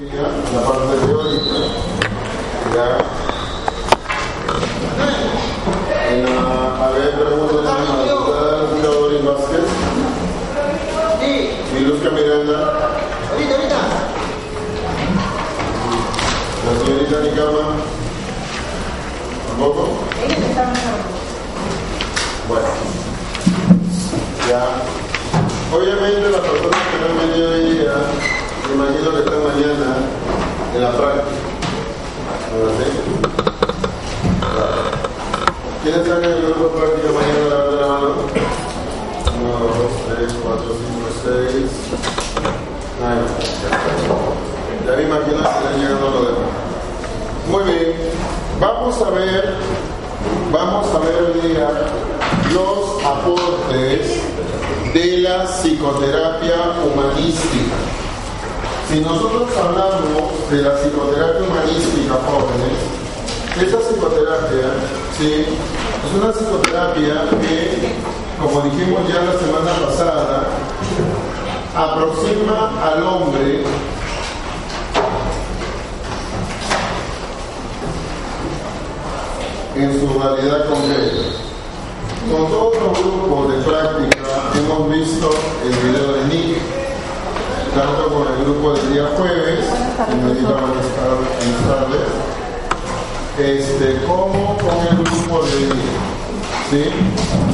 La 0.00 0.62
parte 0.62 0.94
teórica 1.04 1.58
ya. 2.72 2.86
En 6.08 6.24
la 6.24 6.86
a 6.86 6.90
ver 6.90 7.10
preguntas 7.14 7.56
de 7.56 7.62
la 7.64 8.02
diputada 8.04 8.70
Teodori 8.80 9.18
Vázquez. 9.26 9.66
Y 11.76 11.80
Luzca 11.80 12.10
Miranda. 12.10 12.58
Ahorita, 13.32 13.54
ahorita. 13.56 13.80
la 16.64 16.72
señorita 16.78 17.16
Nicama. 17.20 17.62
Tampoco 19.48 19.82
bueno. 22.48 22.68
Ya. 24.48 24.62
Obviamente 25.76 26.30
las 26.30 26.40
personas 26.40 26.82
que 26.86 26.98
no 27.00 27.06
han 27.06 27.30
venido 27.30 27.50
hoy 27.50 27.62
día 27.72 28.37
me 28.68 28.74
imagino 28.74 29.10
que 29.12 29.18
están 29.20 29.42
mañana 29.44 29.96
en 30.74 30.82
la 30.82 30.90
práctica. 30.92 31.24
¿Quiénes 35.82 36.00
están 36.00 36.24
en 36.24 36.32
el 36.32 36.42
grupo 36.42 36.64
de 36.64 36.70
práctica 36.78 37.08
mañana? 37.14 37.38
Levanten 37.48 37.80
la 37.80 37.86
mano. 37.88 38.08
1, 39.40 39.48
2, 39.48 39.88
3, 40.18 40.34
4, 40.42 40.64
5, 40.68 41.08
6. 41.24 41.64
Nada. 43.00 43.24
Ya 44.84 44.92
me 44.96 45.02
imagino 45.02 45.36
que 45.36 45.48
están 45.48 45.74
llegando 45.78 46.10
los 46.10 46.22
demás. 46.26 46.50
Muy 47.48 47.62
bien. 47.72 47.88
Vamos 48.60 49.00
a 49.00 49.10
ver, 49.10 49.54
vamos 50.52 50.86
a 50.94 50.98
ver 50.98 51.14
hoy 51.22 51.48
día 51.48 51.68
los 52.52 53.04
aportes 53.04 54.20
de 54.92 55.18
la 55.18 55.46
psicoterapia 55.46 56.74
humanística. 56.84 57.76
Si 58.88 59.00
nosotros 59.00 59.50
hablamos 59.54 60.50
de 60.50 60.62
la 60.62 60.74
psicoterapia 60.76 61.46
humanística, 61.46 62.14
jóvenes, 62.24 62.78
esa 63.60 63.78
psicoterapia 63.80 64.70
¿sí? 65.18 65.44
es 65.44 66.14
una 66.14 66.32
psicoterapia 66.32 67.28
que, 67.42 67.92
como 68.40 68.62
dijimos 68.62 69.02
ya 69.06 69.20
la 69.20 69.38
semana 69.38 69.72
pasada, 69.86 70.44
aproxima 71.76 72.72
al 72.82 73.02
hombre 73.02 73.64
en 79.76 80.00
su 80.00 80.18
realidad 80.18 80.64
concreta. 80.66 81.38
Con 82.32 82.50
todos 82.50 82.74
los 82.82 82.98
grupos 82.98 83.52
de 83.52 83.62
práctica 83.64 84.24
hemos 84.54 84.90
visto 84.90 85.30
el 85.62 85.72
video 85.76 86.12
de 86.14 86.24
Nick, 86.24 86.56
tanto 87.74 88.08
con 88.08 88.26
el 88.28 88.37
grupo 88.48 88.72
del 88.72 88.94
día 88.94 89.06
jueves, 89.14 89.60
que 90.08 90.14
me 90.14 90.32
dijo 90.32 90.52
buenas 90.52 90.86
tardes, 91.68 92.08
este, 93.38 94.06
como 94.06 94.56
con 94.56 94.86
el 94.88 94.96
grupo 95.04 95.42
de. 95.42 95.68
¿sí? 96.70 96.90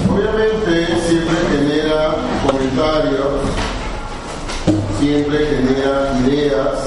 Obviamente 0.09 1.01
siempre 1.01 1.37
genera 1.51 2.15
comentarios, 2.47 3.27
siempre 5.01 5.39
genera 5.47 6.13
ideas. 6.25 6.79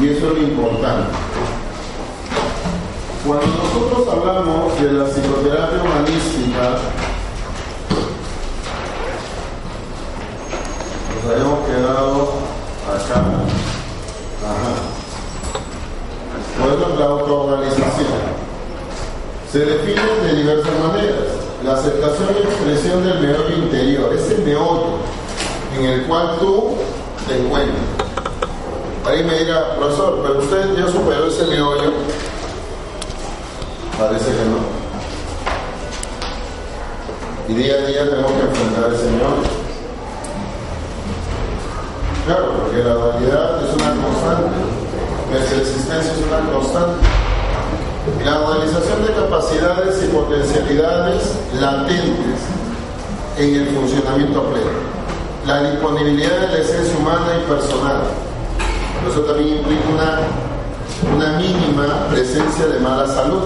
Y 0.00 0.08
eso 0.08 0.26
es 0.28 0.32
lo 0.32 0.42
importante. 0.42 1.10
Cuando 3.26 3.46
nosotros 3.46 4.08
hablamos 4.08 4.80
de 4.80 4.92
la 4.92 5.04
psicoterapia 5.06 5.82
humanística, 5.82 6.78
habíamos 11.30 11.66
quedado 11.66 12.32
acá. 12.86 13.20
Ajá. 14.44 14.72
Ejemplo, 16.58 16.98
la 16.98 17.06
autoorganización. 17.06 18.40
Se 19.50 19.58
define 19.60 20.02
de 20.24 20.34
diversas 20.34 20.72
maneras. 20.78 21.26
La 21.64 21.74
aceptación 21.74 22.28
y 22.36 22.46
expresión 22.46 23.04
del 23.04 23.20
meollo 23.20 23.54
interior, 23.54 24.12
ese 24.14 24.38
meollo 24.38 24.96
en 25.76 25.84
el 25.84 26.06
cual 26.06 26.38
tú 26.38 26.76
te 27.28 27.36
encuentras. 27.36 27.76
Ahí 29.06 29.22
me 29.24 29.38
dirá, 29.40 29.76
profesor, 29.76 30.20
pero 30.22 30.38
usted 30.38 30.76
ya 30.76 30.90
superó 30.90 31.26
ese 31.26 31.44
meollo. 31.46 31.92
Parece 33.98 34.24
que 34.24 34.44
no. 34.46 34.80
Y 37.48 37.54
día 37.54 37.74
a 37.74 37.86
día 37.86 38.08
tenemos 38.08 38.32
que 38.32 38.40
enfrentar 38.40 38.94
ese 38.94 39.10
meollo. 39.10 39.59
Claro, 42.30 42.62
porque 42.62 42.84
la 42.84 42.94
dualidad 42.94 43.58
es 43.58 43.74
una 43.74 43.90
constante. 44.06 44.54
Nuestra 45.32 45.58
existencia 45.58 46.12
es 46.12 46.22
una 46.28 46.48
constante. 46.52 47.02
La 48.24 48.46
realización 48.46 49.04
de 49.04 49.12
capacidades 49.14 50.04
y 50.04 50.06
potencialidades 50.14 51.34
latentes 51.60 52.38
en 53.36 53.56
el 53.56 53.66
funcionamiento 53.74 54.44
pleno. 54.44 54.78
La 55.44 55.72
disponibilidad 55.72 56.38
de 56.38 56.48
la 56.52 56.58
esencia 56.58 56.96
humana 57.00 57.34
y 57.34 57.50
personal. 57.50 58.02
Eso 59.10 59.22
también 59.22 59.58
implica 59.58 59.82
una, 59.90 61.16
una 61.16 61.36
mínima 61.36 62.06
presencia 62.10 62.68
de 62.68 62.78
mala 62.78 63.08
salud, 63.08 63.42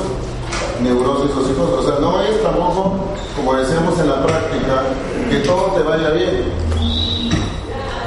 neurosis 0.83 1.31
o 1.35 1.41
psicosis. 1.41 1.75
O 1.75 1.83
sea, 1.85 2.01
no 2.01 2.21
es 2.21 2.43
tampoco, 2.43 2.97
como 3.35 3.55
decíamos 3.55 3.99
en 3.99 4.11
la 4.11 4.27
práctica, 4.27 4.83
que 5.31 5.39
todo 5.39 5.73
te 5.73 5.83
vaya 5.85 6.11
bien. 6.11 6.94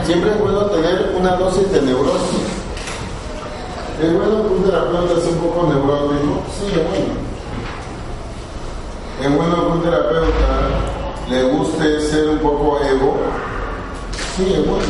Siempre 0.08 0.32
es 0.32 0.40
bueno 0.40 0.62
tener 0.68 1.14
una 1.20 1.36
dosis 1.36 1.70
de 1.70 1.82
neurosis. 1.82 2.40
¿Es 4.02 4.14
bueno 4.14 4.48
que 4.48 4.54
un 4.54 4.64
terapeuta 4.64 5.20
sea 5.20 5.32
un 5.32 5.38
poco 5.40 5.68
neurótico? 5.68 6.44
Sí, 6.58 6.68
es 6.72 6.88
bueno. 6.88 7.14
¿Es 9.22 9.36
bueno 9.36 9.56
que 9.66 9.72
un 9.74 9.82
terapeuta 9.84 10.70
le 11.30 11.44
guste 11.52 12.00
ser 12.00 12.30
un 12.30 12.38
poco 12.38 12.80
ego? 12.86 13.18
Sí, 14.38 14.54
es 14.54 14.66
bueno. 14.66 14.86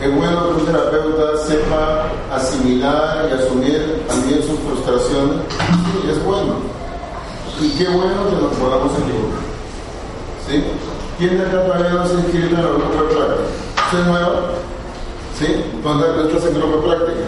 Es 0.00 0.14
bueno 0.14 0.44
que 0.44 0.60
un 0.60 0.66
terapeuta 0.66 1.36
sepa 1.48 2.06
asimilar 2.32 3.28
y 3.28 3.42
asumir 3.42 4.04
también 4.06 4.40
sus 4.40 4.56
frustraciones. 4.60 5.38
Sí, 5.50 6.10
es 6.12 6.24
bueno. 6.24 6.54
Y 7.60 7.70
qué 7.70 7.88
bueno 7.88 8.30
que 8.30 8.36
nos 8.40 8.54
podamos 8.54 8.92
equivocar. 8.92 9.42
¿Sí? 10.46 10.64
¿Quién 11.18 11.36
de 11.36 11.44
acá 11.44 11.64
todavía 11.64 11.90
no 11.90 12.06
se 12.06 12.14
inscribe 12.14 12.46
en 12.46 12.56
el 12.56 12.62
grupo 12.62 13.02
de 13.02 13.08
práctica? 13.10 13.42
¿Usted 13.86 13.98
es 13.98 14.06
nuevo? 14.06 14.32
¿Sí? 15.36 15.46
¿Tú 15.82 16.28
estás 16.28 16.44
en 16.48 16.54
grupo 16.54 16.76
de 16.76 16.86
práctica? 16.86 17.26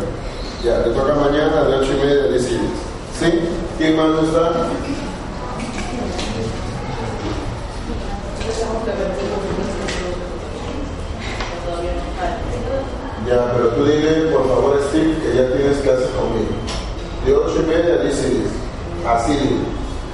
Ya, 0.62 0.84
te 0.84 0.90
toca 0.90 1.14
mañana 1.16 1.64
de 1.64 1.74
8 1.74 1.92
y 1.94 2.06
media 2.06 2.22
a 2.22 2.28
10 2.28 2.42
y 2.42 2.48
10. 2.50 2.60
¿Sí? 3.18 3.40
¿Quién 3.78 3.96
más 3.96 4.06
no 4.10 4.20
está? 4.20 4.52
Ya, 13.26 13.53
pero 13.54 13.68
tú 13.70 13.84
dile, 13.86 14.30
por 14.30 14.47
favor, 14.47 14.80
Steve, 14.88 15.16
que 15.20 15.36
ya 15.36 15.56
tienes 15.56 15.78
clase 15.78 16.06
conmigo. 16.15 16.54
De 17.26 17.34
8 17.34 17.54
y 17.56 17.66
media 17.66 17.94
a 17.94 18.03
10 18.04 18.18
y 18.18 18.30
10. 18.30 18.50
Así 19.09 19.32
dile. 19.32 19.65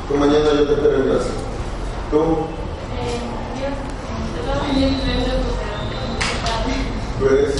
Tú 0.08 0.14
mañana 0.14 0.46
yo 0.56 0.64
te 0.64 0.72
espero 0.72 0.96
en 0.96 1.02
clase. 1.02 1.30
¿Tú? 2.10 2.55
¿Tú 7.18 7.26
eres? 7.26 7.54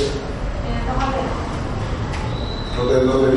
No 2.77 2.83
te, 2.85 3.05
no 3.05 3.13
te. 3.13 3.37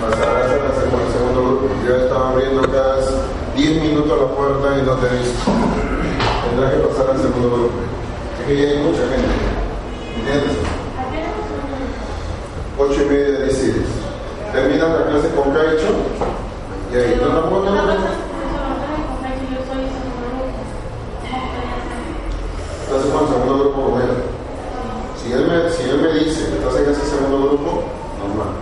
Pasarás 0.00 0.50
al 0.50 1.12
segundo 1.12 1.42
grupo. 1.42 1.74
Yo 1.86 1.96
estaba 1.96 2.30
abriendo 2.30 2.62
cada 2.62 2.96
10 3.56 3.82
minutos 3.82 4.18
la 4.18 4.28
puerta 4.34 4.78
y 4.78 4.82
no 4.86 4.94
te 4.94 5.08
visto. 5.16 5.52
Tendrás 6.48 6.72
que 6.72 6.78
pasar 6.78 7.10
al 7.10 7.20
segundo 7.20 7.50
grupo. 7.50 7.74
Es 8.40 8.46
que 8.46 8.62
ya 8.62 8.68
hay 8.68 8.78
mucha 8.78 9.00
gente. 9.00 9.34
¿Entiendes? 10.18 10.66
decides. 13.46 13.86
Terminas 14.52 14.88
la 14.88 15.06
clase 15.06 15.30
con 15.34 15.52
Caicho 15.52 16.35
ahí 16.98 17.20
no, 17.20 17.28
Estás 22.86 23.04
en 23.04 23.10
el 23.12 23.28
segundo 23.28 23.58
grupo 23.58 23.80
bueno. 23.82 24.14
Si 25.20 25.32
él, 25.32 25.46
me, 25.46 25.70
si 25.70 25.90
él 25.90 25.98
me 26.00 26.08
dice 26.12 26.48
que 26.48 26.56
estás 26.56 26.76
en 26.76 26.90
ese 26.90 27.04
segundo 27.04 27.48
grupo, 27.48 27.82
normal. 28.22 28.54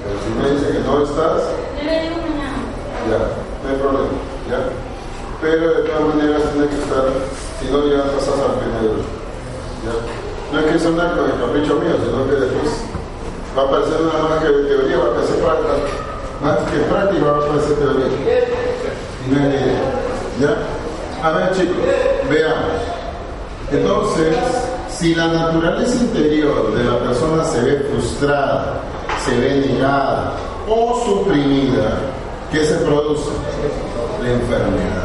Pero 0.00 0.16
si 0.22 0.30
me 0.30 0.54
dice 0.54 0.72
que 0.72 0.86
no 0.86 1.02
estás, 1.02 1.42
ya, 3.10 3.18
no 3.18 3.68
hay 3.68 3.76
problema. 3.76 4.14
¿ya? 4.48 4.60
Pero 5.42 5.74
de 5.74 5.82
todas 5.82 6.14
maneras 6.14 6.42
tiene 6.52 6.68
que 6.68 6.78
estar, 6.78 7.04
si 7.60 7.66
no 7.66 7.84
ya 7.88 8.04
pasas 8.14 8.38
al 8.38 8.62
primer 8.62 8.94
grupo. 8.94 9.10
¿ya? 9.82 9.94
No 10.52 10.60
es 10.60 10.72
que 10.72 10.78
sea 10.78 10.90
un 10.90 11.00
acto 11.00 11.24
de 11.24 11.32
capricho 11.34 11.74
mío, 11.82 11.98
sino 11.98 12.24
que 12.30 12.36
después 12.46 12.70
va 13.58 13.62
a 13.62 13.66
aparecer 13.66 14.00
nada 14.00 14.22
más 14.28 14.38
que 14.38 14.50
teoría, 14.70 14.98
va 14.98 15.04
a 15.04 15.08
aparecer 15.08 15.36
práctica. 15.42 16.03
Más 16.44 16.58
que 16.70 16.76
práctica 16.90 17.24
va 17.24 17.38
a 17.38 17.46
aparecer 17.46 17.74
teoría. 17.76 18.06
¿Ya? 20.38 21.26
A 21.26 21.32
ver 21.32 21.52
chicos, 21.52 21.76
veamos. 22.28 22.82
Entonces, 23.72 24.36
si 24.90 25.14
la 25.14 25.28
naturaleza 25.28 25.96
interior 25.96 26.76
de 26.76 26.84
la 26.84 26.98
persona 26.98 27.44
se 27.44 27.62
ve 27.62 27.88
frustrada, 27.90 28.82
se 29.24 29.38
ve 29.38 29.66
negada 29.68 30.34
o 30.68 31.02
suprimida, 31.06 31.96
¿qué 32.52 32.62
se 32.62 32.74
produce? 32.74 33.30
La 34.22 34.32
enfermedad. 34.32 35.04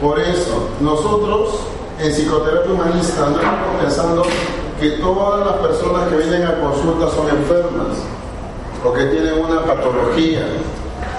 Por 0.00 0.20
eso, 0.20 0.68
nosotros 0.80 1.58
en 1.98 2.12
psicoterapia 2.12 2.72
humanista 2.72 3.26
andamos 3.26 3.82
pensando 3.82 4.22
que 4.78 4.90
todas 4.90 5.44
las 5.44 5.56
personas 5.56 6.08
que 6.08 6.18
vienen 6.18 6.46
a 6.46 6.60
consulta 6.60 7.10
son 7.10 7.28
enfermas, 7.30 7.98
o 8.84 8.92
que 8.92 9.04
tienen 9.06 9.34
una 9.34 9.64
patología, 9.64 10.46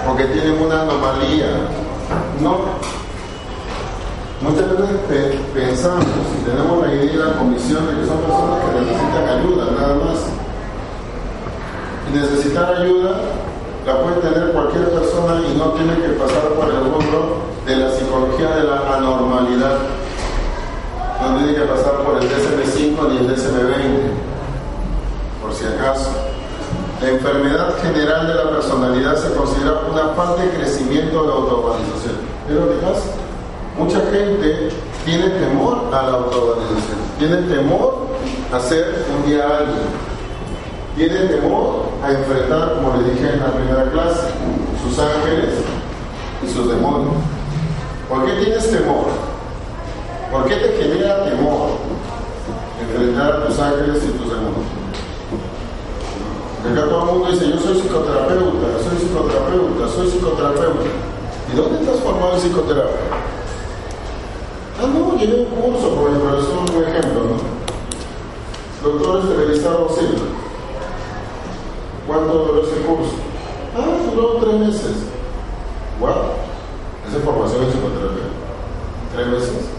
o 0.08 0.16
que 0.16 0.24
tienen 0.24 0.60
una 0.60 0.82
anomalía. 0.82 1.46
No, 2.40 2.58
Muchas 4.42 4.68
veces 4.76 5.38
pensamos 5.54 6.04
y 6.04 6.50
tenemos 6.50 6.84
la 6.84 6.92
idea 6.92 7.12
y 7.12 7.16
la 7.16 7.38
comisión 7.38 7.86
de 7.86 8.00
que 8.00 8.06
son 8.08 8.18
personas 8.22 8.58
que 8.58 8.80
necesitan 8.80 9.38
ayuda, 9.38 9.70
nada 9.70 9.94
más. 9.94 10.18
Y 12.10 12.18
necesitar 12.18 12.74
ayuda 12.74 13.20
la 13.86 14.02
puede 14.02 14.16
tener 14.16 14.50
cualquier 14.52 14.90
persona 14.90 15.40
y 15.46 15.56
no 15.56 15.70
tiene 15.74 15.94
que 15.94 16.08
pasar 16.18 16.42
por 16.58 16.68
el 16.68 16.82
mundo 16.82 17.38
de 17.66 17.76
la 17.76 17.90
psicología 17.92 18.56
de 18.56 18.64
la 18.64 18.96
anormalidad. 18.96 19.78
No 21.20 21.36
tiene 21.38 21.54
que 21.54 21.62
pasar 21.62 22.02
por 22.02 22.20
el 22.20 22.28
DSM-5 22.28 23.10
ni 23.10 23.18
el 23.18 23.28
DSM-20, 23.30 24.10
por 25.40 25.54
si 25.54 25.66
acaso. 25.66 26.10
La 27.02 27.08
enfermedad 27.08 27.74
general 27.82 28.28
de 28.28 28.34
la 28.34 28.50
personalidad 28.50 29.16
se 29.16 29.34
considera 29.34 29.80
una 29.90 30.10
falta 30.14 30.40
de 30.40 30.50
crecimiento 30.50 31.22
de 31.22 31.26
la 31.26 31.34
autoorganización. 31.34 32.14
¿Es 32.48 32.54
lo 32.54 32.80
pasa? 32.80 33.06
Mucha 33.76 33.98
gente 34.12 34.68
tiene 35.04 35.30
temor 35.30 35.90
a 35.92 36.02
la 36.02 36.12
autovalidación, 36.12 36.98
tiene 37.18 37.36
temor 37.48 38.06
a 38.52 38.60
ser 38.60 39.04
un 39.18 39.28
día 39.28 39.42
alguien, 39.42 39.82
tiene 40.94 41.26
temor 41.26 41.86
a 42.04 42.12
enfrentar, 42.12 42.74
como 42.74 42.96
le 42.96 43.10
dije 43.10 43.32
en 43.32 43.40
la 43.40 43.52
primera 43.52 43.90
clase, 43.90 44.28
sus 44.84 44.96
ángeles 44.96 45.54
y 46.44 46.48
sus 46.54 46.68
demonios. 46.68 47.14
¿Por 48.08 48.26
qué 48.26 48.44
tienes 48.44 48.70
temor? 48.70 49.06
¿Por 50.30 50.44
qué 50.44 50.54
te 50.54 50.80
genera 50.80 51.24
temor 51.24 51.70
enfrentar 52.80 53.32
a 53.32 53.46
tus 53.46 53.58
ángeles 53.58 54.04
y 54.04 54.18
tus 54.18 54.30
demonios? 54.30 54.81
Acá 56.62 56.84
todo 56.88 57.00
el 57.00 57.06
mundo 57.06 57.30
dice, 57.32 57.50
yo 57.50 57.58
soy 57.58 57.74
psicoterapeuta, 57.74 58.78
soy 58.78 58.96
psicoterapeuta, 58.96 59.88
soy 59.88 60.06
psicoterapeuta. 60.08 60.90
¿Y 61.52 61.56
dónde 61.56 61.80
estás 61.80 61.98
formado 62.00 62.34
en 62.34 62.40
psicoterapia? 62.40 63.02
Ah, 64.80 64.86
no, 64.86 65.18
llevé 65.18 65.42
un 65.42 65.46
curso, 65.46 65.90
por 65.90 66.10
ejemplo, 66.10 66.38
es 66.38 66.46
un 66.46 66.84
ejemplo, 66.84 67.20
¿no? 67.24 67.52
Doctor 68.82 69.36
Belisario 69.36 69.88
Silva. 69.88 70.26
¿Cuánto 72.06 72.32
duró 72.32 72.62
ese 72.62 72.80
curso? 72.82 73.14
Ah, 73.76 74.10
duró 74.12 74.36
tres 74.38 74.54
meses. 74.54 74.96
Wow. 76.00 76.34
Esa 77.08 77.18
es 77.18 77.24
formación 77.24 77.62
en 77.62 77.70
psicoterapia. 77.70 78.26
Tres 79.14 79.26
meses. 79.26 79.70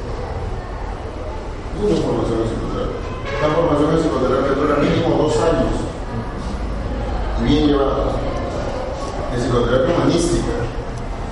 Es 1.83 1.99
formación 1.99 2.39
en 2.39 2.47
psicoterapia. 2.47 2.99
La 3.41 3.47
formación 3.55 3.89
en 3.91 3.99
psicoterapia 3.99 4.51
dura 4.53 4.75
mínimo 4.77 5.23
dos 5.23 5.35
años. 5.37 5.82
Bien 7.41 7.67
llevada. 7.67 8.15
En 9.33 9.41
psicoterapia 9.41 9.95
humanística. 9.95 10.53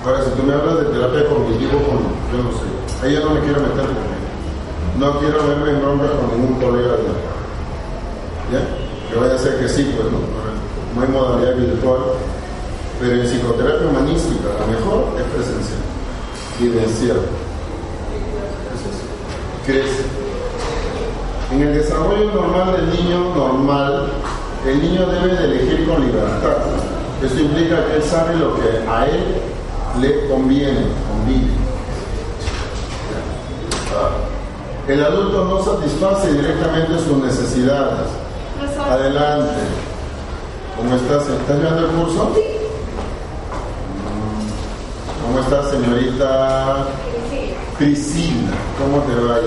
Ahora, 0.06 0.24
si 0.24 0.32
tú 0.32 0.44
me 0.44 0.54
hablas 0.54 0.80
de 0.80 0.86
terapia 0.86 1.30
cognitiva, 1.30 1.72
yo 1.74 2.44
no 2.44 2.52
sé. 2.52 3.06
Ahí 3.06 3.14
yo 3.14 3.22
no 3.22 3.32
me 3.32 3.40
quiero 3.42 3.62
meter 3.62 3.86
No 4.98 5.20
quiero 5.20 5.48
verme 5.48 5.72
en 5.72 5.82
bronca 5.82 6.06
con 6.12 6.32
ningún 6.32 6.60
colega 6.60 6.92
de 6.98 7.04
¿Ya? 8.52 8.68
Que 9.10 9.20
vaya 9.20 9.36
a 9.36 9.38
ser 9.38 9.60
que 9.60 9.70
sí, 9.70 9.94
pues, 9.96 10.12
¿no? 10.12 10.20
No 10.96 11.02
hay 11.02 11.08
modalidad 11.08 11.56
virtual. 11.56 12.00
Pero 13.00 13.14
en 13.14 13.28
psicoterapia 13.28 13.88
humanística, 13.88 14.50
a 14.50 14.62
lo 14.62 14.68
mejor 14.68 15.06
es 15.18 15.24
presencial, 15.34 15.80
vivencial. 16.60 17.22
Crece. 19.66 20.06
En 21.52 21.62
el 21.62 21.74
desarrollo 21.74 22.32
normal 22.32 22.74
del 22.74 22.90
niño 22.92 23.36
normal, 23.36 24.12
el 24.66 24.82
niño 24.82 25.06
debe 25.08 25.36
de 25.36 25.44
elegir 25.46 25.88
con 25.88 26.06
libertad. 26.06 26.58
Esto 27.24 27.40
implica 27.40 27.86
que 27.86 27.96
él 27.96 28.04
sabe 28.04 28.36
lo 28.36 28.56
que 28.56 28.90
a 28.90 29.06
él 29.06 29.42
le 30.00 30.28
conviene, 30.28 30.86
conviene. 31.10 31.62
El 34.88 35.04
adulto 35.04 35.46
no 35.46 35.64
satisface 35.64 36.34
directamente 36.34 36.98
sus 37.00 37.18
necesidades. 37.18 38.08
Adelante. 38.90 39.54
¿Cómo 40.78 40.96
estás? 40.96 41.28
¿Estás 41.28 41.58
llevando 41.58 41.86
el 41.86 41.92
curso? 41.92 42.32
¿Cómo 45.24 45.40
estás, 45.40 45.72
señorita 45.72 46.88
Priscila? 47.78 48.52
¿Cómo 48.80 49.02
te 49.04 49.16
va? 49.16 49.38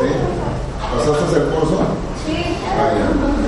¿Sí? 0.00 0.08
¿Pasaste 0.96 1.36
el 1.36 1.44
curso? 1.46 1.78
Sí. 2.26 2.56
Ah, 2.78 3.39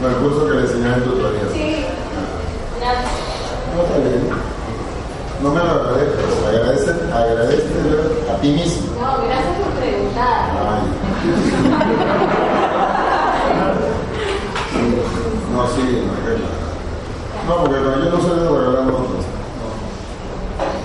no, 0.00 0.08
el 0.08 0.14
curso 0.16 0.46
que 0.46 0.54
le 0.54 0.60
enseñé 0.62 0.88
en 0.94 1.04
tutoría. 1.04 1.40
Sí. 1.52 1.86
No, 3.74 3.82
está 3.82 3.98
bien. 3.98 4.28
No 5.42 5.50
me 5.50 5.58
lo 5.58 5.70
agradezco, 5.70 6.46
agradece, 6.46 6.90
agradece 7.12 7.72
a 8.32 8.40
ti 8.40 8.48
mismo. 8.50 8.86
No, 9.00 9.26
gracias 9.26 9.56
por 9.62 9.72
preguntar. 9.80 10.50
Ay. 10.52 10.82
No, 15.52 15.60
sí, 15.68 16.02
no, 17.48 17.54
no, 17.54 17.64
porque 17.64 17.76
yo 17.76 18.10
no 18.10 18.20
soy 18.22 18.36
de 18.40 18.48
regalar 18.48 18.84
notas. 18.84 19.24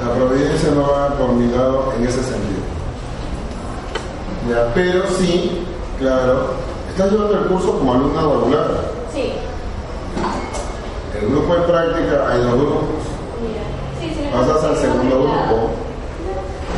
La 0.05 0.13
providencia 0.15 0.69
no 0.71 0.81
va 0.91 1.09
por 1.17 1.29
mi 1.33 1.47
lado 1.51 1.93
en 1.97 2.05
ese 2.05 2.21
sentido. 2.23 2.63
Ya, 4.49 4.73
pero 4.73 5.03
sí, 5.17 5.65
claro, 5.99 6.53
estás 6.99 7.13
llevando 7.13 7.39
el 7.39 7.45
curso 7.45 7.79
como 7.79 7.93
alumna 7.93 8.21
regular. 8.21 8.67
Sí. 9.13 9.31
El 11.17 11.29
grupo 11.29 11.55
de 11.55 11.61
práctica 11.61 12.29
hay 12.29 12.41
dos 12.41 12.53
grupos 12.55 12.89
pasas 14.33 14.63
al 14.63 14.77
segundo 14.77 15.15
grupo. 15.23 15.69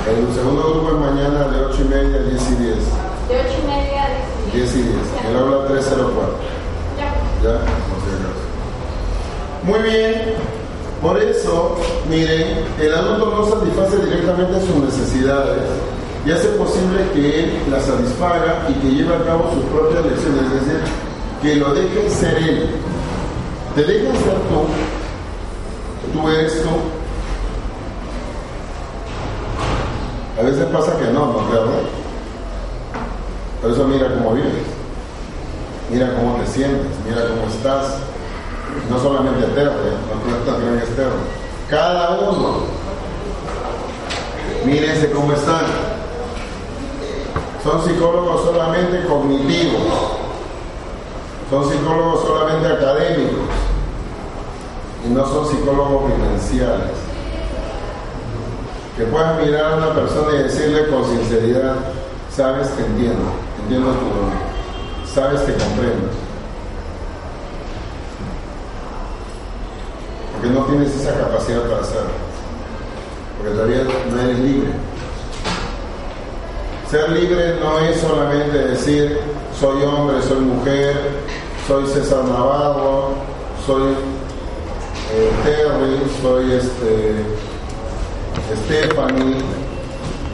El 0.08 0.34
segundo 0.34 0.74
grupo 0.74 0.90
es 0.90 0.96
mañana 0.96 1.48
de 1.48 1.66
8 1.66 1.78
y 1.82 1.84
media 1.86 2.18
a 2.18 2.24
10 2.24 2.52
y 2.52 2.56
10. 2.56 2.76
De 2.76 3.40
8 3.40 3.48
y 3.64 3.68
media 3.68 4.04
a 4.04 4.54
10 4.54 4.54
y 4.54 4.58
10. 4.58 4.74
10 4.74 4.76
y 4.76 4.90
10. 4.90 4.96
El 5.28 5.38
aula 5.38 5.68
304. 5.68 6.34
Ya. 6.98 7.14
Ya, 7.44 7.60
Muy 9.64 9.80
bien. 9.80 10.36
Por 11.02 11.18
eso, 11.18 11.78
miren, 12.08 12.64
el 12.80 12.94
adulto 12.94 13.26
no 13.26 13.46
satisface 13.48 14.06
directamente 14.06 14.62
sus 14.62 14.76
necesidades 14.76 15.66
y 16.26 16.32
hace 16.32 16.48
posible 16.50 17.10
que 17.14 17.44
él 17.44 17.60
las 17.72 17.86
satisfaga 17.86 18.68
y 18.70 18.74
que 18.74 18.92
lleve 18.96 19.16
a 19.16 19.26
cabo 19.26 19.52
sus 19.54 19.64
propias 19.66 20.06
lecciones, 20.06 20.44
es 20.44 20.66
decir, 20.66 20.82
que 21.42 21.56
lo 21.56 21.74
deje 21.74 22.10
ser 22.10 22.38
él. 22.38 22.70
Te 23.76 23.84
dejas 23.84 24.18
ser 24.20 24.34
tú, 24.50 24.68
tú 26.14 26.30
eres 26.30 26.62
tú, 26.62 26.70
A 30.42 30.44
veces 30.44 30.66
pasa 30.74 30.98
que 30.98 31.06
no, 31.12 31.34
¿no 31.34 31.50
creo? 31.50 31.66
Por 33.62 33.72
eso 33.72 33.86
mira 33.86 34.12
cómo 34.16 34.34
vives, 34.34 34.64
mira 35.92 36.16
cómo 36.16 36.38
te 36.38 36.48
sientes, 36.48 36.88
mira 37.08 37.28
cómo 37.28 37.48
estás. 37.48 37.98
No 38.90 38.98
solamente 38.98 39.46
etero, 39.46 39.70
¿eh? 39.70 39.94
no 40.28 40.52
también 40.52 40.80
externo. 40.80 41.12
Cada 41.70 42.22
uno, 42.22 42.62
mírense 44.66 45.12
cómo 45.12 45.32
están. 45.34 45.91
Son 47.64 47.84
psicólogos 47.84 48.44
solamente 48.44 49.06
cognitivos. 49.06 49.82
Son 51.50 51.70
psicólogos 51.70 52.26
solamente 52.26 52.68
académicos 52.68 53.40
y 55.06 55.10
no 55.10 55.26
son 55.28 55.48
psicólogos 55.48 56.12
vivenciales. 56.16 56.92
Que 58.98 59.04
puedas 59.06 59.46
mirar 59.46 59.74
a 59.74 59.76
una 59.78 59.94
persona 59.94 60.34
y 60.34 60.44
decirle 60.44 60.88
con 60.88 61.06
sinceridad, 61.06 61.76
sabes, 62.36 62.70
te 62.76 62.86
entiendo, 62.86 63.32
entiendo 63.64 63.90
tu 63.92 64.06
dolor, 64.06 64.34
sabes, 65.14 65.46
te 65.46 65.54
comprendo. 65.54 66.10
Porque 70.34 70.50
no 70.50 70.66
tienes 70.66 70.96
esa 70.96 71.20
capacidad 71.20 71.62
para 71.64 71.82
hacerlo, 71.82 72.12
porque 73.38 73.54
todavía 73.54 73.84
no 74.10 74.22
eres 74.22 74.40
libre. 74.40 74.91
Ser 76.92 77.10
libre 77.10 77.56
no 77.62 77.80
es 77.80 78.02
solamente 78.02 78.68
decir, 78.68 79.18
soy 79.58 79.82
hombre, 79.82 80.22
soy 80.22 80.42
mujer, 80.42 80.94
soy 81.66 81.88
César 81.88 82.26
Navarro, 82.26 83.12
soy 83.66 83.94
eh, 85.14 85.32
Terry, 85.46 86.02
soy 86.22 86.52
este, 86.52 87.16
Stephanie, 88.66 89.38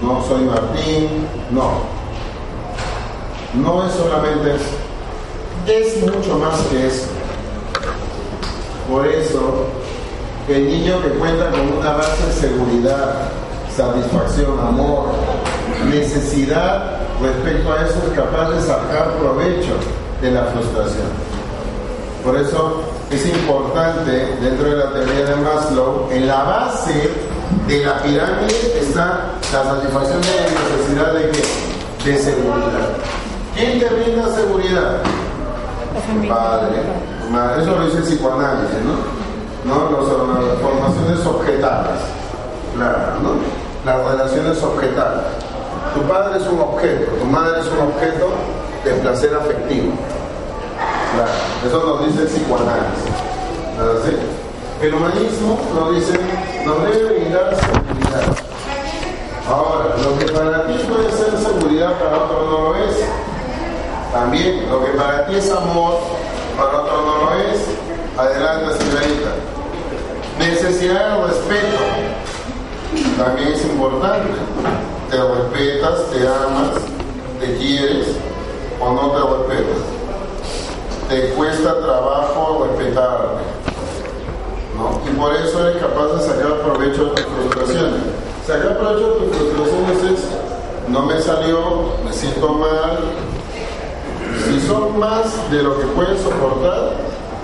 no 0.02 0.24
soy 0.28 0.46
Martín, 0.46 1.28
no. 1.52 1.82
No 3.54 3.86
es 3.86 3.94
solamente 3.94 4.56
eso, 4.56 4.66
es 5.68 6.02
mucho 6.12 6.40
más 6.40 6.60
que 6.72 6.88
eso. 6.88 7.06
Por 8.90 9.06
eso, 9.06 9.68
el 10.50 10.66
niño 10.66 11.04
que 11.04 11.10
cuenta 11.20 11.52
con 11.52 11.78
una 11.78 11.92
base 11.92 12.26
de 12.26 12.34
seguridad, 12.34 13.30
satisfacción, 13.76 14.60
amor, 14.60 15.10
necesidad 15.90 16.98
respecto 17.22 17.74
a 17.74 17.86
eso 17.86 18.02
es 18.08 18.20
capaz 18.20 18.50
de 18.52 18.62
sacar 18.62 19.14
provecho 19.20 19.74
de 20.22 20.32
la 20.32 20.44
frustración. 20.46 21.08
Por 22.24 22.36
eso 22.38 22.82
es 23.10 23.26
importante 23.26 24.12
dentro 24.42 24.70
de 24.70 24.76
la 24.78 24.92
teoría 24.92 25.26
de 25.26 25.36
Maslow, 25.38 26.10
en 26.12 26.28
la 26.28 26.44
base 26.44 27.10
de 27.68 27.86
la 27.86 28.02
pirámide 28.02 28.80
está 28.80 29.32
la 29.54 29.64
satisfacción 29.64 30.22
de 30.22 30.28
la 30.36 30.60
necesidad 30.78 31.14
de 31.14 31.32
qué? 31.32 32.12
De 32.12 32.18
seguridad. 32.18 32.90
¿Quién 33.56 33.80
te 33.80 33.86
brinda 33.88 34.30
seguridad? 34.36 34.98
Padre, 36.28 36.82
madre. 37.32 37.64
Eso 37.64 37.76
lo 37.76 37.86
dice 37.86 37.98
el 37.98 38.04
psicoanálisis, 38.04 38.78
¿no? 38.86 39.28
¿No? 39.66 39.90
las 39.92 40.62
formaciones 40.62 41.26
objetales. 41.26 42.00
Claro, 42.76 43.20
¿no? 43.24 43.32
Las 43.86 44.12
relaciones 44.12 44.62
objetales. 44.62 45.24
Tu 45.94 46.02
padre 46.04 46.38
es 46.38 46.48
un 46.48 46.60
objeto, 46.60 47.12
tu 47.14 47.26
madre 47.26 47.60
es 47.60 47.68
un 47.68 47.80
objeto 47.80 48.30
de 48.84 48.92
placer 48.94 49.34
afectivo. 49.34 49.94
Claro, 51.14 51.32
eso 51.66 51.86
nos 51.86 52.06
dice 52.06 52.22
el 52.22 52.28
psicoanálisis. 52.28 53.04
El 54.82 54.94
humanismo 54.94 55.60
nos 55.74 55.96
dice, 55.96 56.20
nos 56.66 56.84
debe 56.84 57.14
brindar 57.14 57.56
seguridad. 57.56 58.36
Ahora, 59.50 59.96
lo 60.04 60.20
que 60.20 60.32
para 60.32 60.68
ti 60.68 60.74
puede 60.88 61.12
ser 61.12 61.38
seguridad, 61.38 61.98
para 62.00 62.18
otro 62.18 62.46
no 62.46 62.70
lo 62.70 62.76
es. 62.76 62.96
También, 64.12 64.70
lo 64.70 64.86
que 64.86 64.92
para 64.92 65.26
ti 65.26 65.36
es 65.36 65.52
amor, 65.52 66.00
para 66.58 66.82
otro 66.82 67.02
no 67.02 67.26
lo 67.26 67.42
es. 67.42 67.66
Adelante, 68.18 68.78
señorita. 68.78 69.30
Necesidad 70.38 71.18
de 71.18 71.28
respeto. 71.28 71.78
También 73.18 73.54
es 73.54 73.66
importante 73.66 74.30
te 75.10 75.18
respetas, 75.18 76.04
te 76.12 76.28
amas, 76.28 76.72
te 77.40 77.58
quieres 77.58 78.08
o 78.80 78.92
no 78.92 79.12
te 79.12 79.54
respetas. 79.54 79.84
Te 81.10 81.30
cuesta 81.36 81.80
trabajo 81.80 82.68
respetarte. 82.70 83.44
¿no? 84.76 85.02
Y 85.10 85.16
por 85.16 85.34
eso 85.34 85.68
eres 85.68 85.82
capaz 85.82 86.08
de 86.08 86.22
sacar 86.22 86.60
provecho 86.62 87.06
de 87.06 87.22
tus 87.22 87.24
frustraciones. 87.24 88.02
Sacar 88.46 88.78
provecho 88.78 89.08
de 89.08 89.28
tus 89.28 89.38
frustraciones 89.38 90.20
es, 90.20 90.90
no 90.90 91.04
me 91.04 91.22
salió, 91.22 91.60
me 92.04 92.12
siento 92.12 92.50
mal. 92.50 93.00
Si 94.46 94.68
son 94.68 95.00
más 95.00 95.52
de 95.52 95.64
lo 95.64 95.80
que 95.80 95.86
puedes 95.88 96.22
soportar, 96.22 96.92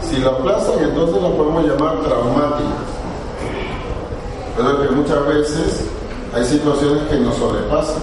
si 0.02 0.18
lo 0.18 0.32
aplazan, 0.32 0.80
entonces 0.80 1.22
lo 1.22 1.34
podemos 1.36 1.64
llamar 1.66 2.02
traumáticas. 2.02 2.94
Pero 4.56 4.82
que 4.82 4.90
muchas 4.90 5.28
veces 5.28 5.93
hay 6.36 6.46
situaciones 6.46 7.04
que 7.10 7.18
nos 7.18 7.36
sobrepasan. 7.36 8.02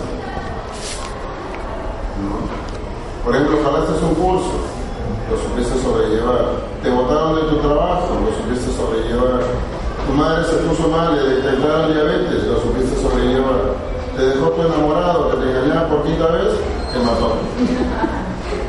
Por 3.24 3.34
ejemplo, 3.34 3.58
jalaste 3.64 4.04
un 4.04 4.14
curso, 4.14 4.52
lo 5.30 5.36
supiste 5.36 5.82
sobrellevar. 5.82 6.62
Te 6.82 6.90
botaron 6.90 7.36
de 7.36 7.42
tu 7.42 7.56
trabajo, 7.56 8.06
lo 8.24 8.32
supiste 8.36 8.70
sobrellevar. 8.76 9.40
Tu 10.06 10.12
madre 10.14 10.44
se 10.44 10.56
puso 10.64 10.88
mal, 10.88 11.16
le 11.16 11.34
detectaron 11.36 11.92
diabetes, 11.92 12.44
lo 12.44 12.60
supiste 12.60 13.00
sobrellevar. 13.02 13.74
Te 14.16 14.22
dejó 14.26 14.50
tu 14.50 14.62
enamorado, 14.62 15.30
que 15.30 15.36
te 15.36 15.50
engañaba 15.50 15.88
por 15.88 16.02
quinta 16.04 16.26
vez, 16.28 16.54
te 16.92 16.98
mató. 17.00 17.34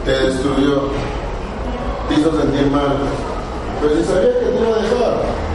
Te 0.05 0.11
destruyó. 0.11 0.89
Te 2.09 2.15
hizo 2.19 2.31
sentir 2.31 2.69
mal. 2.71 2.97
Pero 3.79 3.95
si 3.95 4.03
sabías 4.03 4.35
que 4.35 4.45
te 4.45 4.59
iba 4.59 4.75
a 4.75 4.81
dejar, 4.81 5.50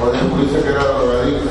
o 0.00 0.10
descubriste 0.10 0.62
que 0.62 0.68
era 0.68 0.84
drogadicto, 0.84 1.50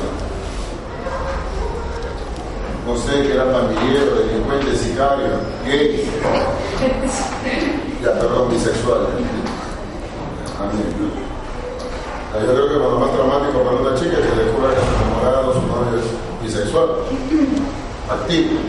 no 2.86 2.96
sé, 2.96 3.22
que 3.22 3.32
era 3.34 3.52
pandillero, 3.52 4.14
delincuente, 4.16 4.76
sicario, 4.76 5.40
gay, 5.66 6.08
ya 8.02 8.12
perdón, 8.14 8.50
bisexual. 8.50 9.08
Yo 12.40 12.54
creo 12.54 12.68
que 12.68 12.74
lo 12.74 12.98
más 12.98 13.12
traumático 13.12 13.62
para 13.62 13.76
una 13.76 13.94
chica 13.94 14.12
es 14.12 14.26
que 14.26 14.44
descubra 14.44 14.70
que 14.70 14.80
su 14.80 14.86
enamorado, 15.02 15.52
su 15.52 15.60
novio 15.66 15.98
es 15.98 16.06
bisexual, 16.42 16.88
activo. 18.08 18.60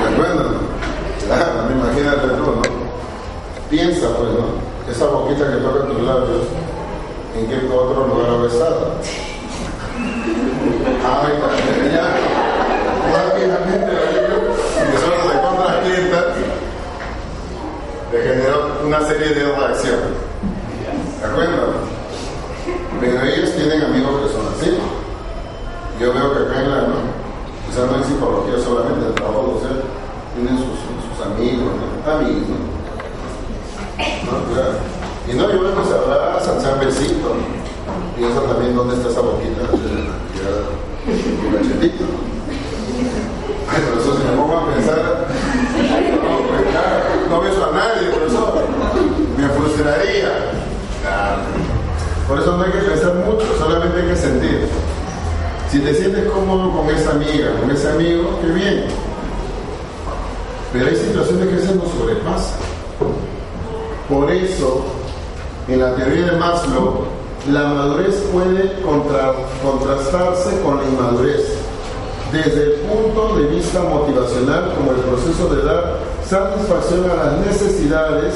¿De 0.00 0.08
acuerdo? 0.14 0.44
Claro, 1.26 1.70
imagínate 1.70 2.28
tú, 2.28 2.44
¿no? 2.44 2.62
Piensa, 3.70 4.08
pues, 4.16 4.30
¿no? 4.30 4.63
Esa 4.90 5.06
boquita 5.06 5.50
que 5.50 5.56
toca 5.56 5.86
tus 5.86 6.02
labios, 6.02 6.46
¿en 7.36 7.46
qué 7.46 7.66
otro 7.72 8.06
lugar 8.06 8.30
ha 8.30 8.42
besado? 8.42 8.94
Ah, 11.04 11.28
ya, 11.92 12.06
rápidamente 13.12 13.92
que 14.90 14.98
solo 14.98 15.32
se 15.32 15.40
contra 15.40 15.80
clienta, 15.80 16.34
le 18.12 18.22
generó 18.22 18.56
una 18.84 19.00
serie 19.00 19.28
de 19.28 19.44
reacciones. 19.44 20.14
¿De 21.20 21.26
acuerdo? 21.26 21.94
Pero 23.00 23.22
ellos 23.22 23.56
tienen 23.56 23.82
amigos 23.82 24.20
que 24.22 24.32
son 24.32 24.46
así. 24.54 24.78
Yo 26.00 26.12
veo 26.12 26.32
que 26.32 26.50
acá 26.50 26.62
en 26.62 26.70
la, 26.70 26.80
¿no? 26.82 27.24
quizás 27.66 27.90
no 27.90 27.96
en 27.96 28.04
psicología 28.04 28.58
solamente, 28.62 29.06
el 29.06 29.14
trabajo 29.14 29.60
sea, 29.62 29.70
tienen 30.34 30.58
sus, 30.58 31.26
amigos, 31.26 31.72
¿no? 32.04 32.12
amigos. 32.12 32.73
Y 33.98 35.32
no, 35.34 35.50
yo 35.50 35.60
veo 35.62 35.76
que 35.76 35.84
se 35.88 35.94
abrazan, 35.94 36.60
se 36.60 36.68
han 36.68 36.80
besito. 36.80 37.34
Piensa 38.16 38.40
también 38.42 38.76
dónde 38.76 38.94
está 38.96 39.08
esa 39.08 39.20
boquita, 39.20 39.62
el 39.72 41.52
cachetito. 41.52 42.04
Ay, 43.68 43.82
eso 43.98 44.16
si 44.16 44.22
me 44.24 44.36
pongo 44.36 44.58
a 44.58 44.74
pensar, 44.74 45.26
no, 47.30 47.40
pues, 47.40 47.50
beso 47.50 47.64
a 47.64 47.72
nadie, 47.72 48.10
profesor. 48.10 48.64
Me 49.36 49.48
frustraría. 49.48 50.30
Por 52.28 52.38
eso 52.40 52.56
no 52.56 52.64
hay 52.64 52.72
que 52.72 52.78
pensar 52.78 53.14
mucho, 53.16 53.46
solamente 53.58 54.00
hay 54.00 54.08
que 54.08 54.16
sentir. 54.16 54.68
Si 55.70 55.80
te 55.80 55.94
sientes 55.94 56.30
cómodo 56.30 56.70
con 56.70 56.88
esa 56.94 57.10
amiga, 57.10 57.52
con 57.60 57.70
ese 57.70 57.90
amigo, 57.90 58.38
qué 58.40 58.46
bien. 58.52 58.84
Pero 60.72 60.86
hay 60.86 60.96
situaciones 60.96 61.48
que 61.48 61.66
se 61.66 61.74
nos 61.74 61.90
sobrepasan. 61.90 62.63
Por 64.08 64.30
eso, 64.30 64.84
en 65.66 65.80
la 65.80 65.94
teoría 65.96 66.26
de 66.26 66.36
Maslow, 66.36 67.04
la 67.50 67.68
madurez 67.68 68.14
puede 68.32 68.82
contrastarse 68.82 70.60
con 70.60 70.76
la 70.76 70.84
inmadurez 70.84 71.56
desde 72.30 72.64
el 72.64 72.72
punto 72.80 73.36
de 73.36 73.46
vista 73.46 73.80
motivacional 73.82 74.74
como 74.74 74.92
el 74.92 74.98
proceso 74.98 75.54
de 75.54 75.64
dar 75.64 76.00
satisfacción 76.28 77.10
a 77.10 77.14
las 77.14 77.46
necesidades 77.46 78.34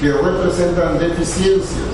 que 0.00 0.12
representan 0.12 0.98
deficiencias. 0.98 1.88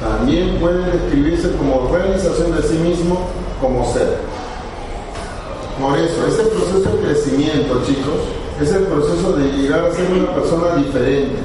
También 0.00 0.58
puede 0.58 0.90
describirse 0.90 1.52
como 1.52 1.88
realización 1.92 2.56
de 2.56 2.62
sí 2.62 2.74
mismo 2.78 3.28
como 3.60 3.92
ser. 3.92 4.18
Por 5.80 5.96
eso, 5.96 6.26
ese 6.26 6.42
proceso 6.44 6.96
de 6.96 7.06
crecimiento, 7.06 7.80
chicos, 7.86 8.26
es 8.60 8.72
el 8.72 8.84
proceso 8.84 9.34
de 9.34 9.44
llegar 9.52 9.84
a 9.84 9.92
ser 9.92 10.10
una 10.10 10.34
persona 10.34 10.74
diferente 10.76 11.38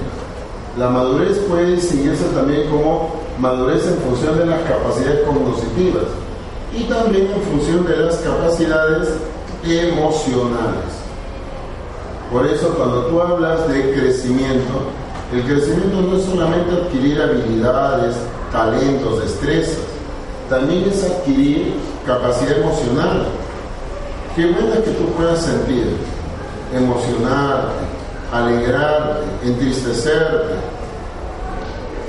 la 0.77 0.89
madurez 0.89 1.37
puede 1.47 1.75
distinguirse 1.75 2.25
también 2.35 2.69
como 2.69 3.11
madurez 3.39 3.87
en 3.87 3.97
función 3.99 4.37
de 4.37 4.45
las 4.45 4.61
capacidades 4.61 5.21
cognitivas 5.21 6.03
y 6.77 6.83
también 6.83 7.31
en 7.31 7.41
función 7.41 7.85
de 7.85 7.97
las 7.97 8.17
capacidades 8.17 9.09
emocionales. 9.63 11.05
Por 12.31 12.45
eso 12.45 12.69
cuando 12.75 13.05
tú 13.05 13.21
hablas 13.21 13.67
de 13.69 13.93
crecimiento, 13.93 14.73
el 15.33 15.43
crecimiento 15.43 16.01
no 16.01 16.17
es 16.17 16.23
solamente 16.25 16.71
adquirir 16.71 17.21
habilidades, 17.21 18.15
talentos, 18.51 19.21
destrezas, 19.21 19.79
también 20.49 20.89
es 20.89 21.03
adquirir 21.03 21.75
capacidad 22.05 22.57
emocional. 22.57 23.25
Qué 24.35 24.47
buena 24.47 24.75
que 24.83 24.91
tú 24.91 25.05
puedas 25.17 25.43
sentir, 25.43 25.95
emocionarte, 26.73 27.94
alegrarte, 28.31 29.25
entristecerte. 29.43 30.55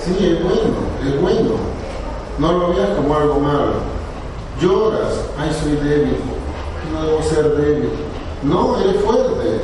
Sí, 0.04 0.16
es 0.20 0.42
bueno, 0.42 0.76
es 1.04 1.20
bueno. 1.20 1.50
No 2.38 2.52
lo 2.52 2.74
veas 2.74 2.90
como 2.90 3.14
algo 3.16 3.40
malo. 3.40 3.72
Lloras, 4.60 5.24
ay, 5.38 5.50
soy 5.60 5.72
débil, 5.72 6.16
no 6.92 7.04
debo 7.04 7.22
ser 7.22 7.56
débil. 7.56 7.90
No, 8.42 8.78
eres 8.80 9.02
fuerte. 9.02 9.60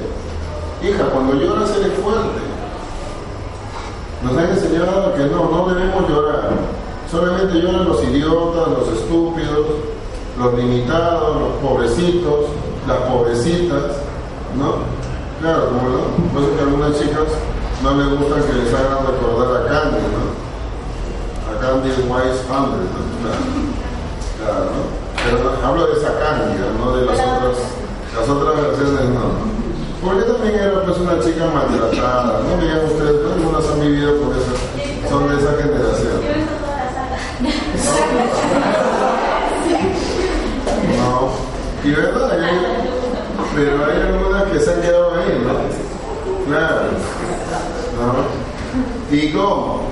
Hija, 0.82 1.04
cuando 1.12 1.35
lloras 1.35 1.71
eres 1.76 1.92
fuerte. 1.99 2.40
Nos 4.23 4.37
han 4.37 4.50
enseñado 4.50 5.14
que 5.14 5.25
no, 5.25 5.50
no 5.50 5.75
debemos 5.75 6.09
llorar. 6.09 6.50
Solamente 7.11 7.61
lloran 7.61 7.85
los 7.85 8.02
idiotas, 8.04 8.68
los 8.68 8.88
estúpidos, 8.88 9.66
los 10.38 10.54
limitados, 10.54 11.40
los 11.40 11.52
pobrecitos, 11.71 12.47
las 12.87 12.99
pobrecitas, 12.99 13.82
¿no? 14.56 15.01
Claro, 15.42 15.75
como 15.75 15.88
no, 15.90 15.99
pues 16.32 16.54
que 16.54 16.61
a 16.61 16.62
algunas 16.62 16.94
chicas 17.00 17.26
no 17.82 17.99
les 17.99 18.14
gusta 18.14 18.46
que 18.46 18.62
les 18.62 18.72
hagan 18.72 19.02
recordar 19.11 19.58
a 19.58 19.66
Candy, 19.66 20.06
¿no? 20.14 20.30
A 21.50 21.58
Candy 21.58 21.90
Wise 21.90 22.46
Under, 22.46 22.87
¿no? 22.87 23.02
Claro, 24.38 24.70
¿no? 24.70 24.87
Pero 25.18 25.66
hablo 25.66 25.87
de 25.88 25.99
esa 25.99 26.14
Candy, 26.14 26.62
no 26.78 26.94
de 26.94 27.06
las 27.06 27.18
otras, 27.18 27.58
las 28.14 28.28
otras 28.28 28.54
versiones, 28.54 29.08
no. 29.11 29.50
Porque 30.00 30.30
también 30.30 30.54
era 30.54 30.84
pues 30.84 30.99
una 30.99 31.18
chica 31.18 31.50
maltratada, 31.52 32.38
¿no? 32.46 32.62
Vean 32.62 32.87
ustedes, 32.87 33.26
¿no? 33.26 33.32
algunas 33.32 33.66
han 33.66 33.80
vivido 33.80 34.14
por 34.22 34.37
eso, 34.37 34.54
son 35.11 35.26
de 35.26 35.42
esa 35.42 35.58
generación. 35.61 36.22
No, 41.02 41.30
y 41.82 41.90
verdad, 41.90 42.30
pero 43.54 43.85
hay 43.85 44.00
algunas 44.00 44.44
que 44.44 44.61
se 44.61 44.73
han 44.73 44.80
quedado 44.80 45.14
ahí, 45.14 45.44
¿no? 45.44 45.52
Claro, 46.47 46.82
¿no? 47.99 49.16
¿Y 49.16 49.32
cómo? 49.32 49.82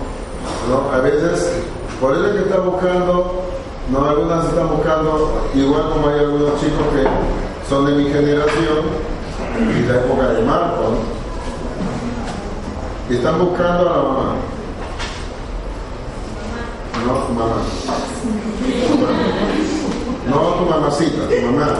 ¿No? 0.68 0.96
A 0.96 1.00
veces, 1.00 1.52
por 2.00 2.14
eso 2.14 2.26
es 2.26 2.32
que 2.32 2.48
están 2.48 2.64
buscando, 2.64 3.42
no, 3.90 4.04
algunas 4.04 4.46
están 4.46 4.68
buscando, 4.68 5.48
igual 5.54 5.90
como 5.90 6.08
hay 6.08 6.20
algunos 6.20 6.60
chicos 6.60 6.86
que 6.94 7.68
son 7.68 7.86
de 7.86 7.92
mi 7.92 8.04
generación, 8.10 9.10
y 9.58 9.86
la 9.86 9.96
época 9.96 10.28
de 10.28 10.42
Marco, 10.42 10.82
¿no? 10.82 11.20
Y 13.10 13.16
están 13.16 13.38
buscando 13.38 13.80
a 13.80 13.96
la 13.96 14.02
mamá. 14.02 14.34
No, 17.06 17.12
tu 17.14 17.32
mamá. 17.32 17.56
No 20.28 20.36
tu 20.36 20.70
mamacita, 20.70 21.28
tu 21.28 21.46
mamá. 21.46 21.76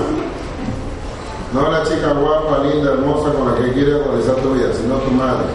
No 1.53 1.71
la 1.71 1.83
chica 1.83 2.13
guapa, 2.13 2.63
linda, 2.65 2.93
hermosa 2.93 3.33
con 3.33 3.49
la 3.49 3.55
que 3.57 3.73
quieres 3.73 4.05
realizar 4.05 4.37
tu 4.37 4.55
vida, 4.55 4.73
sino 4.73 4.97
tu 4.97 5.11
madre. 5.11 5.47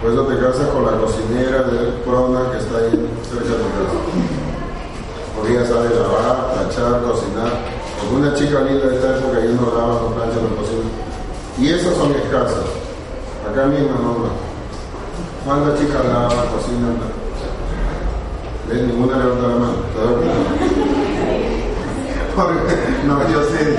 Por 0.00 0.12
eso 0.12 0.26
te 0.26 0.38
casas 0.38 0.68
con 0.68 0.84
la 0.84 0.98
cocinera 0.98 1.62
de 1.62 1.92
Prona 2.04 2.50
que 2.50 2.58
está 2.58 2.78
ahí 2.78 3.08
cerca 3.22 3.44
de 3.44 3.62
tu 3.62 3.70
casa. 3.78 3.98
Porque 5.36 5.52
ella 5.52 5.66
sabe 5.66 5.90
lavar, 5.94 6.54
planchar, 6.54 7.02
cocinar 7.02 7.82
una 8.10 8.34
chica 8.34 8.60
linda 8.60 8.88
de 8.88 8.96
esta 8.96 9.16
época 9.16 9.40
ya 9.40 9.52
no 9.52 9.76
lava, 9.76 10.00
no 10.00 10.14
plancha, 10.14 10.36
no 10.36 10.56
cocina. 10.56 10.90
Y 11.58 11.70
esas 11.70 11.94
son 11.96 12.12
escasas. 12.12 12.66
Acá 13.48 13.66
mismo 13.66 13.90
no. 14.02 14.52
¿Cuántas 15.44 15.78
chicas 15.78 16.04
lava, 16.04 16.28
cocina? 16.28 16.88
¿Ves? 18.68 18.82
Ninguna 18.82 19.16
levanta 19.18 19.48
la 19.48 19.54
mano. 19.54 20.91
no, 23.06 23.28
yo 23.30 23.42
sé, 23.44 23.76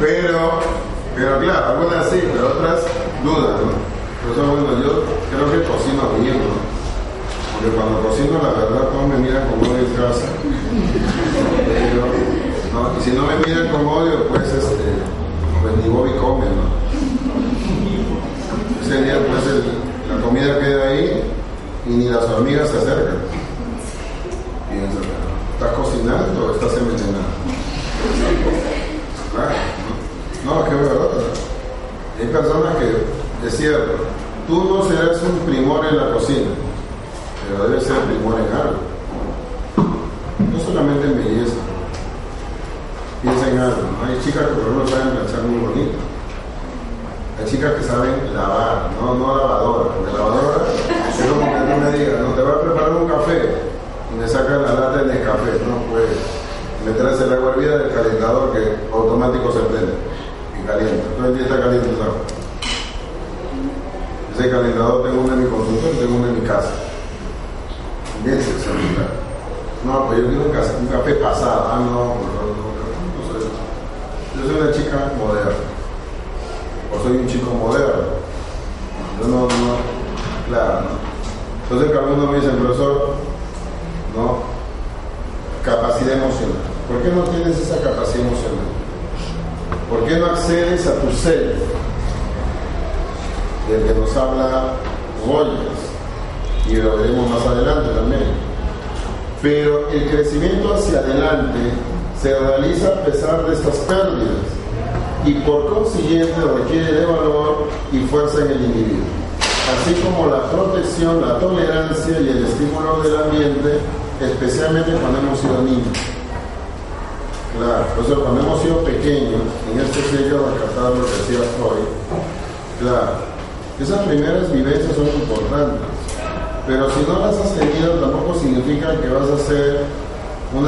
pero, 0.00 0.60
pero 1.14 1.38
claro, 1.40 1.66
algunas 1.66 2.10
sí, 2.10 2.22
pero 2.32 2.48
otras 2.48 2.82
dudas, 3.22 3.60
¿no? 3.60 3.94
Por 4.22 4.32
eso, 4.32 4.46
bueno, 4.50 4.82
yo 4.82 5.04
creo 5.30 5.52
que 5.52 5.68
cocino 5.68 6.08
bien, 6.20 6.38
¿no? 6.38 6.56
Porque 7.54 7.76
cuando 7.76 8.00
cocino, 8.00 8.40
la 8.42 8.50
verdad, 8.58 8.88
todos 8.90 9.08
me 9.08 9.16
miran 9.16 9.48
como 9.48 9.66
en 9.76 9.86
casa. 9.94 10.26
Pero, 11.66 12.06
y 12.98 13.02
si 13.02 13.10
no 13.12 13.22
me 13.26 13.36
miran 13.46 13.68
con 13.68 13.86
odio, 13.86 14.23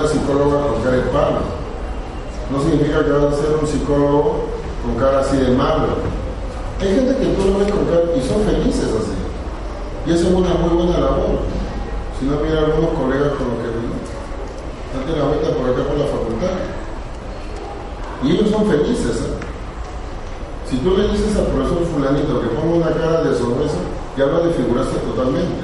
psicóloga 0.07 0.67
con 0.69 0.83
cara 0.83 0.97
de 0.97 1.03
palo. 1.11 1.41
No 2.51 2.61
significa 2.61 3.05
que 3.05 3.11
vas 3.11 3.35
a 3.35 3.37
ser 3.37 3.57
un 3.61 3.67
psicólogo 3.67 4.47
con 4.83 4.95
cara 4.97 5.21
así 5.21 5.37
de 5.37 5.51
malo. 5.51 5.99
Hay 6.81 6.95
gente 6.95 7.17
que 7.17 7.27
tú 7.35 7.51
lo 7.51 7.59
ves 7.59 7.73
con 7.73 7.85
cara 7.87 8.15
y 8.15 8.21
son 8.23 8.43
felices 8.43 8.91
así. 8.95 9.17
Y 10.07 10.15
eso 10.15 10.29
es 10.29 10.35
una 10.35 10.55
muy 10.55 10.71
buena 10.71 11.01
labor. 11.01 11.43
Si 12.19 12.27
no, 12.27 12.39
mira 12.41 12.61
algunos 12.61 12.91
colegas 12.95 13.35
con 13.35 13.49
los 13.51 13.59
que 13.59 13.77
date 14.95 15.19
la 15.19 15.27
vuelta 15.27 15.51
por 15.51 15.69
acá 15.69 15.83
por 15.83 15.99
la 15.99 16.07
facultad. 16.07 16.57
Y 18.23 18.31
ellos 18.31 18.51
son 18.51 18.67
felices. 18.67 19.17
¿eh? 19.21 19.37
Si 20.71 20.79
tú 20.79 20.97
le 20.97 21.09
dices 21.09 21.37
al 21.37 21.47
profesor 21.47 21.85
fulanito 21.87 22.41
que 22.41 22.49
ponga 22.49 22.87
una 22.87 22.95
cara 22.95 23.23
de 23.23 23.37
sorpresa, 23.37 23.79
ya 24.17 24.27
lo 24.27 24.47
desfiguraste 24.47 24.97
totalmente. 24.99 25.63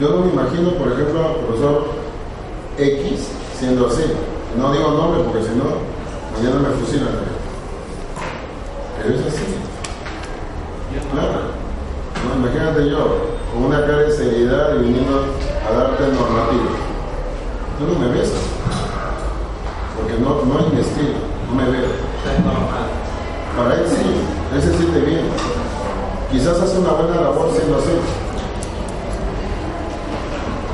Yo 0.00 0.08
no 0.10 0.24
me 0.24 0.32
imagino, 0.32 0.72
por 0.72 0.92
ejemplo, 0.92 1.20
al 1.20 1.36
profesor 1.44 1.99
X 2.80 3.28
siendo 3.58 3.86
así. 3.86 4.04
No 4.56 4.72
digo 4.72 4.90
nombre 4.90 5.22
porque 5.24 5.42
si 5.42 5.54
no, 5.54 5.64
mañana 6.34 6.68
me 6.68 6.74
fusilan. 6.76 7.08
Pero 8.96 9.14
es 9.14 9.26
así. 9.26 9.44
Claro. 11.12 11.60
No, 12.24 12.46
imagínate 12.46 12.90
yo, 12.90 13.36
con 13.52 13.64
una 13.64 13.80
cara 13.80 13.98
de 13.98 14.12
seriedad 14.12 14.74
y 14.76 14.84
viniendo 14.84 15.24
a 15.68 15.72
darte 15.72 16.02
normativa. 16.04 16.70
Tú 17.78 17.86
no 17.86 17.98
me 17.98 18.12
ves 18.12 18.32
porque 19.96 20.18
no, 20.20 20.44
no 20.44 20.60
es 20.60 20.72
mi 20.72 20.80
estilo, 20.80 21.20
no 21.48 21.54
me 21.54 21.70
veo. 21.70 21.88
Para 23.56 23.74
él 23.74 23.84
sí, 23.88 23.96
él 24.54 24.62
se 24.62 24.76
siente 24.76 25.00
bien. 25.00 25.26
Quizás 26.30 26.60
hace 26.60 26.78
una 26.78 26.92
buena 26.92 27.20
labor 27.20 27.50
siendo 27.52 27.78
así. 27.78 27.90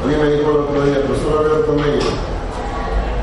Alguien 0.06 0.22
me 0.22 0.36
dijo 0.36 0.50
el 0.50 0.56
otro 0.58 0.82
día, 0.84 0.98
el 0.98 1.02
profesor 1.02 1.38
Alberto 1.42 1.72
Meyer, 1.72 2.14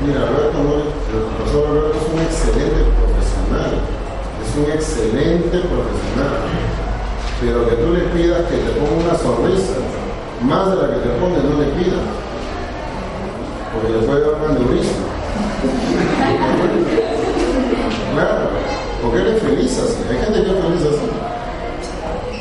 mira, 0.04 0.20
Alberto, 0.20 0.60
el 0.60 1.24
profesor 1.32 1.64
Alberto 1.64 1.96
es 1.96 2.12
un 2.12 2.20
excelente 2.20 2.80
profesional, 3.00 3.72
es 4.44 4.50
un 4.52 4.68
excelente 4.68 5.56
profesional, 5.64 6.44
pero 7.40 7.64
que 7.64 7.76
tú 7.80 7.88
le 7.88 8.04
pidas 8.12 8.44
que 8.52 8.60
te 8.60 8.76
ponga 8.76 9.00
una 9.00 9.16
sonrisa, 9.16 9.80
más 10.44 10.68
de 10.68 10.76
la 10.76 10.92
que 10.92 11.08
te 11.08 11.08
pone, 11.16 11.40
no 11.40 11.56
le 11.56 11.72
pidas, 11.72 12.04
porque 13.72 13.88
le 13.88 14.04
puede 14.04 14.20
dar 14.20 14.36
una 14.44 14.52
neurisma. 14.52 15.08
Claro, 18.12 18.44
porque 19.00 19.18
él 19.24 19.28
es 19.28 19.42
feliz 19.42 19.72
así, 19.80 20.04
hay 20.04 20.18
gente 20.20 20.44
que 20.44 20.50
es 20.52 20.60
feliz 20.60 20.84
así. 20.84 21.08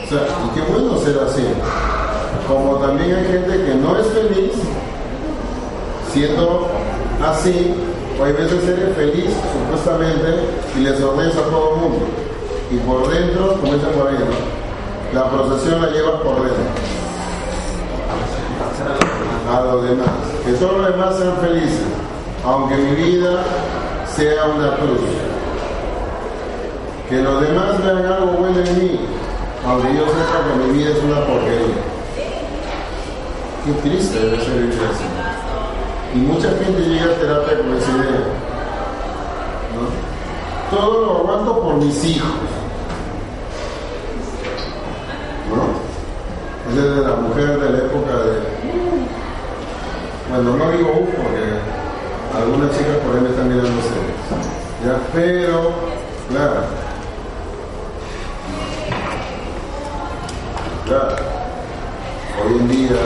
O 0.03 0.07
sea, 0.11 0.27
y 0.43 0.47
qué 0.51 0.61
bueno 0.67 0.99
ser 0.99 1.15
así. 1.23 1.47
Como 2.47 2.75
también 2.77 3.15
hay 3.15 3.25
gente 3.25 3.65
que 3.65 3.75
no 3.75 3.97
es 3.97 4.07
feliz 4.07 4.51
siendo 6.11 6.67
así, 7.25 7.73
o 8.19 8.23
hay 8.23 8.33
veces 8.33 8.63
eres 8.67 8.95
feliz 8.95 9.29
supuestamente 9.53 10.39
y 10.77 10.79
le 10.81 10.97
sonríes 10.97 11.35
a 11.35 11.41
todo 11.43 11.73
el 11.73 11.81
mundo. 11.81 12.05
Y 12.69 12.77
por 12.77 13.09
dentro, 13.11 13.57
dice 13.63 13.87
por 13.97 14.07
ahí, 14.07 14.15
la 15.13 15.29
procesión 15.29 15.81
la 15.81 15.89
llevas 15.89 16.21
por 16.21 16.35
dentro. 16.35 16.63
A 19.51 19.61
los 19.61 19.83
demás. 19.83 20.09
Que 20.45 20.53
todos 20.53 20.77
los 20.77 20.87
demás 20.91 21.15
sean 21.17 21.37
felices, 21.37 21.81
aunque 22.45 22.75
mi 22.75 22.95
vida 22.95 23.43
sea 24.15 24.45
una 24.45 24.75
cruz. 24.75 24.99
Que 27.09 27.21
los 27.21 27.41
demás 27.41 27.83
vean 27.83 28.05
algo 28.05 28.33
bueno 28.33 28.59
en 28.59 28.79
mí, 28.79 28.99
aunque 29.67 29.95
yo 29.95 30.05
sepa 30.05 30.43
que 30.47 30.67
mi 30.67 30.77
vida 30.77 30.89
es 30.91 31.03
una 31.03 31.25
porquería. 31.25 31.82
Qué 33.65 33.71
triste 33.71 34.19
debe 34.19 34.43
ser 34.43 34.55
vivir 34.55 34.73
así. 34.73 35.05
Y 36.13 36.17
mucha 36.17 36.49
gente 36.49 36.81
llega 36.81 37.05
a 37.05 37.15
terapia 37.15 37.57
con 37.59 37.77
esa 37.77 37.91
idea. 37.91 38.23
¿no? 39.73 40.75
Todo 40.77 41.05
lo 41.05 41.17
aguanto 41.19 41.61
por 41.61 41.75
mis 41.75 42.03
hijos. 42.03 42.27
¿No? 45.49 46.71
Es 46.71 46.75
de 46.75 47.07
la 47.07 47.15
mujer 47.15 47.57
de 47.57 47.69
la 47.69 47.77
época 47.77 48.17
de. 48.17 48.41
Bueno, 50.29 50.57
no 50.57 50.71
digo 50.71 50.89
U 50.89 51.05
porque 51.05 51.43
algunas 52.35 52.77
chicas 52.77 52.97
por 52.97 53.15
ahí 53.15 53.21
me 53.21 53.29
están 53.29 53.47
mirando 53.47 53.81
serias. 53.81 54.43
Ya, 54.85 54.99
pero, 55.13 55.71
claro. 56.29 56.63
Claro. 60.85 61.15
Hoy 62.43 62.57
en 62.59 62.67
día 62.67 62.97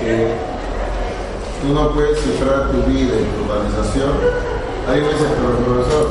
que 0.00 0.34
tú 1.62 1.74
no 1.74 1.90
puedes 1.92 2.18
cifrar 2.20 2.70
tu 2.70 2.78
vida 2.90 3.14
y 3.14 3.24
tu 3.24 3.52
organización. 3.52 4.10
Hay 4.88 5.00
veces, 5.00 5.28
pero 5.36 5.58
profesor, 5.64 6.10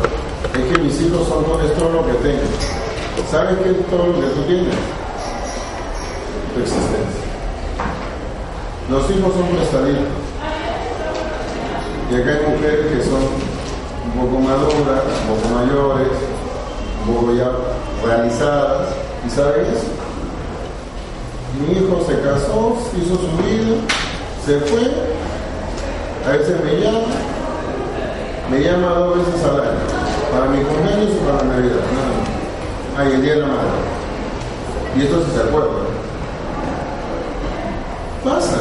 es 0.53 0.73
que 0.73 0.81
mis 0.81 1.01
hijos 1.01 1.27
son 1.27 1.43
todo, 1.43 1.61
es 1.61 1.73
todo 1.75 1.89
lo 1.89 2.05
que 2.05 2.13
tengo. 2.23 2.41
¿Sabes 3.29 3.57
qué 3.63 3.71
es 3.71 3.85
todo 3.89 4.07
lo 4.07 4.21
que 4.21 4.27
tú 4.27 4.41
tienes? 4.43 4.75
Tu 6.53 6.59
existencia. 6.61 7.21
Los 8.89 9.09
hijos 9.09 9.33
son 9.33 9.47
prestaditos. 9.55 10.21
Y 12.11 12.15
acá 12.15 12.31
hay 12.31 12.53
mujeres 12.53 12.87
que 12.87 13.03
son 13.03 13.23
un 13.23 14.11
poco 14.19 14.39
maduras, 14.41 15.03
un 15.21 15.35
poco 15.35 15.55
mayores, 15.55 16.11
un 17.07 17.15
poco 17.15 17.33
ya 17.33 17.51
realizadas. 18.05 18.89
¿Y 19.25 19.29
sabes 19.29 19.67
mi 21.59 21.77
hijo 21.77 22.03
se 22.07 22.19
casó, 22.21 22.77
hizo 22.95 23.15
su 23.15 23.43
vida, 23.43 23.75
se 24.45 24.59
fue, 24.59 24.91
a 26.25 26.37
veces 26.37 26.63
me 26.63 26.79
llama, 26.79 27.07
me 28.49 28.59
llama 28.61 28.87
dos 28.99 29.17
veces 29.17 29.43
al 29.43 29.59
año, 29.59 29.79
para 30.31 30.45
mi 30.47 30.63
cumpleaños 30.63 31.09
y 31.11 31.25
para 31.25 31.37
la 31.37 31.55
Navidad, 31.55 31.81
nada 31.93 32.31
Ay, 32.97 33.13
el 33.13 33.21
día 33.21 33.35
de 33.35 33.39
la 33.39 33.47
madre. 33.47 33.69
Y 34.97 35.03
esto 35.03 35.23
se 35.33 35.41
acuerda. 35.41 35.69
Pasa. 38.23 38.57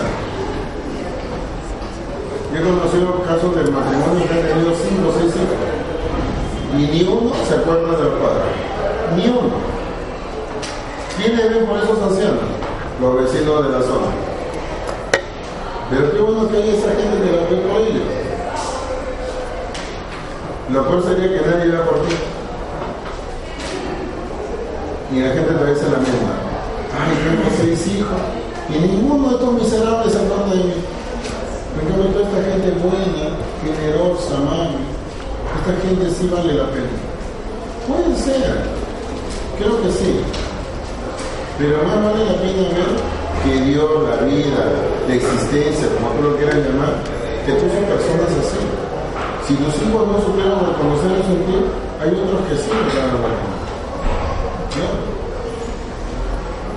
Yo 2.53 2.59
he 2.59 2.63
conocido 2.63 3.23
casos 3.25 3.57
de 3.57 3.71
matrimonio 3.71 4.29
que 4.29 4.35
han 4.35 4.47
tenido 4.47 4.73
cinco 4.75 5.09
o 5.09 5.19
seis 5.19 5.35
hijos. 5.35 5.59
Y 6.79 6.87
ni 6.93 7.09
uno 7.09 7.33
se 7.49 7.55
acuerda 7.57 7.91
del 7.99 8.13
padre. 8.23 8.47
Ni 9.17 9.29
uno. 9.29 9.59
¿Quiénes 11.17 11.51
ven 11.51 11.67
por 11.67 11.79
esos 11.79 12.01
ancianos? 12.01 12.60
Los 13.01 13.17
vecinos 13.17 13.65
de 13.65 13.73
la 13.73 13.83
zona. 13.83 14.13
Pero 15.91 16.13
qué 16.13 16.19
bueno 16.21 16.49
que 16.49 16.57
hay 16.57 16.69
esa 16.69 16.89
gente 16.89 17.17
que 17.25 17.33
la 17.37 17.43
ve 17.49 17.57
por 17.67 17.81
ellos. 17.81 18.03
Lo 20.71 20.87
peor 20.87 21.03
sería 21.03 21.29
que 21.29 21.49
nadie 21.49 21.71
vea 21.71 21.85
por 21.85 22.07
ti. 22.07 22.15
Y 25.13 25.21
la 25.21 25.31
gente 25.31 25.53
te 25.53 25.71
dice 25.71 25.83
la 25.91 25.99
misma. 25.99 26.33
Ay, 26.95 27.17
tengo 27.25 27.51
seis 27.57 27.87
hijos. 27.89 28.21
Y 28.69 28.79
ninguno 28.79 29.29
de 29.29 29.35
estos 29.35 29.53
miserables 29.55 30.13
se 30.13 30.19
acuerda 30.19 30.51
de 30.51 30.57
mí. 30.57 30.75
Porque 31.75 32.13
toda 32.13 32.29
esta 32.29 32.51
gente 32.53 32.71
buena, 32.79 33.35
generosa, 33.65 34.37
amable. 34.37 34.79
Esta 35.59 35.89
gente 35.89 36.11
sí 36.11 36.31
vale 36.33 36.55
la 36.55 36.71
pena. 36.71 36.87
Puede 37.89 38.15
ser. 38.17 38.63
Creo 39.59 39.83
que 39.83 39.91
sí. 39.91 40.21
Pero 41.61 41.77
más 41.85 42.01
vale 42.03 42.25
la 42.25 42.41
pena 42.41 42.73
que 43.45 43.53
Dios, 43.69 43.85
la 44.09 44.25
vida, 44.25 44.65
la 45.07 45.13
existencia, 45.15 45.93
como 45.93 46.09
tú 46.17 46.33
lo 46.33 46.37
quieras 46.39 46.57
llamar, 46.57 47.05
te 47.45 47.53
puso 47.53 47.85
personas 47.85 48.33
así. 48.33 48.65
Si 49.45 49.61
los 49.61 49.77
hijos 49.77 50.09
no 50.09 50.17
supieron 50.25 50.73
reconocer 50.73 51.21
en 51.21 51.45
ti, 51.45 51.61
hay 52.01 52.17
otros 52.17 52.49
que 52.49 52.57
sí 52.57 52.73
lo 52.73 52.81
a 52.81 53.13
reconocer. 53.13 53.61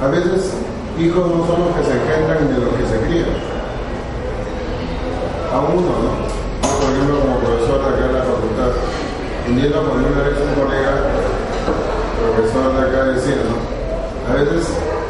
A 0.03 0.07
veces, 0.11 0.51
hijos 0.99 1.31
no 1.31 1.47
son 1.47 1.63
los 1.63 1.71
que 1.79 1.83
se 1.87 1.95
engendran 1.95 2.43
de 2.51 2.59
los 2.59 2.75
que 2.75 2.83
se 2.83 2.99
crían. 3.07 3.31
A 5.47 5.63
uno, 5.63 5.95
¿no? 5.95 6.11
Por 6.59 6.91
ejemplo, 6.91 7.23
como 7.23 7.39
profesor 7.39 7.87
acá 7.87 8.03
en 8.03 8.19
la 8.19 8.27
facultad, 8.27 8.75
un 9.47 9.55
día 9.55 9.71
con 9.71 10.03
una 10.03 10.27
vez 10.27 10.35
un 10.43 10.51
colega, 10.59 11.07
profesor 12.19 12.67
de 12.75 12.81
acá, 12.83 13.15
decía, 13.15 13.47
¿no? 13.47 13.72
A 14.29 14.33
veces 14.35 14.69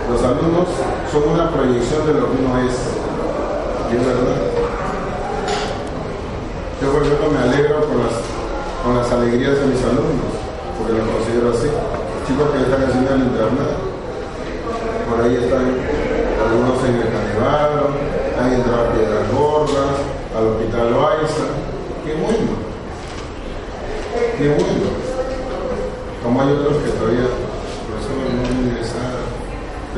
los 0.10 0.23
alumnos 0.23 0.67
son 1.12 1.30
una 1.30 1.52
proyección 1.52 2.06
de 2.08 2.13
lo 2.13 2.26
que 2.26 2.38
uno 2.41 2.58
es. 2.65 2.76
¿Y 3.91 3.95
es 3.95 4.06
verdad? 4.06 4.41
Yo, 6.82 6.91
por 6.91 7.04
ejemplo, 7.04 7.30
me 7.30 7.39
alegro 7.39 7.86
con 7.86 8.02
las, 8.02 8.17
con 8.84 8.97
las 8.97 9.12
alegrías 9.12 9.54
de 9.60 9.65
mis 9.67 9.84
alumnos, 9.86 10.34
porque 10.78 10.97
los 10.97 11.08
considero 11.08 11.54
así. 11.54 11.69
Chicos 12.26 12.49
que 12.52 12.60
están 12.65 12.89
haciendo 12.89 13.13
el 13.13 13.21
internet, 13.30 13.78
por 15.08 15.21
ahí 15.21 15.36
están 15.38 15.78
algunos 16.41 16.84
en 16.89 16.95
el 16.97 17.08
Canevaro, 17.13 17.93
han 18.41 18.54
entrado 18.54 18.82
a 18.82 18.91
Piedras 18.93 19.32
Gordas, 19.32 19.95
al 20.34 20.47
Hospital 20.47 20.91
Loaiza. 20.91 21.45
¡Qué 22.04 22.13
bueno! 22.17 22.52
¡Qué 24.38 24.47
bueno! 24.49 24.89
Como 26.23 26.41
hay 26.41 26.52
otros 26.52 26.78
que 26.82 26.89
todavía 26.97 27.28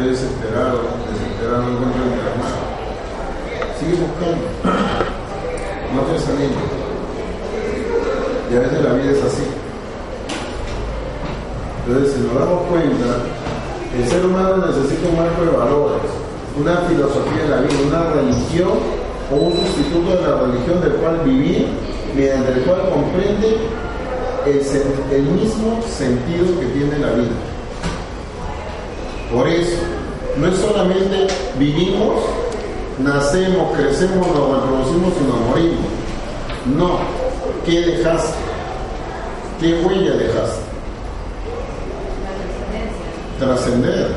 desesperado, 0.03 0.81
desesperado, 1.08 1.63
encuentro 1.71 2.03
mi 2.03 2.19
hermano. 2.19 2.60
Sigue 3.79 3.95
buscando. 3.95 4.43
No 5.95 6.01
te 6.12 6.19
saliendo. 6.19 6.60
Y 8.51 8.55
a 8.55 8.60
veces 8.60 8.84
la 8.84 8.93
vida 8.93 9.12
es 9.12 9.23
así. 9.23 9.43
Entonces, 11.88 12.13
si 12.13 12.21
nos 12.21 12.36
damos 12.36 12.63
cuenta, 12.67 13.23
el 13.95 14.08
ser 14.10 14.25
humano 14.25 14.58
necesita 14.58 15.08
un 15.08 15.17
marco 15.17 15.45
de 15.45 15.51
valores, 15.51 16.01
una 16.60 16.75
filosofía 16.89 17.43
de 17.43 17.49
la 17.49 17.62
vida, 17.62 17.75
una 17.88 18.03
religión 18.12 19.05
o 19.31 19.36
un 19.36 19.53
sustituto 19.53 20.15
de 20.15 20.21
la 20.21 20.41
religión 20.41 20.81
del 20.81 20.93
cual 20.95 21.19
vivir, 21.23 21.67
mediante 22.15 22.51
el 22.53 22.62
cual 22.62 22.89
comprende 22.89 23.58
el 24.45 25.23
mismo 25.23 25.81
sentido 25.88 26.60
que 26.60 26.65
tiene 26.67 26.99
la 26.99 27.12
vida. 27.13 27.54
Por 29.33 29.47
eso, 29.47 29.81
no 30.38 30.47
es 30.47 30.57
solamente 30.57 31.27
vivimos 31.57 32.21
nacemos, 32.99 33.75
crecemos, 33.75 34.27
nos 34.27 34.61
reproducimos 34.61 35.13
y 35.19 35.23
nos 35.27 35.39
morimos. 35.49 35.85
No. 36.77 36.99
¿Qué 37.65 37.81
dejaste? 37.81 38.38
¿Qué 39.59 39.81
huella 39.81 40.13
dejaste? 40.13 40.61
Trascender. 43.39 44.11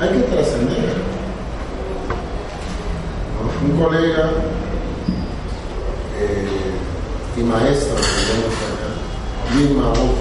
Hay 0.00 0.08
que 0.08 0.18
trascender. 0.20 1.10
Un 3.62 3.82
colega 3.82 4.30
eh, 6.18 6.48
y 7.36 7.42
maestro, 7.42 7.94
Luis 9.54 9.70
Mabuco, 9.72 10.14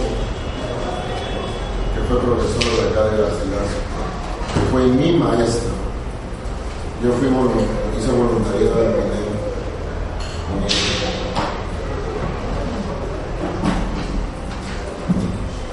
que 1.96 2.02
fue 2.08 2.20
profesor 2.20 2.64
de 2.64 2.90
acá 2.90 3.04
de 3.06 3.22
la 3.22 3.30
ciudad, 3.30 3.89
fue 4.72 4.84
mi 4.84 5.14
maestro. 5.14 5.70
Yo 7.04 7.12
fui 7.14 7.28
hice 7.98 8.12
voluntariado 8.12 8.82
de 8.82 8.88
aprender 8.88 9.20
con. 9.24 9.40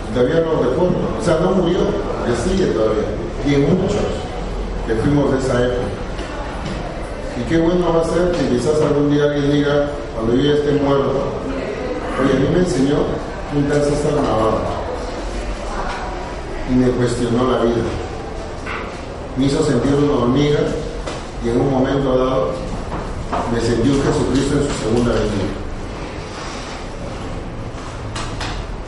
Y 0.08 0.14
todavía 0.14 0.40
lo 0.40 0.62
recuerdo, 0.62 0.96
o 1.20 1.24
sea, 1.24 1.38
no 1.40 1.50
murió, 1.52 1.78
que 2.24 2.48
sigue 2.48 2.66
todavía. 2.66 3.04
Y 3.44 3.56
muchos 3.58 3.96
que 4.86 4.94
fuimos 4.94 5.32
de 5.32 5.38
esa 5.38 5.64
época. 5.64 5.88
Y 7.38 7.48
qué 7.48 7.58
bueno 7.58 7.92
va 7.92 8.00
a 8.00 8.04
ser 8.04 8.32
que 8.32 8.56
quizás 8.56 8.80
algún 8.80 9.10
día 9.10 9.24
alguien 9.24 9.52
diga, 9.52 9.90
cuando 10.14 10.34
yo 10.34 10.42
ya 10.42 10.54
esté 10.54 10.72
muerto, 10.72 11.12
oye, 12.22 12.32
a 12.32 12.40
mí 12.40 12.48
me 12.52 12.60
enseñó 12.60 12.96
un 13.54 13.64
tercer 13.68 14.14
Navarro 14.14 14.86
y 16.70 16.74
me 16.74 16.88
cuestionó 16.90 17.50
la 17.50 17.58
vida. 17.58 18.05
Me 19.36 19.44
hizo 19.44 19.62
sentir 19.62 19.92
una 19.94 20.22
hormiga 20.22 20.60
y 21.44 21.50
en 21.50 21.60
un 21.60 21.70
momento 21.70 22.16
dado 22.16 22.52
me 23.52 23.60
sentí 23.60 23.90
un 23.90 24.02
Jesucristo 24.02 24.56
en 24.56 24.62
su 24.62 24.78
segunda 24.82 25.12
venida. 25.12 25.52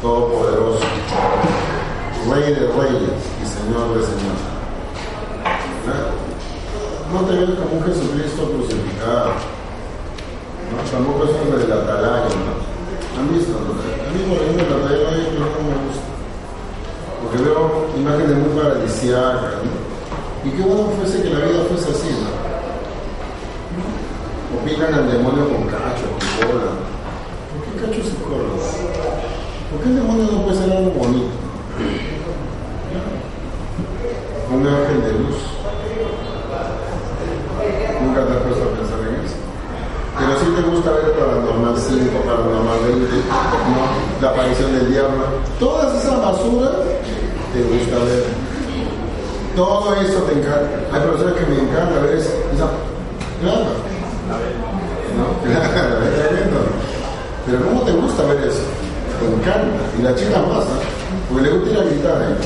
Todopoderoso, 0.00 0.80
Rey 2.30 2.54
de 2.54 2.60
reyes 2.60 3.12
y 3.42 3.46
Señor 3.46 3.94
de 3.94 4.02
señores. 4.02 4.48
No 7.12 7.20
te 7.20 7.32
ves 7.32 7.58
como 7.58 7.80
un 7.80 7.84
Jesucristo 7.84 8.50
crucificado. 8.50 9.32
Tampoco 10.90 11.24
es 11.24 11.30
un 11.30 11.58
de 11.58 11.68
la 11.68 11.74
atalaya, 11.82 12.24
¿no? 12.24 13.20
¿Han 13.20 13.34
visto? 13.34 13.52
A 13.52 14.12
mí 14.12 14.24
por 14.24 14.42
ejemplo 14.42 14.78
la 14.78 14.86
atalaya 14.86 15.28
no, 15.36 15.46
me 15.60 15.76
gusta. 15.84 16.08
Porque 17.22 17.44
veo 17.44 17.86
imágenes 17.98 18.36
muy 18.36 18.58
paradisiacas. 18.58 19.87
Y 20.44 20.50
qué 20.50 20.62
bueno 20.62 20.90
fuese 20.96 21.22
que 21.22 21.30
la 21.30 21.40
vida 21.40 21.64
fuese 21.68 21.90
así, 21.90 22.08
¿no? 22.14 22.30
O 24.54 24.64
pican 24.64 24.94
al 24.94 25.10
demonio 25.10 25.48
con 25.48 25.66
cacho, 25.66 26.06
con 26.14 26.48
cola. 26.48 26.70
¿Por 27.50 27.60
qué 27.64 27.72
cacho 27.80 28.08
y 28.08 28.22
cola? 28.22 28.54
¿Por 29.70 29.82
qué 29.82 29.88
el 29.88 29.96
demonio 29.96 30.24
no 30.32 30.42
puede 30.44 30.58
ser 30.58 30.72
algo 30.72 30.90
bonito? 30.92 31.28
Un 34.50 34.66
ángel 34.66 35.02
de 35.02 35.12
luz. 35.12 35.36
Nunca 38.00 38.24
te 38.24 38.32
has 38.32 38.42
puesto 38.42 38.64
a 38.64 38.72
pensar 38.78 39.00
en 39.00 39.14
eso. 39.26 39.36
Pero 40.18 40.32
si 40.38 40.46
te 40.54 40.62
gusta 40.70 40.90
ver 40.92 41.12
Paranormal 41.18 41.76
5, 41.76 42.20
Paranormal 42.24 42.78
20, 42.86 43.16
¿no? 43.16 44.22
la 44.22 44.30
aparición 44.30 44.72
del 44.72 44.90
diablo. 44.90 45.24
Todas 45.58 46.02
esas 46.02 46.22
basuras 46.22 46.72
te 47.52 47.62
gusta 47.62 47.98
ver. 48.04 48.37
Todo 49.58 49.92
eso 49.96 50.22
te 50.22 50.38
encanta. 50.38 50.78
Hay 50.92 51.00
profesores 51.00 51.34
que 51.34 51.46
me 51.50 51.56
encanta 51.58 51.98
ver 51.98 52.16
eso. 52.16 52.30
Claro. 53.42 53.74
¿No? 55.18 55.38
Claro, 55.48 55.96
Pero 57.44 57.64
¿cómo 57.64 57.80
te 57.80 57.90
gusta 57.90 58.22
ver 58.22 58.44
eso? 58.46 58.62
Te 59.18 59.26
encanta. 59.26 59.82
Y 59.98 60.02
la 60.02 60.14
chica 60.14 60.38
más, 60.38 60.64
¿no? 60.64 60.78
Porque 61.28 61.42
le 61.42 61.58
gusta 61.58 61.70
ir 61.70 61.78
a 61.78 61.82
gritar, 61.82 62.22
¿eh? 62.22 62.36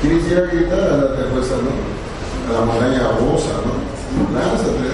¿Quieres 0.00 0.26
ir 0.26 0.38
a 0.38 0.40
gritar 0.40 0.80
a 0.80 0.96
la 0.96 1.16
tercera, 1.16 1.60
no? 1.60 2.48
a 2.48 2.60
la 2.60 2.64
montaña 2.64 3.00
rusa, 3.20 3.52
¿no? 3.60 4.40
Lánzate. 4.40 4.88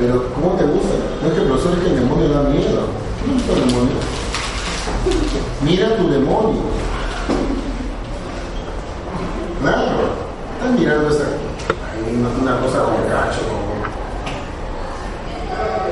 Pero, 0.00 0.26
¿cómo 0.34 0.56
te 0.56 0.64
gusta? 0.64 0.94
No 1.22 1.28
es 1.28 1.34
que 1.34 1.40
el 1.42 1.46
profesor 1.46 1.72
es 1.74 1.84
que 1.84 1.90
el 1.90 2.00
demonio 2.00 2.28
da 2.30 2.42
miedo. 2.42 2.88
¿Cómo 3.24 3.38
está 3.38 3.52
el 3.52 3.68
demonio? 3.68 3.94
Mira 5.62 5.96
tu 5.96 6.10
demonio. 6.10 6.90
Claro. 9.60 10.08
Estás 10.70 10.86
mirando 10.86 11.08
esa, 11.08 11.24
una, 12.42 12.60
cosa 12.60 12.84
como 12.84 12.98
cacho. 13.08 13.40
Como... 13.48 13.74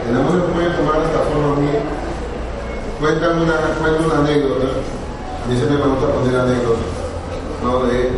El 0.07 0.15
demonio 0.15 0.45
puede 0.55 0.71
tomar 0.71 1.03
esta 1.03 1.19
forma. 1.19 1.57
Cuéntame 3.01 3.43
una, 3.43 3.55
una 4.07 4.19
anécdota. 4.21 4.67
A 5.45 5.49
mí 5.49 5.57
siempre 5.57 5.79
me 5.79 5.85
gusta 5.85 6.07
poner 6.13 6.37
anécdotas. 6.37 6.87
¿no? 7.65 7.87
De 7.87 8.13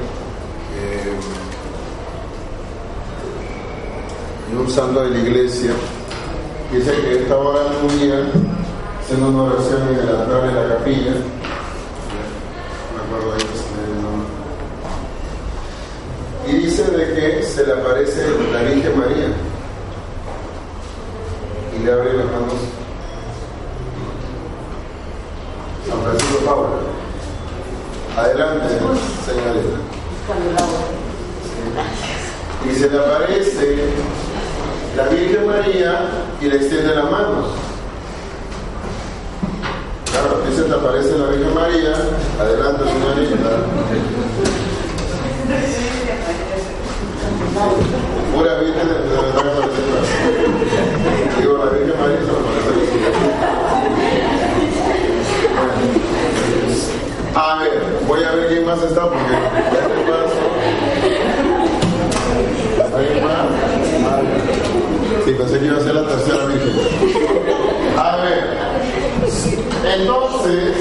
un 4.58 4.68
santo 4.68 5.02
de 5.04 5.10
la 5.10 5.18
iglesia, 5.18 5.70
dice 6.72 6.92
que 6.92 7.22
estaba 7.22 7.40
orando 7.40 7.86
un 7.88 8.00
día, 8.00 8.16
haciendo 9.00 9.28
una 9.28 9.42
oración 9.44 9.88
en 9.88 9.94
el 9.94 10.08
altar 10.08 10.42
de 10.42 10.52
la 10.52 10.74
capilla, 10.74 11.12
me 12.92 13.00
acuerdo 13.06 13.32
ahí 13.32 13.50
y 16.50 16.54
dice 16.54 16.82
de 16.84 17.14
que 17.14 17.42
se 17.60 17.66
le 17.66 17.72
aparece 17.74 18.26
la 18.54 18.62
Virgen 18.62 18.98
María 18.98 19.26
y 21.76 21.84
le 21.84 21.92
abre 21.92 22.14
las 22.14 22.24
manos 22.24 22.54
San 25.86 26.00
Francisco 26.02 26.38
Pablo. 26.46 26.68
Adelante, 28.16 28.66
señorita. 29.26 29.76
Y 32.66 32.74
se 32.74 32.88
le 32.88 32.98
aparece 32.98 33.78
la 34.96 35.08
Virgen 35.08 35.46
María 35.46 36.08
y 36.40 36.44
le 36.46 36.56
extiende 36.56 36.94
las 36.94 37.10
manos. 37.10 37.46
Claro, 40.10 40.42
aquí 40.42 40.56
se 40.56 40.62
te 40.62 40.72
aparece 40.72 41.18
la 41.18 41.26
Virgen 41.26 41.54
María. 41.54 41.94
Adelante, 42.40 42.84
señorita. 42.84 44.29
Pura 48.34 48.58
Virgen 48.60 48.88
de 48.88 48.94
la 48.94 49.00
Digo, 51.38 51.52
la 51.58 51.66
Virgen 51.70 51.96
María 52.00 52.20
se 52.20 52.32
me 52.32 52.38
aparece. 52.38 52.90
A 57.34 57.38
ver, 57.58 57.82
voy 58.08 58.24
a 58.24 58.32
ver 58.32 58.48
quién 58.48 58.64
más 58.64 58.82
está 58.82 59.02
porque 59.02 59.32
ya 59.72 59.86
te 59.86 59.94
paso. 60.10 60.40
¿Alguien 62.96 63.24
más? 63.24 63.46
Sí, 65.24 65.30
pensé 65.32 65.58
que 65.58 65.66
iba 65.66 65.76
a 65.76 65.80
ser 65.80 65.94
la 65.94 66.06
tercera 66.06 66.46
virgen. 66.46 66.72
A 67.98 68.16
ver, 68.16 68.58
entonces, 69.98 70.74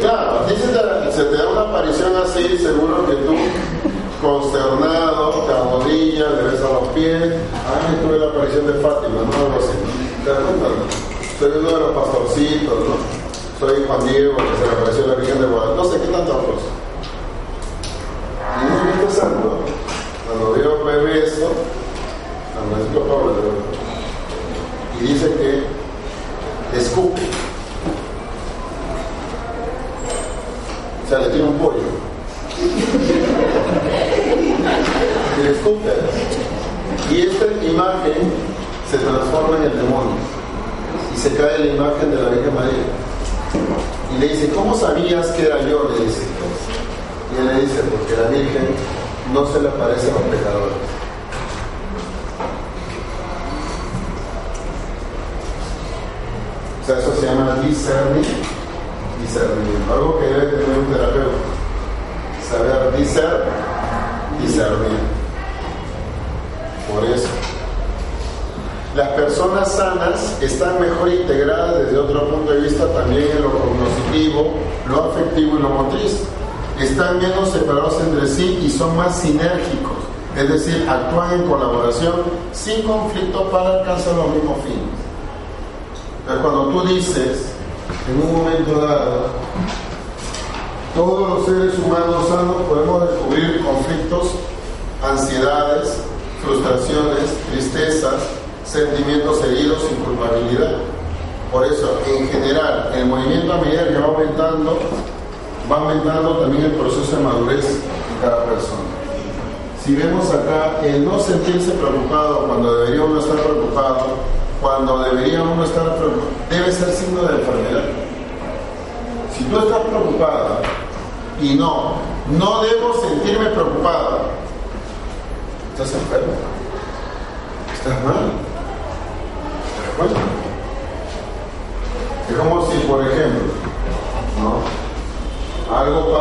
claro, 0.00 0.46
se 0.48 1.24
te, 1.24 1.36
da 1.36 1.48
una 1.48 1.62
aparición 1.62 2.12
así, 2.16 2.56
seguro 2.58 3.06
que 3.06 3.14
tú, 3.16 3.36
consternado, 4.22 5.44
te 5.44 5.52
arrodillas, 5.52 6.30
le 6.30 6.42
ves 6.44 6.60
a 6.62 6.72
los 6.72 6.88
pies. 6.94 7.22
Ay, 7.66 7.98
tuve 8.00 8.18
la 8.18 8.26
aparición 8.26 8.66
de 8.66 8.74
Fátima, 8.74 9.22
¿no? 9.22 9.32
Algo 9.34 9.58
así. 9.58 9.76
¿Te 10.24 10.30
das 10.30 10.38
cuenta? 10.38 10.68
Soy 11.38 11.50
uno 11.58 11.68
de 11.68 11.80
los 11.80 11.90
pastorcitos, 11.90 12.78
¿no? 12.88 12.94
Soy 13.58 13.84
Juan 13.86 14.06
Diego, 14.06 14.36
que 14.36 14.56
se 14.56 14.66
le 14.66 14.72
apareció 14.72 15.06
la 15.08 15.14
Virgen 15.16 15.40
de 15.40 15.46
Guadalupe. 15.46 15.76
No 15.76 15.84
sé 15.84 16.00
qué 16.00 16.06
tantas 16.06 16.36
cosas. 16.36 16.81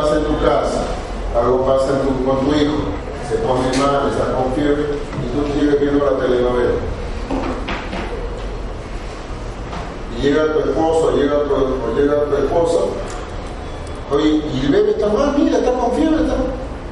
Pasa 0.01 0.17
en 0.17 0.23
tu 0.23 0.37
casa, 0.39 0.81
algo 1.39 1.65
pasa 1.65 1.87
con 2.25 2.39
tu 2.39 2.55
hijo, 2.55 2.77
se 3.29 3.35
pone 3.37 3.69
mal, 3.77 4.09
está 4.09 4.33
con 4.33 4.53
fiebre, 4.53 4.85
y 5.21 5.25
tú 5.29 5.59
sigues 5.59 5.79
viendo 5.79 6.05
la 6.05 6.17
telenovela. 6.17 6.71
Y 10.17 10.21
llega 10.21 10.53
tu 10.53 10.59
esposo, 10.59 11.15
llega 11.15 11.43
tu, 11.43 11.53
o 11.53 11.95
llega 11.95 12.25
tu 12.25 12.35
esposa, 12.35 12.79
oye, 14.11 14.41
y 14.53 14.65
el 14.65 14.71
bebé 14.71 14.91
está 14.91 15.07
mal, 15.07 15.35
mira, 15.37 15.57
está 15.57 15.71
con 15.71 15.91
fiebre, 15.93 16.23
está... 16.23 16.35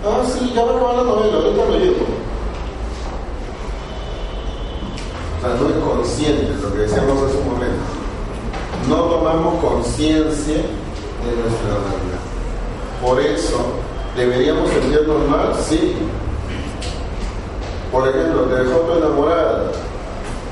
Ah, 0.05 0.23
sí, 0.25 0.53
ya 0.55 0.63
va 0.63 0.71
a 0.71 0.75
acabar 0.75 0.95
la 0.95 1.03
novela, 1.03 1.37
ahorita 1.37 1.65
lo 1.65 1.77
llevo. 1.77 2.05
O 5.35 5.41
sea, 5.41 5.55
no 5.55 5.69
es 5.69 5.83
consciente, 5.83 6.53
lo 6.61 6.71
que 6.71 6.79
decíamos 6.79 7.23
hace 7.23 7.37
un 7.37 7.53
momento. 7.53 7.83
No 8.87 8.95
tomamos 8.95 9.61
conciencia 9.61 10.55
de 10.55 11.35
nuestra 11.35 11.69
realidad. 11.69 12.08
Por 13.01 13.19
eso, 13.21 13.57
¿deberíamos 14.15 14.69
sentirnos 14.69 15.27
mal? 15.29 15.53
Sí. 15.67 15.95
Por 17.91 18.07
ejemplo, 18.07 18.41
te 18.43 18.63
dejó 18.63 18.79
tu 18.81 18.93
enamorada, 18.97 19.71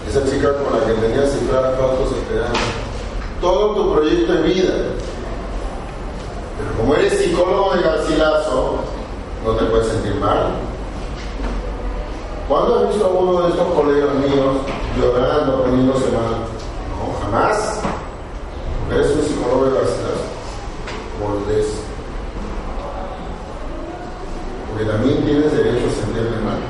esa 0.10 0.24
chica 0.26 0.54
con 0.54 0.80
la 0.80 0.86
que 0.86 0.94
tenías 0.94 1.32
cifradas 1.32 1.78
todas 1.78 1.98
tus 2.00 2.18
esperanzas, 2.18 2.58
todo 3.42 3.76
tu 3.76 3.94
proyecto 3.94 4.34
de 4.34 4.42
vida. 4.44 4.74
Pero 6.58 6.78
como 6.78 6.96
eres 6.96 7.14
psicólogo 7.14 7.76
de 7.76 7.82
Garcilaso, 7.84 8.76
no 9.46 9.52
te 9.52 9.66
puedes 9.66 9.88
sentir 9.88 10.16
mal. 10.16 10.54
¿Cuándo 12.48 12.80
has 12.80 12.90
visto 12.90 13.06
a 13.06 13.10
uno 13.10 13.42
de 13.42 13.50
estos 13.50 13.68
colegas 13.74 14.16
míos 14.16 14.56
llorando, 14.98 15.64
poniéndose 15.64 16.06
mal? 16.06 16.48
No, 16.90 17.20
jamás. 17.22 17.82
Eres 18.90 19.12
un 19.12 19.22
psicólogo 19.22 19.66
de 19.66 19.72
Garcilaso. 19.72 20.28
Volvés. 21.22 21.77
Porque 24.78 24.92
también 24.92 25.26
tienes 25.26 25.52
derecho 25.58 25.90
a 25.90 26.06
sentirte 26.06 26.38
mal. 26.46 26.62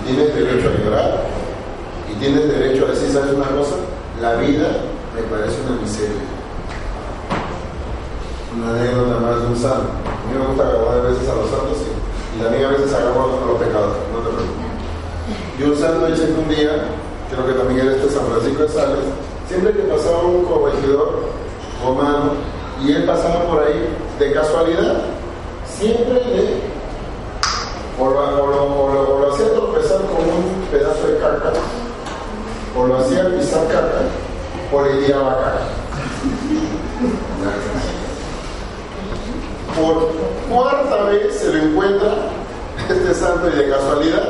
Y 0.00 0.06
tienes 0.08 0.34
derecho 0.34 0.70
a 0.70 0.80
llorar. 0.80 1.20
Y 2.10 2.14
tienes 2.14 2.48
derecho 2.48 2.86
a 2.86 2.90
decir, 2.92 3.10
¿sabes 3.12 3.34
una 3.34 3.48
cosa? 3.52 3.76
La 4.18 4.36
vida 4.36 4.80
me 5.12 5.20
parece 5.28 5.60
una 5.60 5.76
miseria. 5.82 6.24
Una 8.56 8.80
anécdota 8.80 9.20
más 9.20 9.42
de 9.42 9.46
un 9.46 9.56
santo. 9.56 9.92
A 9.92 10.24
mí 10.24 10.38
me 10.40 10.46
gusta 10.46 10.64
grabar 10.64 10.98
a 11.04 11.08
veces 11.12 11.28
a 11.28 11.34
los 11.36 11.50
santos 11.50 11.84
y 12.32 12.42
también 12.42 12.64
a 12.64 12.68
veces 12.70 12.94
hagamos 12.94 13.46
los 13.46 13.60
pecados, 13.60 13.92
no 14.08 14.18
te 14.24 14.30
preocupes. 14.32 14.72
Y 15.60 15.62
un 15.64 15.76
santo 15.76 16.06
dice 16.06 16.32
que 16.32 16.32
un 16.32 16.48
día, 16.48 16.88
creo 17.28 17.44
que 17.44 17.60
también 17.60 17.86
era 17.86 17.96
este 17.96 18.08
San 18.08 18.24
Francisco 18.24 18.62
de 18.62 18.68
Sales, 18.70 19.04
siempre 19.48 19.72
que 19.72 19.82
pasaba 19.82 20.22
un 20.22 20.44
corregidor 20.46 21.28
romano 21.84 22.32
y 22.82 22.92
él 22.92 23.04
pasaba 23.04 23.44
por 23.52 23.62
ahí 23.64 23.84
de 24.18 24.32
casualidad, 24.32 25.13
siempre 25.78 26.24
le 26.24 26.74
o 27.98 28.10
lo, 28.10 29.32
hacía 29.32 29.52
tropezar 29.52 30.00
con 30.00 30.24
un 30.24 30.66
pedazo 30.70 31.06
de 31.06 31.18
caca, 31.18 31.52
o 32.76 32.86
lo 32.86 32.98
hacía 32.98 33.36
pisar 33.36 33.66
caca, 33.68 34.02
o 34.72 34.82
le 34.82 35.04
tiraba 35.04 35.36
caca. 35.36 35.60
Por 39.76 40.12
cuarta 40.50 41.04
vez 41.04 41.36
se 41.36 41.52
lo 41.52 41.64
encuentra 41.64 42.14
este 42.88 43.14
santo 43.14 43.48
y 43.48 43.56
de 43.56 43.70
casualidad 43.70 44.28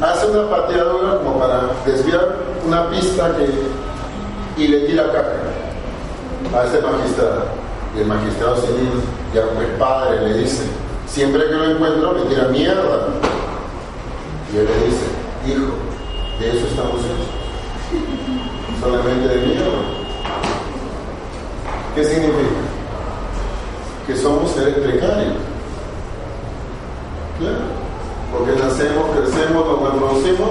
hace 0.00 0.26
una 0.26 0.50
pateadura 0.50 1.18
como 1.18 1.38
para 1.38 1.62
desviar 1.86 2.36
una 2.66 2.90
pista 2.90 3.32
que, 3.36 4.62
y 4.62 4.68
le 4.68 4.86
tira 4.86 5.04
caca 5.06 6.58
a 6.58 6.64
este 6.64 6.80
magistrado. 6.80 7.62
Y 7.94 8.00
el 8.00 8.06
magistrado 8.06 8.56
civil, 8.56 8.90
ya 9.34 9.46
como 9.46 9.60
el 9.60 9.72
padre, 9.78 10.28
le 10.28 10.38
dice, 10.38 10.62
siempre 11.06 11.46
que 11.46 11.54
lo 11.54 11.70
encuentro 11.70 12.12
me 12.12 12.22
tira 12.22 12.48
mierda. 12.48 13.08
Y 14.52 14.56
él 14.58 14.66
le 14.66 14.86
dice, 14.86 15.06
hijo, 15.46 15.72
de 16.40 16.58
eso 16.58 16.66
estamos 16.66 17.00
hechos. 17.00 17.28
Solamente 18.80 19.28
de 19.28 19.46
mierda. 19.46 19.78
¿Qué 21.94 22.04
significa? 22.04 22.72
que 24.06 24.16
somos 24.16 24.50
seres 24.50 24.74
precarios. 24.74 25.34
Claro, 27.38 27.64
porque 28.32 28.52
nacemos, 28.60 29.10
crecemos, 29.16 29.66
nos 29.66 29.92
reproducimos 29.92 30.50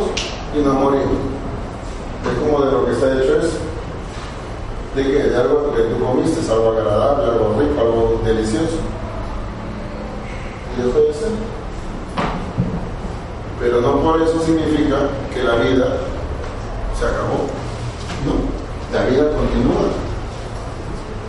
y 0.56 0.60
nos 0.60 0.73
morimos. 0.73 1.19
Es 2.25 2.39
como 2.39 2.65
de 2.65 2.71
lo 2.71 2.86
que 2.86 2.91
está 2.91 3.13
hecho 3.13 3.39
eso. 3.39 3.58
De 4.95 5.04
que 5.04 5.23
de 5.23 5.38
algo 5.38 5.73
que 5.73 5.84
tú 5.84 6.04
comiste, 6.04 6.51
algo 6.51 6.71
agradable, 6.71 7.32
algo 7.32 7.56
rico, 7.60 7.80
algo 7.80 8.21
delicioso. 8.25 8.77
Y 10.77 10.82
de 10.82 11.13
ser. 11.13 11.30
Pero 13.60 13.80
no 13.80 14.01
por 14.01 14.21
eso 14.21 14.41
significa 14.41 14.97
que 15.34 15.43
la 15.43 15.56
vida 15.56 15.97
se 16.97 17.06
acabó. 17.06 17.47
No, 18.25 18.34
la 18.91 19.06
vida 19.06 19.32
continúa. 19.32 19.88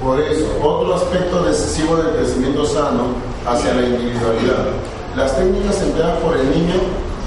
Por 0.02 0.20
eso, 0.20 0.46
otro 0.60 0.94
aspecto 0.94 1.44
decisivo 1.44 1.96
del 1.96 2.16
crecimiento 2.16 2.64
sano 2.66 3.14
hacia 3.46 3.74
la 3.74 3.82
individualidad. 3.82 4.66
Las 5.16 5.36
técnicas 5.36 5.80
empleadas 5.82 6.18
por 6.18 6.36
el 6.36 6.50
niño 6.50 6.74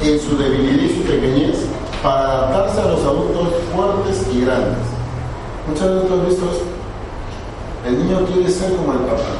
en 0.02 0.20
su 0.20 0.38
debilidad 0.38 0.84
y 0.84 0.98
su 0.98 1.04
pequeñez 1.04 1.58
para 2.04 2.48
adaptarse 2.48 2.82
a 2.82 2.92
los 2.92 3.02
adultos 3.02 3.48
fuertes 3.74 4.26
y 4.34 4.42
grandes. 4.42 4.95
Muchas 5.68 5.90
veces 5.90 6.62
El 7.86 7.98
niño 7.98 8.26
quiere 8.26 8.50
ser 8.50 8.76
como 8.76 8.94
el 8.94 9.00
papá, 9.00 9.38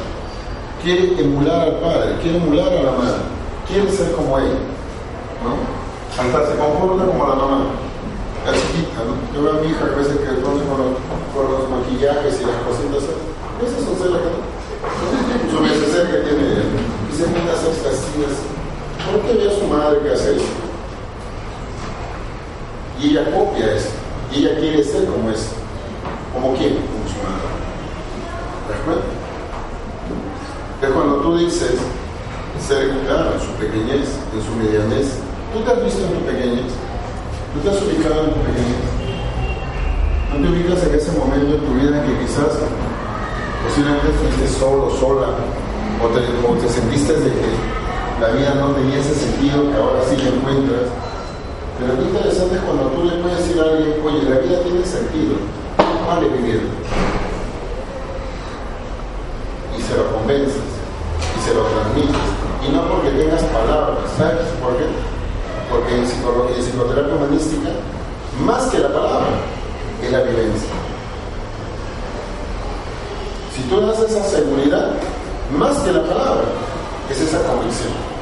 quiere 0.82 1.20
emular 1.20 1.62
al 1.62 1.80
padre, 1.80 2.16
quiere 2.22 2.38
emular 2.38 2.68
a 2.68 2.82
la 2.82 2.92
madre, 2.92 3.22
quiere 3.66 3.90
ser 3.90 4.12
como 4.12 4.38
ella. 4.38 4.62
¿no? 5.42 5.58
Hasta 6.14 6.52
se 6.52 6.58
comporta 6.58 7.06
como 7.06 7.26
la 7.26 7.34
mamá, 7.34 7.58
la 8.46 8.52
chiquita. 8.52 9.02
¿no? 9.02 9.18
Yo 9.34 9.42
veo 9.42 9.58
a 9.58 9.62
mi 9.62 9.70
hija 9.70 9.84
que 9.84 9.96
veces 9.96 10.16
que 10.18 10.42
con 10.42 10.54
los, 10.54 10.94
con 11.34 11.44
los 11.50 11.70
maquillajes 11.70 12.40
y 12.40 12.44
las 12.46 12.62
cositas 12.62 13.02
esa 13.56 13.78
es 13.78 13.88
un 13.88 13.96
su 15.50 15.62
que 16.10 16.18
tiene 16.28 16.52
él. 16.52 16.62
Y 17.10 17.16
se 17.16 17.24
pone 17.24 17.50
a. 17.50 17.56
¿Por 19.06 19.20
qué 19.22 19.32
ve 19.34 19.48
a 19.48 19.58
su 19.58 19.66
madre 19.66 20.00
que 20.02 20.12
hace 20.12 20.36
eso? 20.36 20.44
Y 23.00 23.10
ella 23.10 23.30
copia 23.30 23.74
eso. 23.74 23.90
Y 24.32 24.44
ella 24.44 24.58
quiere 24.58 24.84
ser 24.84 25.06
como 25.06 25.30
es. 25.30 25.52
¿Como 26.36 26.52
su 26.52 27.16
madre. 27.24 27.48
¿De 28.68 28.74
acuerdo? 28.76 29.08
Es 30.82 30.90
cuando 30.90 31.16
tú 31.24 31.38
dices 31.38 31.80
ser 32.60 32.92
claro 33.08 33.32
en 33.32 33.40
su 33.40 33.52
pequeñez, 33.56 34.20
en 34.36 34.40
su 34.44 34.52
medianez, 34.60 35.16
tú 35.52 35.64
te 35.64 35.72
has 35.72 35.80
visto 35.82 36.04
en 36.04 36.12
tu 36.12 36.20
pequeñez, 36.28 36.68
tú 37.54 37.60
te 37.64 37.70
has 37.72 37.80
ubicado 37.80 38.28
en 38.28 38.36
tu 38.36 38.40
pequeñez. 38.44 38.84
No 40.28 40.36
te 40.44 40.48
ubicas 40.52 40.84
en 40.84 40.94
ese 40.94 41.12
momento 41.16 41.56
de 41.56 41.58
tu 41.64 41.72
vida 41.72 41.96
en 41.96 42.04
que 42.04 42.20
quizás 42.20 42.52
posiblemente 43.64 44.12
fuiste 44.20 44.60
solo, 44.60 44.92
sola, 44.92 45.40
o 46.04 46.06
te, 46.12 46.20
te 46.20 46.68
sentiste 46.68 47.16
de 47.16 47.32
que 47.32 47.48
la 48.20 48.28
vida 48.36 48.60
no 48.60 48.76
tenía 48.76 49.00
ese 49.00 49.14
sentido 49.14 49.72
que 49.72 49.76
ahora 49.80 50.04
sí 50.04 50.20
le 50.20 50.36
encuentras, 50.36 50.92
Pero 51.80 51.96
lo 51.96 52.02
interesante 52.04 52.56
es 52.56 52.60
cuando 52.60 52.92
tú 52.92 53.08
le 53.08 53.24
puedes 53.24 53.40
decir 53.40 53.56
a 53.56 53.72
alguien, 53.72 54.04
oye, 54.04 54.28
la 54.28 54.44
vida 54.44 54.60
tiene 54.60 54.84
sentido, 54.84 55.40
vale 56.06 56.28
vivir. 56.28 56.62
Y 59.76 59.82
se 59.82 59.96
lo 59.96 60.12
convences, 60.12 60.62
y 61.36 61.40
se 61.42 61.54
lo 61.54 61.62
transmites. 61.62 62.16
Y 62.66 62.72
no 62.72 62.88
porque 62.88 63.10
tengas 63.10 63.42
palabras, 63.44 63.98
¿sabes 64.16 64.46
por 64.62 64.76
qué? 64.76 64.86
Porque 65.70 65.96
en, 65.96 66.06
psicología, 66.06 66.56
en 66.56 66.62
psicoterapia 66.62 67.14
humanística, 67.14 67.70
más 68.44 68.64
que 68.66 68.78
la 68.78 68.88
palabra, 68.88 69.26
es 70.02 70.10
la 70.12 70.22
vivencia. 70.22 70.70
Si 73.54 73.62
tú 73.62 73.80
das 73.80 73.98
esa 74.00 74.22
seguridad, 74.24 74.92
más 75.56 75.76
que 75.78 75.92
la 75.92 76.02
palabra, 76.02 76.44
es 77.10 77.20
esa 77.20 77.42
convicción. 77.42 78.16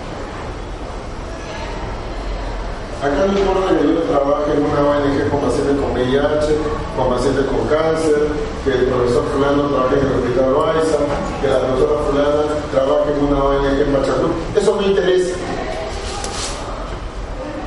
Acá 3.04 3.26
no 3.28 3.38
importa 3.38 3.68
que 3.76 3.84
yo 3.84 4.00
trabaje 4.08 4.56
en 4.56 4.64
una 4.64 4.80
ONG 4.80 5.28
con 5.28 5.40
pacientes 5.44 5.76
con 5.76 5.92
VIH, 5.92 6.56
con 6.96 7.12
pacientes 7.12 7.44
con 7.52 7.68
cáncer, 7.68 8.32
que 8.64 8.72
el 8.72 8.88
profesor 8.88 9.28
fulano 9.28 9.68
trabaje 9.68 10.00
en 10.00 10.08
el 10.08 10.14
hospital 10.24 10.52
Loaiza, 10.56 11.04
que 11.44 11.48
la 11.52 11.60
profesora 11.68 12.00
fulana 12.08 12.42
trabaje 12.72 13.12
en 13.12 13.20
una 13.28 13.44
ONG 13.44 13.76
en 13.76 13.92
Pachacú. 13.92 14.28
Eso 14.56 14.80
me 14.80 14.86
interesa. 14.88 15.36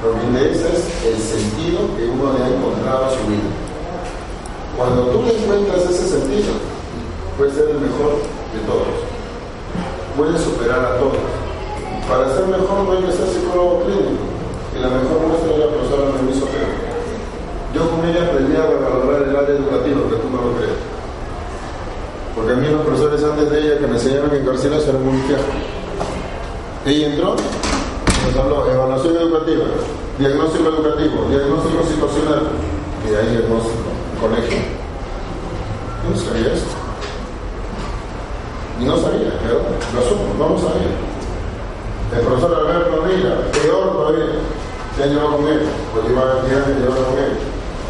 Lo 0.02 0.10
que 0.10 0.18
me 0.18 0.26
interesa 0.26 0.74
es 0.74 0.82
el 1.06 1.22
sentido 1.22 1.86
que 1.94 2.10
uno 2.10 2.34
le 2.34 2.42
ha 2.42 2.50
encontrado 2.50 3.06
a 3.06 3.14
su 3.14 3.22
vida. 3.30 3.50
Cuando 4.74 5.14
tú 5.14 5.22
le 5.22 5.38
encuentras 5.38 5.86
ese 5.86 6.18
sentido, 6.18 6.50
puede 7.38 7.54
ser 7.54 7.78
el 7.78 7.86
mejor 7.86 8.26
de 8.58 8.60
todos. 8.66 8.90
Puede 10.18 10.34
superar 10.42 10.82
a 10.82 10.98
todos. 10.98 11.22
Para 12.10 12.34
ser 12.34 12.50
mejor 12.50 12.90
no 12.90 12.92
hay 12.98 13.06
que 13.06 13.14
ser 13.14 13.30
psicólogo 13.30 13.86
clínico 13.86 14.38
y 14.78 14.80
la 14.80 14.90
mejor 14.90 15.26
muestra 15.26 15.52
es 15.54 15.60
la 15.60 15.70
profesora 15.74 16.10
Noemí 16.14 16.34
Sotero. 16.34 16.70
Yo 17.74 17.90
con 17.90 18.06
ella 18.06 18.30
aprendí 18.30 18.56
a 18.56 18.66
valorar 18.66 19.24
el 19.28 19.36
área 19.36 19.56
educativa, 19.58 20.02
que 20.06 20.18
tú 20.22 20.30
no 20.30 20.38
lo 20.38 20.54
crees. 20.58 20.78
Porque 22.36 22.52
a 22.54 22.56
mí 22.56 22.68
los 22.70 22.82
profesores 22.86 23.24
antes 23.24 23.50
de 23.50 23.58
ella 23.60 23.80
que 23.80 23.88
me 23.88 23.98
enseñaron 23.98 24.30
que 24.30 24.38
en 24.38 24.46
Garcilas 24.46 24.88
era 24.88 25.00
muy 25.00 25.18
fiajo. 25.26 25.50
Ella 26.86 27.08
entró, 27.08 27.36
nos 27.36 28.36
habló 28.38 28.70
evaluación 28.70 29.18
educativa, 29.18 29.66
diagnóstico 30.20 30.70
educativo, 30.70 31.26
diagnóstico 31.30 31.84
situacional, 31.84 32.42
y 33.04 33.16
ahí 33.16 33.30
diagnóstico, 33.34 33.90
colegio. 34.22 34.62
Yo 36.06 36.08
no 36.14 36.18
sabía 36.18 36.54
eso. 36.54 36.70
Y 38.80 38.86
no 38.86 38.96
sabía, 38.98 39.34
pero 39.42 39.66
lo 39.66 40.00
asumo, 40.06 40.38
vamos 40.38 40.62
a 40.64 40.78
ver. 40.78 40.94
El 42.14 42.26
profesor 42.26 42.56
Alberto 42.56 43.04
Rila, 43.04 43.36
peor 43.52 43.92
todavía 43.92 44.38
se 44.98 45.04
ha 45.04 45.08
llevado 45.08 45.38
con 45.38 45.48
él, 45.48 45.62
pues 45.94 46.10
iba 46.10 46.22
a 46.22 46.42
día 46.42 46.64
se 46.66 46.74
llevado 46.74 47.06
con 47.06 47.20
él. 47.22 47.38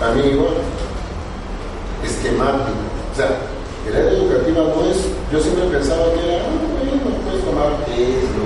A 0.04 0.12
mí 0.12 0.28
igual. 0.28 0.60
Esquemático. 2.04 2.84
O 3.14 3.16
sea, 3.16 3.32
el 3.88 3.96
área 3.96 4.12
educativa 4.12 4.60
no 4.60 4.84
es, 4.92 5.08
yo 5.32 5.40
siempre 5.40 5.72
pensaba 5.72 6.04
que 6.12 6.20
era, 6.20 6.44
ah, 6.44 6.52
bueno, 6.52 7.16
puedes 7.24 7.46
tomar 7.48 7.72
queso, 7.88 8.44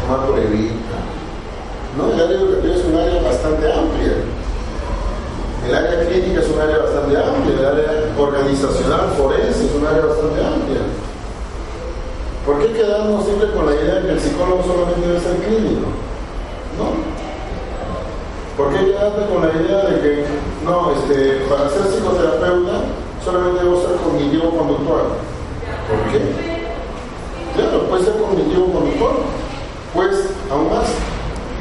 tomar 0.00 0.26
pruebita. 0.32 0.96
No, 2.00 2.08
el 2.08 2.20
área 2.24 2.40
educativa 2.40 2.74
es 2.74 2.84
un 2.88 2.96
área 2.96 3.20
bastante 3.20 3.64
amplia. 3.68 4.16
El 5.68 5.74
área 5.74 6.08
clínica 6.08 6.40
es 6.40 6.48
un 6.48 6.60
área 6.60 6.78
bastante 6.78 7.16
amplia, 7.20 7.52
el 7.52 7.66
área 7.66 7.90
organizacional 8.16 9.12
forense 9.16 9.60
es 9.60 9.74
un 9.76 9.86
área 9.86 10.06
bastante 10.08 10.40
amplia. 10.40 10.80
¿Por 12.46 12.60
qué 12.60 12.72
quedarnos 12.72 13.24
siempre 13.24 13.52
con 13.52 13.66
la 13.66 13.74
idea 13.76 13.94
de 13.96 14.06
que 14.08 14.12
el 14.12 14.20
psicólogo 14.20 14.64
solamente 14.64 15.06
debe 15.06 15.20
ser 15.20 15.36
clínico? 15.36 15.88
No. 16.80 17.14
¿Por 18.56 18.70
qué 18.70 18.86
quedarte 18.86 19.26
con 19.26 19.42
la 19.42 19.52
idea 19.52 19.84
de 19.84 20.00
que, 20.00 20.24
no, 20.64 20.92
este, 20.92 21.44
para 21.50 21.68
ser 21.68 21.82
psicoterapeuta 21.90 22.84
solamente 23.24 23.64
debo 23.64 23.80
ser 23.80 23.96
cognitivo-conductual? 23.96 25.06
¿Por 25.90 26.12
qué? 26.12 26.64
Claro, 27.56 27.88
puede 27.88 28.04
ser 28.04 28.14
cognitivo-conductual. 28.14 29.16
Pues, 29.92 30.30
aún 30.52 30.70
más, 30.70 30.86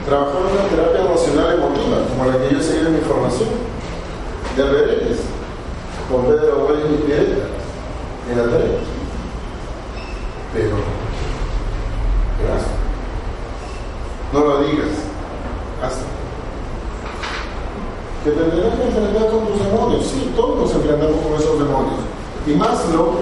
trabajar 0.06 0.42
en 0.42 0.54
una 0.54 0.70
terapia 0.70 1.02
emocional 1.02 1.54
emotiva, 1.56 1.98
como 2.10 2.26
la 2.26 2.38
que 2.38 2.54
yo 2.54 2.62
seguí 2.62 2.86
en 2.86 2.94
mi 2.94 3.02
formación, 3.02 3.50
de 4.56 4.62
Albereles, 4.62 5.18
con 6.12 6.26
Pedro 6.26 6.68
Güey 6.68 6.94
y 6.94 6.98
Pireta, 7.08 7.48
en 8.30 8.38
la 8.38 8.44
tarea. 8.44 8.80
Pero, 10.54 10.76
gracias. 12.38 12.72
No 14.32 14.40
lo 14.42 14.62
digas. 14.62 14.90
Hasta 15.82 16.14
que 18.24 18.32
tendrás 18.32 18.76
que 18.76 18.84
enfrentar 18.88 19.30
con 19.30 19.48
tus 19.48 19.60
demonios. 19.60 20.06
Sí, 20.06 20.32
todos 20.36 20.58
nos 20.58 20.74
enfrentamos 20.76 21.20
con 21.22 21.34
esos 21.34 21.60
demonios. 21.60 22.00
Y 22.46 22.52
más 22.52 22.90
lo, 22.94 23.14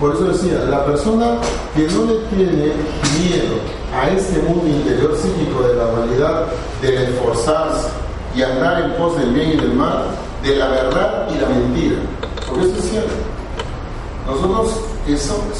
por 0.00 0.14
eso 0.14 0.24
decía, 0.24 0.64
la 0.68 0.84
persona 0.84 1.36
que 1.74 1.82
no 1.88 2.04
le 2.04 2.18
tiene 2.28 2.72
miedo 3.18 3.54
a 3.94 4.08
este 4.10 4.40
mundo 4.42 4.66
interior 4.66 5.16
psíquico 5.16 5.62
de 5.62 5.76
la 5.76 5.86
humanidad, 5.86 6.46
del 6.82 6.94
esforzarse 6.94 7.88
y 8.34 8.42
andar 8.42 8.82
en 8.82 8.92
pos 8.94 9.16
del 9.16 9.32
bien 9.32 9.52
y 9.52 9.56
del 9.56 9.74
mal, 9.74 10.04
de 10.42 10.56
la 10.56 10.68
verdad 10.68 11.28
y 11.30 11.40
la 11.40 11.48
mentira. 11.48 11.96
Porque 12.48 12.64
eso 12.64 12.76
es 12.76 12.90
cierto. 12.90 13.14
Nosotros 14.26 14.80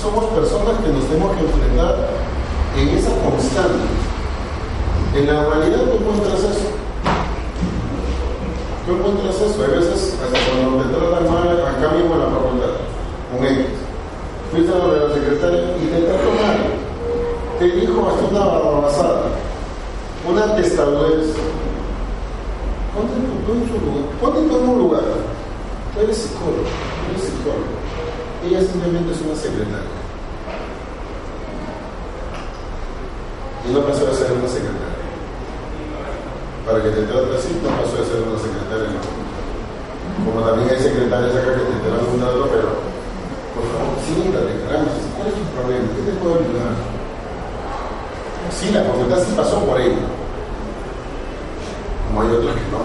somos 0.00 0.24
personas 0.26 0.80
que 0.84 0.92
nos 0.92 1.04
tenemos 1.04 1.36
que 1.36 1.44
enfrentar 1.44 2.08
en 2.76 2.88
esa 2.88 3.10
constante. 3.22 3.84
En 5.14 5.26
la 5.26 5.46
humanidad 5.46 5.78
tú 5.84 5.98
encuentras 6.00 6.40
eso 6.40 6.84
Tú 8.86 8.92
encuentras 8.92 9.36
eso, 9.40 9.64
a 9.64 9.66
veces 9.68 10.14
hasta 10.20 10.38
cuando 10.60 10.84
te 10.84 10.92
tratan 10.92 11.32
mal, 11.32 11.48
acá 11.48 11.96
mismo 11.96 12.14
en 12.14 12.20
la 12.20 12.26
facultad, 12.26 12.84
con 13.30 13.46
X. 13.46 13.66
Fuiste 14.50 14.72
a 14.72 14.76
de 14.76 15.08
la 15.08 15.14
secretaria 15.14 15.76
y 15.76 15.86
te 15.86 16.00
trató 16.02 16.30
mal. 16.42 16.58
Te 17.58 17.64
dijo 17.64 18.08
hasta 18.08 18.24
una 18.24 18.44
barrabasada, 18.44 19.22
una 20.28 20.56
testadurez. 20.56 21.34
Ponte 22.94 23.14
en 23.14 23.68
tu 23.68 23.74
lugar, 23.84 24.04
ponte 24.20 24.38
en 24.40 24.68
un 24.68 24.78
lugar. 24.78 25.02
Tú 25.94 26.00
eres 26.00 26.16
psicólogo, 26.16 26.62
tú 26.62 27.10
eres 27.10 27.24
psicólogo. 27.24 27.74
Ella 28.46 28.60
simplemente 28.60 29.12
es 29.12 29.20
una 29.22 29.34
secretaria. 29.34 29.94
Y 33.68 33.72
no 33.72 33.80
pasó 33.80 34.08
a 34.08 34.14
ser 34.14 34.32
una 34.32 34.48
secretaria 34.48 34.94
para 36.66 36.82
que 36.82 36.88
te 36.88 37.02
trate 37.02 37.36
así, 37.36 37.52
no 37.60 37.68
pasó 37.76 37.96
de 38.00 38.08
ser 38.08 38.24
una 38.24 38.40
secretaria. 38.40 38.88
Como 40.24 40.40
también 40.40 40.70
hay 40.70 40.80
secretarias 40.80 41.36
acá 41.36 41.52
que 41.60 41.76
te 41.84 41.88
dan 41.92 42.08
un 42.08 42.20
dato, 42.20 42.48
pero 42.48 42.93
por 43.54 43.62
favor, 43.70 43.94
siéntate, 44.02 44.52
caramba, 44.66 44.90
¿cuál 45.16 45.28
es 45.28 45.34
tu 45.34 45.44
problema? 45.54 45.86
¿Qué 45.94 46.02
te 46.02 46.18
puedo 46.18 46.34
ayudar? 46.34 46.74
Sí, 48.50 48.70
la 48.70 48.82
facultad 48.84 49.18
sí 49.22 49.32
pasó 49.36 49.64
por 49.64 49.78
ahí. 49.78 49.94
Como 52.08 52.22
hay 52.22 52.28
otros 52.28 52.54
que 52.54 52.66
no. 52.70 52.82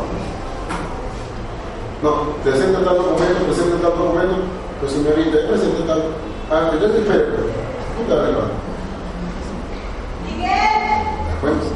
No, 2.01 2.21
te 2.43 2.51
presenta 2.51 2.85
tal 2.85 2.97
documento, 2.97 3.45
presenta 3.45 3.77
tal 3.81 3.97
documento, 3.97 4.35
pues 4.79 4.91
señorita, 4.91 5.37
presenta 5.49 5.85
tal. 5.87 6.03
Ah, 6.51 6.71
yo 6.79 6.89
te 6.89 6.99
espero. 6.99 7.25
Puta 7.97 8.15
verdad. 8.15 8.49
Miguel. 10.25 10.49
¿Te 10.49 11.41
cuentas? 11.41 11.67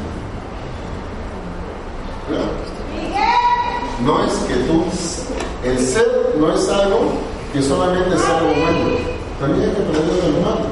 No 4.05 4.23
es 4.25 4.33
que 4.47 4.55
tú, 4.65 4.83
el 5.63 5.79
ser 5.79 6.35
no 6.37 6.53
es 6.53 6.69
algo 6.69 7.32
que 7.53 7.61
solamente 7.61 8.15
es 8.15 8.25
algo 8.25 8.47
bueno, 8.47 8.97
también 9.39 9.69
hay 9.69 9.75
que 9.75 9.81
aprender 9.83 10.23
del 10.23 10.35
humano. 10.37 10.65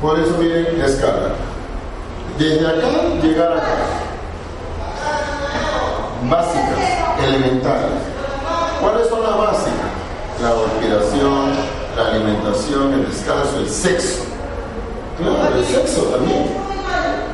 Por 0.00 0.18
eso 0.18 0.38
miren 0.38 0.78
la 0.78 0.86
escala. 0.86 1.34
Desde 2.38 2.66
acá 2.66 2.88
llegar 3.22 3.52
acá. 3.52 3.76
Básicas, 6.30 7.22
elementales. 7.22 8.00
¿Cuáles 8.80 9.08
son 9.08 9.22
las 9.22 9.36
básicas? 9.36 9.90
La 10.40 10.52
respiración, 10.54 11.50
la 11.94 12.08
alimentación, 12.08 12.92
el 12.94 13.06
descanso, 13.08 13.58
el 13.58 13.68
sexo. 13.68 14.24
Claro, 15.18 15.54
el 15.54 15.64
sexo 15.66 16.02
también. 16.04 16.46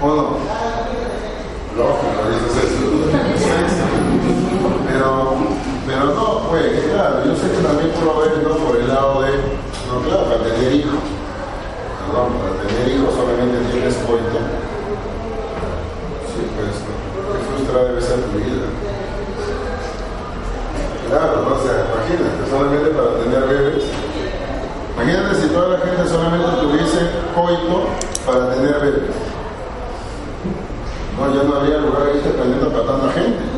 ¿O 0.03 0.07
no? 0.09 0.65
lógico, 1.77 2.07
eso 2.31 2.94
Pero, 5.87 6.05
no, 6.15 6.49
pues, 6.49 6.81
claro, 6.93 7.25
yo 7.27 7.37
sé 7.37 7.51
que 7.53 7.61
también 7.63 7.93
tú 7.93 8.07
lo 8.07 8.21
ves 8.21 8.33
¿no? 8.43 8.57
por 8.65 8.77
el 8.77 8.89
lado 8.89 9.21
de, 9.21 9.33
no, 9.85 10.01
claro, 10.01 10.25
para 10.25 10.41
tener 10.45 10.73
hijos. 10.73 10.97
Perdón, 12.07 12.33
para 12.41 12.57
tener 12.65 12.89
hijos 12.89 13.15
solamente 13.15 13.59
tienes 13.71 13.95
coito. 14.09 14.41
Sí, 16.33 16.41
pues, 16.57 16.81
qué 16.81 17.39
frustrada 17.53 17.85
debe 17.89 18.01
ser 18.01 18.17
tu 18.17 18.39
vida. 18.39 18.65
Claro, 21.09 21.45
no 21.45 21.53
o 21.53 21.61
sea, 21.61 21.85
imagínate, 21.85 22.49
solamente 22.49 22.89
para 22.97 23.11
tener 23.21 23.43
bebés. 23.45 23.85
Imagínate 24.97 25.35
si 25.37 25.49
toda 25.49 25.69
la 25.69 25.79
gente 25.85 26.09
solamente 26.09 26.49
tuviese 26.65 27.13
coito 27.37 27.93
para 28.25 28.55
tener 28.55 28.81
bebés. 28.81 29.13
No, 31.19 31.35
ya 31.35 31.43
no 31.45 31.57
había 31.61 31.79
lugar 31.79 32.09
ahí 32.09 32.21
para 32.25 32.87
tanta 32.87 33.13
gente. 33.13 33.55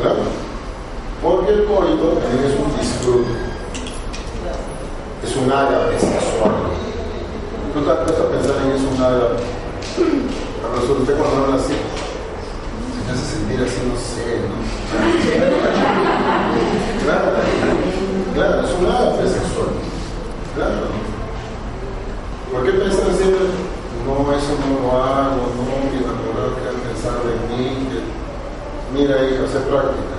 Claro. 0.00 0.24
El 1.50 1.64
coito 1.64 2.14
también 2.22 2.46
es 2.46 2.54
un 2.62 2.70
disfrute. 2.78 3.34
Es 5.24 5.34
un 5.34 5.50
ágape 5.50 5.98
sexual. 5.98 6.54
¿Tú 7.74 7.80
te 7.82 7.90
has 7.90 7.98
a 7.98 8.30
pensar 8.30 8.54
en 8.62 8.70
eso 8.70 8.86
un 8.86 9.02
ágape? 9.02 9.42
A 10.62 10.78
usted 10.78 11.14
cuando 11.18 11.42
habla 11.42 11.56
así, 11.56 11.74
se 11.74 13.10
hace 13.10 13.24
sentir 13.34 13.58
así, 13.66 13.82
no 13.82 13.98
sé, 13.98 14.46
¿no? 14.46 14.54
Claro, 17.02 17.34
claro, 18.32 18.62
es 18.62 18.72
un 18.78 18.86
ágape 18.86 19.26
sexual. 19.26 19.74
Claro. 20.54 20.86
¿Por 22.52 22.62
qué 22.62 22.70
siempre, 22.70 23.50
no, 24.06 24.14
eso 24.38 24.54
no 24.54 24.86
lo 24.86 25.02
hago, 25.02 25.50
no, 25.58 25.90
mi 25.90 25.98
enamorado 25.98 26.54
que 26.54 26.78
pensar 26.86 27.18
de 27.26 27.34
mí? 27.50 27.90
Mira, 28.94 29.18
hija, 29.26 29.42
hace 29.44 29.58
práctica. 29.66 30.09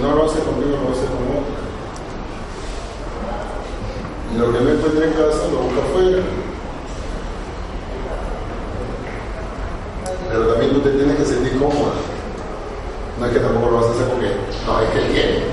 No 0.00 0.14
lo 0.14 0.24
hace 0.24 0.38
conmigo, 0.40 0.78
lo 0.82 0.92
hace 0.92 1.04
con 1.04 1.28
otra. 1.28 1.60
Y 4.32 4.38
lo 4.38 4.52
que 4.52 4.60
me 4.60 4.70
encuentra 4.72 5.04
en 5.04 5.12
casa 5.12 5.48
lo 5.52 5.58
busca 5.58 5.80
afuera. 5.80 6.22
Pero 10.28 10.46
también 10.52 10.72
tú 10.72 10.80
te 10.80 10.90
tienes 10.92 11.16
que 11.16 11.24
sentir 11.24 11.58
cómoda. 11.58 11.92
No 13.18 13.26
es 13.26 13.32
que 13.32 13.40
tampoco 13.40 13.70
lo 13.70 13.76
vas 13.76 13.86
a 13.86 13.90
hacer 13.90 14.06
porque 14.08 14.36
no, 14.66 14.80
es 14.80 14.90
que 14.90 15.12
quiere. 15.12 15.44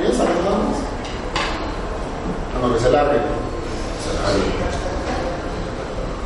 Piensa 0.00 0.24
nada 0.24 0.58
más. 0.58 0.78
Cuando 2.58 2.76
que 2.76 2.82
se 2.82 2.90
largue, 2.90 3.18
se 4.02 4.14
largue. 4.14 4.50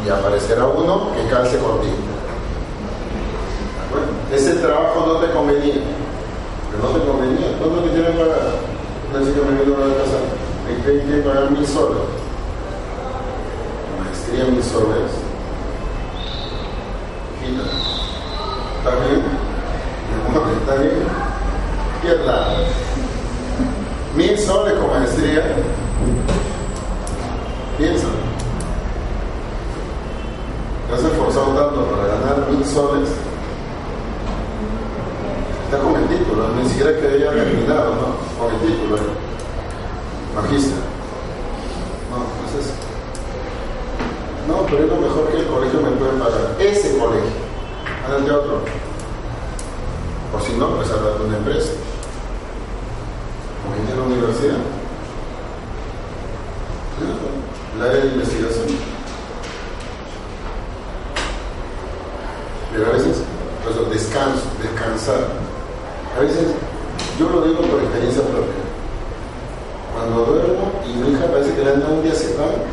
Y 0.07 0.09
aparecerá 0.09 0.66
uno 0.66 1.12
que 1.12 1.29
calce 1.29 1.59
contigo. 1.59 2.10
Ese 4.33 4.55
trabajo 4.55 5.07
no 5.07 5.14
te 5.14 5.33
convenía. 5.33 5.74
Pero 6.70 6.83
no 6.85 6.89
te 6.97 7.05
convenía. 7.05 7.59
¿Cuánto 7.59 7.81
te 7.81 7.91
tienen 7.91 8.12
que 8.12 8.18
pagar? 8.18 8.39
Una 9.11 9.26
chica 9.26 9.41
me 9.45 9.64
vino 9.64 9.76
una 9.76 9.87
vez 9.87 9.95
pasada. 9.97 10.22
Me 10.66 10.74
tienen 10.85 11.22
que 11.22 11.28
pagar 11.28 11.51
mil 11.51 11.66
soles. 11.66 11.99
Maestría 13.99 14.45
mil 14.45 14.62
soles. 14.62 15.11
Quita. 17.41 17.62
¿Está 18.78 18.91
bien? 19.05 19.22
¿Está 20.61 20.74
bien? 20.76 21.03
Pierda. 22.03 22.47
Mil 24.14 24.39
soles 24.39 24.74
con 24.74 24.91
maestría. 24.91 25.43
Piensa. 27.76 28.07
Te 30.89 30.95
has 30.95 31.03
esforzado 31.03 31.47
tanto 31.47 31.85
para 31.87 32.07
ganar 32.07 32.49
mil 32.49 32.64
soles 32.64 33.09
título, 36.11 36.49
ni 36.57 36.69
siquiera 36.69 36.99
que 36.99 37.07
haya 37.07 37.31
terminado, 37.31 37.95
¿no? 37.95 38.09
Con 38.39 38.55
el 38.55 38.61
título, 38.61 38.97
¿eh? 38.97 39.01
magíster. 40.35 40.83
No, 42.11 42.17
entonces, 42.27 42.73
no, 44.49 44.67
pero 44.67 44.85
es 44.85 44.91
lo 44.91 44.97
mejor 44.97 45.29
que 45.31 45.39
el 45.39 45.47
colegio 45.47 45.81
me 45.81 45.91
puede 45.93 46.13
pagar. 46.13 46.57
Ese 46.59 46.99
colegio, 46.99 47.31
de 48.25 48.33
otro. 48.33 48.61
O 50.37 50.41
si 50.41 50.53
no, 50.55 50.75
pues 50.77 50.91
hablar 50.91 51.19
de 51.19 51.25
una 51.25 51.37
empresa. 51.37 51.71
Como 53.63 53.77
en 53.77 53.97
la 53.97 54.17
universidad. 54.17 54.59
La 57.79 57.85
área 57.87 58.01
de 58.01 58.09
investigación. 58.09 58.67
Pero 62.73 62.87
a 62.87 62.91
veces, 62.91 63.23
pues 63.65 63.91
descanso, 63.91 64.43
descansar 64.63 65.51
a 66.17 66.21
veces, 66.21 66.43
yo 67.19 67.29
lo 67.31 67.43
digo 67.43 67.63
por 67.63 67.81
experiencia 67.81 68.23
propia. 68.23 68.67
Cuando 69.95 70.25
duermo 70.27 70.73
y 70.85 70.93
mi 70.99 71.13
hija 71.13 71.27
parece 71.31 71.55
que 71.55 71.63
le 71.63 71.71
anda 71.71 71.87
un 71.87 72.03
día 72.03 72.15
separado 72.15 72.67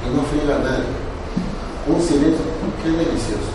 y 0.00 0.16
no 0.16 0.22
friega 0.32 0.56
a 0.56 0.64
nadie. 0.64 0.88
Un 1.86 2.00
silencio, 2.00 2.40
qué 2.82 2.88
delicioso. 2.88 3.52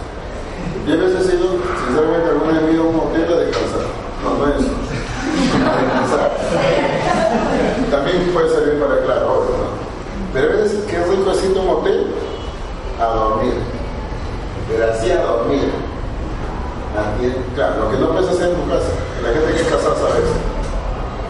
Y 0.86 0.92
a 0.92 0.96
veces 0.96 1.26
he 1.26 1.36
ido, 1.42 1.58
sinceramente, 1.58 2.30
alguna 2.30 2.54
vez 2.54 2.70
he 2.70 2.74
ido 2.74 2.84
a 2.84 2.88
un 2.88 3.00
hotel 3.02 3.34
a 3.34 3.38
descansar. 3.50 3.86
No, 4.22 4.30
no 4.38 4.46
es 4.46 4.62
eso. 4.62 4.78
A 5.58 5.82
descansar. 5.82 6.30
También 7.90 8.30
puede 8.32 8.50
servir 8.50 8.80
para 8.80 9.02
claro, 9.02 9.26
¿no? 9.50 9.74
Pero 10.34 10.54
a 10.54 10.56
veces, 10.62 10.86
qué 10.86 11.02
rico 11.02 11.32
haciendo 11.32 11.62
un 11.62 11.70
hotel 11.70 12.14
a 13.02 13.06
dormir. 13.06 13.54
Pero 14.70 14.94
así 14.94 15.10
a 15.10 15.24
dormir 15.24 15.90
claro, 17.56 17.84
lo 17.84 17.92
que 17.92 17.98
no 17.98 18.12
puedes 18.12 18.30
hacer 18.30 18.50
en 18.50 18.56
tu 18.56 18.68
casa, 18.70 18.92
la 19.24 19.30
gente 19.30 19.54
que 19.54 19.62
es 19.62 19.68
casada 19.68 19.96
sabe 19.96 20.20
eso. 20.20 20.38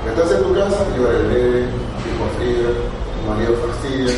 Estás 0.08 0.32
en 0.32 0.44
tu 0.44 0.54
casa 0.54 0.86
y 0.96 1.00
ahora 1.00 1.18
el 1.18 1.28
bebé, 1.28 1.60
hijo 1.60 2.26
frío, 2.38 2.70
tu 3.14 3.22
marido 3.30 3.54
fastidia, 3.68 4.14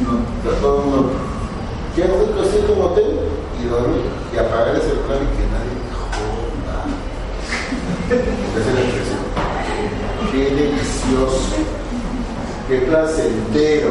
¿no? 0.00 0.12
o 0.14 0.42
sea, 0.42 0.60
todo 0.60 0.78
el 0.78 0.84
mundo. 0.86 1.12
Quiero 1.94 2.14
hacer 2.14 2.70
un 2.70 2.82
hotel 2.82 3.10
y 3.60 3.66
dormir 3.66 4.04
y 4.32 4.38
apagar 4.38 4.74
ese 4.76 4.88
celular 4.88 5.18
y 5.22 5.28
que 5.36 5.44
nadie 5.52 5.74
te 5.78 5.92
joda. 5.94 6.78
Qué 10.30 10.38
delicioso, 10.38 11.56
qué 12.68 12.78
placentero. 12.78 13.90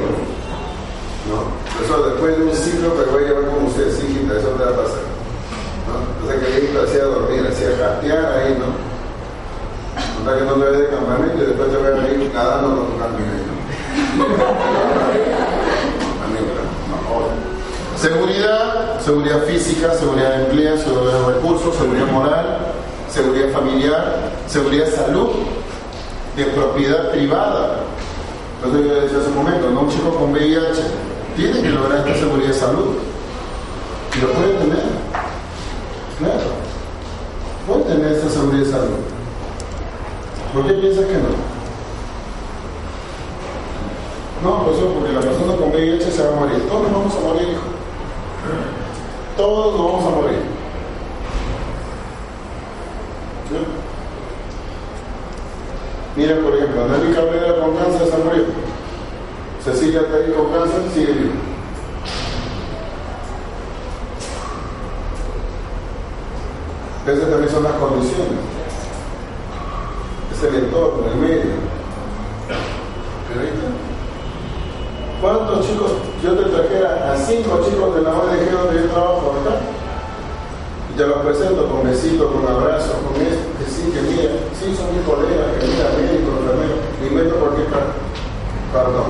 ¿no? 1.30 1.84
Eso 1.84 2.04
después 2.10 2.38
de 2.38 2.44
un 2.44 2.54
ciclo, 2.54 2.94
pero 2.96 3.12
voy 3.12 3.24
a 3.24 3.28
llevar 3.28 3.46
como 3.46 3.68
ustedes, 3.68 4.04
hijita, 4.04 4.38
eso 4.38 4.50
te 4.50 4.64
va 4.64 4.72
a 4.72 4.76
pasar. 4.76 5.04
¿no? 5.88 5.94
O 6.24 6.28
sea 6.30 6.40
que 6.40 6.46
ahí 6.46 6.78
hacía 6.84 7.04
dormir, 7.06 7.48
hacía 7.48 7.70
jatear 7.78 8.26
ahí, 8.38 8.58
¿no? 8.60 8.94
Sea 10.24 10.38
que 10.38 10.46
no 10.46 10.54
te 10.54 10.72
ves 10.72 10.80
de 10.80 10.88
campamento 10.88 11.44
y 11.44 11.46
después 11.48 11.70
te 11.70 11.78
ves 11.78 12.00
ahí 12.00 12.32
nadando 12.34 12.68
con 12.78 12.86
tu 12.88 12.98
campamento. 12.98 13.54
Seguridad, 17.98 19.00
seguridad 19.00 19.44
física, 19.44 19.94
seguridad 19.94 20.30
de 20.30 20.44
empleo, 20.46 20.78
seguridad 20.78 21.20
de 21.20 21.34
recursos, 21.34 21.76
seguridad 21.76 22.08
moral, 22.08 22.74
seguridad 23.14 23.52
familiar, 23.52 24.32
seguridad 24.48 24.88
salud, 24.88 25.30
de 26.36 26.46
propiedad 26.46 27.12
privada. 27.12 27.82
Entonces 28.58 28.90
yo 28.90 29.02
decía 29.02 29.20
hace 29.20 29.28
un 29.28 29.36
momento, 29.36 29.70
¿no? 29.70 29.82
un 29.82 29.90
chico 29.90 30.16
con 30.16 30.32
VIH 30.32 30.82
tiene 31.36 31.62
que 31.62 31.70
lograr 31.70 32.00
esta 32.00 32.16
seguridad 32.16 32.48
de 32.48 32.54
salud. 32.56 32.96
Y 34.16 34.22
lo 34.22 34.32
puede 34.32 34.54
tener. 34.54 34.84
Claro. 36.18 36.64
Puede 37.68 37.84
tener 37.84 38.14
esa 38.14 38.30
seguridad 38.30 38.66
de 38.66 38.72
salud. 38.72 39.00
¿Por 40.54 40.66
qué 40.66 40.74
piensas 40.74 41.06
que 41.06 41.14
no? 41.14 41.54
No, 44.44 44.66
pues 44.66 44.78
eso 44.78 44.88
porque 44.88 45.14
la 45.14 45.22
persona 45.22 45.56
con 45.56 45.70
VIH 45.70 46.12
se 46.12 46.24
va 46.24 46.36
a 46.36 46.40
morir. 46.40 46.68
Todos 46.68 46.84
nos 46.84 46.92
vamos 46.94 47.16
a 47.16 47.28
morir, 47.28 47.50
hijo. 47.50 47.62
Todos 49.38 49.78
nos 49.78 49.86
vamos 49.86 50.06
a 50.06 50.16
morir. 50.16 50.53
Mira, 56.16 56.36
por 56.42 56.56
ejemplo, 56.56 56.88
Nelly 56.88 57.14
Cabrera 57.14 57.56
con 57.60 57.76
cáncer 57.76 58.08
se 58.08 58.18
murió. 58.18 58.44
Cecilia 59.64 60.02
Teddy 60.08 60.34
con 60.34 60.52
cáncer 60.52 60.82
sigue 60.94 61.14
vivo. 61.14 61.34
Esas 67.08 67.30
también 67.30 67.52
son 67.52 67.64
las 67.64 67.74
condiciones. 67.74 68.40
Es 70.32 70.44
el 70.44 70.56
entorno, 70.56 71.08
el 71.12 71.16
medio. 71.18 71.52
Pero 73.28 73.84
¿Cuántos 75.22 75.68
chicos, 75.68 75.92
yo 76.22 76.34
te 76.34 76.50
trajera 76.50 77.14
a 77.14 77.18
cinco 77.18 77.62
chicos 77.64 77.96
de 77.96 78.02
la 78.02 78.10
ONG 78.12 78.52
donde 78.52 78.82
yo 78.82 78.90
trabajo 78.90 79.36
acá? 79.42 79.56
Y 80.94 80.98
te 80.98 81.08
los 81.08 81.18
presento 81.20 81.68
con 81.70 81.84
besitos, 81.84 82.32
con 82.32 82.46
abrazos, 82.46 82.98
con 83.08 83.22
esto, 83.22 83.53
sí, 83.74 83.90
que 83.90 84.02
mira, 84.02 84.38
sí, 84.54 84.76
son 84.78 84.94
mis 84.94 85.06
colegas, 85.06 85.58
que 85.58 85.66
mira, 85.66 85.90
médicos, 85.98 86.38
enfermeros, 86.38 86.80
invento 87.02 87.36
cualquier 87.42 87.68
perdón. 88.72 89.10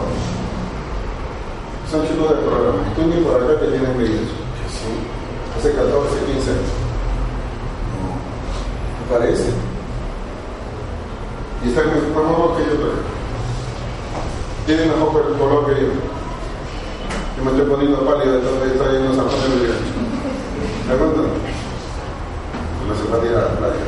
Son 1.92 2.08
chicos 2.08 2.30
del 2.30 2.40
programa. 2.40 2.80
Tú 2.96 3.04
ni 3.04 3.22
por 3.22 3.36
acá 3.36 3.60
te 3.60 3.68
tienes 3.68 3.96
medios. 3.96 4.32
Sí. 4.72 4.92
Hace 5.60 5.72
14, 5.76 6.26
15 6.26 6.50
años 6.50 6.84
parece. 9.14 9.50
Y 11.64 11.70
está 11.70 11.84
con 11.84 11.94
mejor 11.94 12.24
color 12.26 12.58
que 12.58 12.64
yo 12.64 12.72
también. 12.72 13.14
Tiene 14.66 14.86
mejor 14.86 15.38
color 15.38 15.66
que 15.68 15.82
yo. 15.82 15.88
Yo 17.38 17.44
me 17.44 17.52
estoy 17.52 17.70
poniendo 17.70 18.06
pálido, 18.06 18.36
entonces 18.36 18.74
está 18.74 18.92
yendo 18.92 19.12
a 19.12 19.16
San 19.16 19.28
Juan 19.28 19.60
de 19.60 19.68
¿Me 20.88 20.94
acuerdo? 20.94 21.24
No 22.88 22.96
se 22.96 23.12
va 23.12 23.18
a 23.18 23.22
tirar 23.22 23.38
a 23.38 23.54
la 23.54 23.58
playa. 23.58 23.86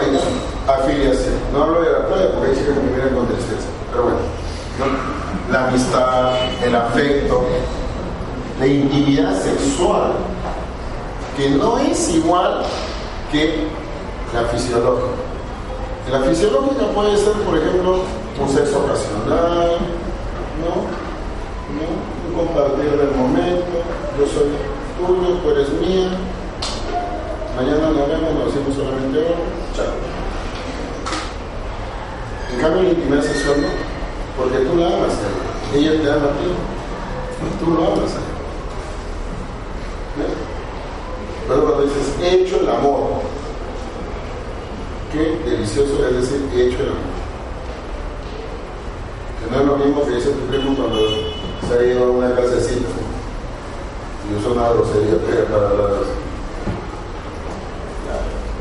Hay 0.00 0.18
afiliación. 0.66 1.34
No 1.52 1.64
hablo 1.64 1.82
de 1.82 1.92
la 1.92 2.06
playa 2.06 2.32
porque 2.32 2.50
hay 2.50 2.56
chicas 2.56 2.74
que 2.74 2.80
me 2.80 2.90
miran 2.90 3.14
con 3.14 3.26
tristeza. 3.26 3.68
Pero 3.90 4.04
bueno. 4.04 4.18
¿no? 4.78 5.24
la 5.50 5.68
amistad, 5.68 6.32
el 6.64 6.74
afecto, 6.74 7.44
la 8.58 8.66
intimidad 8.66 9.40
sexual, 9.40 10.12
que 11.36 11.50
no 11.50 11.78
es 11.78 12.08
igual 12.14 12.62
que 13.30 13.66
la 14.32 14.44
fisiológica. 14.48 15.06
La 16.10 16.20
fisiológica 16.20 16.86
puede 16.94 17.16
ser, 17.16 17.32
por 17.32 17.58
ejemplo, 17.58 18.00
un 18.40 18.48
sexo 18.48 18.84
ocasional, 18.84 19.78
¿no? 20.60 20.74
¿no? 21.74 21.84
Un 22.28 22.34
compartir 22.34 22.90
del 22.90 23.10
momento, 23.16 23.64
yo 24.18 24.26
soy 24.26 24.50
tuyo, 24.98 25.36
tú 25.38 25.50
eres 25.50 25.68
mía, 25.80 26.10
mañana 27.56 27.90
nos 27.90 28.08
vemos, 28.08 28.34
nos 28.34 28.54
decimos 28.54 28.76
solamente 28.76 29.18
hoy, 29.18 29.63
chao. 29.74 29.94
En 32.52 32.60
cambio, 32.60 32.82
la 32.82 32.88
intimidad 32.90 33.22
sexual 33.22 33.62
no, 33.62 33.68
porque 34.36 34.58
tú 34.58 34.76
la 34.76 34.86
amas 34.86 35.12
a 35.12 35.76
ella, 35.76 35.92
ella 35.92 36.02
te 36.02 36.10
ama 36.10 36.26
a 36.26 36.36
ti, 36.38 36.48
tú 37.58 37.70
lo 37.70 37.82
amas 37.82 38.12
a 38.14 38.18
ella. 38.18 38.34
¿Ves? 40.16 40.34
Pero 41.48 41.64
cuando 41.64 41.82
dices, 41.82 42.14
he 42.22 42.42
hecho 42.42 42.60
el 42.60 42.68
amor, 42.68 43.20
qué 45.12 45.50
delicioso 45.50 46.06
es 46.08 46.14
decir, 46.14 46.48
he 46.54 46.68
hecho 46.68 46.78
el 46.82 46.88
amor. 46.88 47.14
Que 49.40 49.50
no 49.50 49.60
es 49.60 49.66
lo 49.66 49.76
mismo 49.76 50.04
que 50.04 50.14
dice 50.14 50.30
tu 50.30 50.46
primo 50.46 50.76
cuando 50.76 51.00
se 51.68 51.74
ha 51.78 51.84
ido 51.84 52.04
a 52.04 52.10
una 52.10 52.34
casecita 52.34 52.88
y 54.30 54.34
usa 54.36 54.52
una 54.52 54.68
grosería 54.70 55.16
para 55.50 55.68
hablar 55.68 55.90
así. 56.00 56.16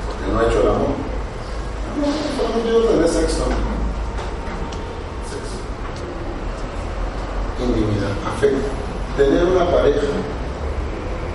Porque 0.08 0.26
no 0.34 0.40
ha 0.40 0.44
hecho 0.44 0.60
el 0.62 0.68
amor. 0.68 0.94
No, 2.00 2.08
solamente 2.36 2.70
yo 2.70 2.80
tener 2.84 3.08
sexo. 3.08 3.44
Sexo. 5.30 5.58
Tener 9.18 9.46
una 9.46 9.66
pareja. 9.72 10.02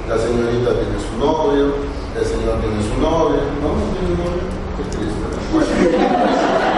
La 0.08 0.18
señorita 0.18 0.70
tiene 0.72 0.98
su 0.98 1.18
novio, 1.18 1.74
el 2.18 2.24
señor 2.26 2.60
tiene 2.60 2.82
su 2.82 3.00
novia. 3.00 3.40
No, 3.62 3.68
no 3.76 3.84
tiene 3.92 4.14
novio. 4.16 4.44
Qué 4.76 4.84
triste. 4.96 5.26
Bueno. 5.52 5.68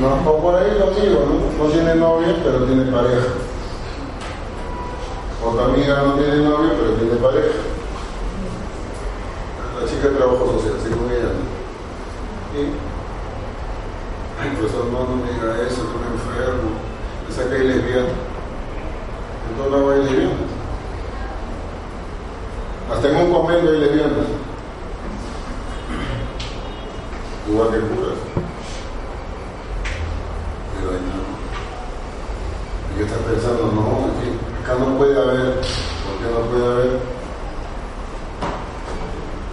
No, 0.00 0.14
o 0.30 0.40
por 0.40 0.54
ahí 0.54 0.78
lo 0.78 0.90
digo, 0.94 1.26
¿no? 1.26 1.64
No 1.64 1.72
tiene 1.72 1.96
novia, 1.96 2.36
pero 2.44 2.64
tiene 2.64 2.84
pareja. 2.92 3.34
Otra 5.44 5.64
amiga 5.64 6.02
no 6.02 6.12
tiene 6.14 6.36
novio, 6.36 6.70
pero 6.78 6.92
tiene 6.92 7.16
pareja. 7.16 7.58
La 9.80 9.88
chica 9.88 10.08
de 10.08 10.14
trabajo 10.14 10.52
social, 10.52 10.74
según 10.80 11.10
ella. 11.10 11.32
¿no? 11.34 11.42
Ay, 12.54 12.70
profesor, 14.58 14.86
no, 14.86 15.16
me 15.16 15.32
diga 15.32 15.66
eso, 15.66 15.84
me 15.84 16.06
enfermo. 16.14 16.88
Que 17.38 17.54
hay 17.54 17.68
lesbiana. 17.68 18.08
En 19.48 19.56
todo 19.56 19.70
lado 19.70 19.92
hay 19.92 20.02
lesbianas. 20.02 20.34
Hasta 22.92 23.08
en 23.08 23.16
un 23.16 23.32
convento 23.32 23.70
hay 23.70 23.78
lesbianas. 23.78 24.26
Igual 27.48 27.68
que 27.70 27.78
curas. 27.78 28.18
Pero 30.74 30.90
ahí. 30.90 30.98
Y 32.92 32.98
yo 32.98 33.06
estaba 33.06 33.22
pensando, 33.22 33.72
no, 33.72 34.10
aquí, 34.10 34.28
acá 34.64 34.74
no 34.74 34.98
puede 34.98 35.16
haber. 35.16 35.54
¿Por 35.54 36.18
qué 36.18 36.34
no 36.34 36.40
puede 36.50 36.66
haber? 36.66 36.98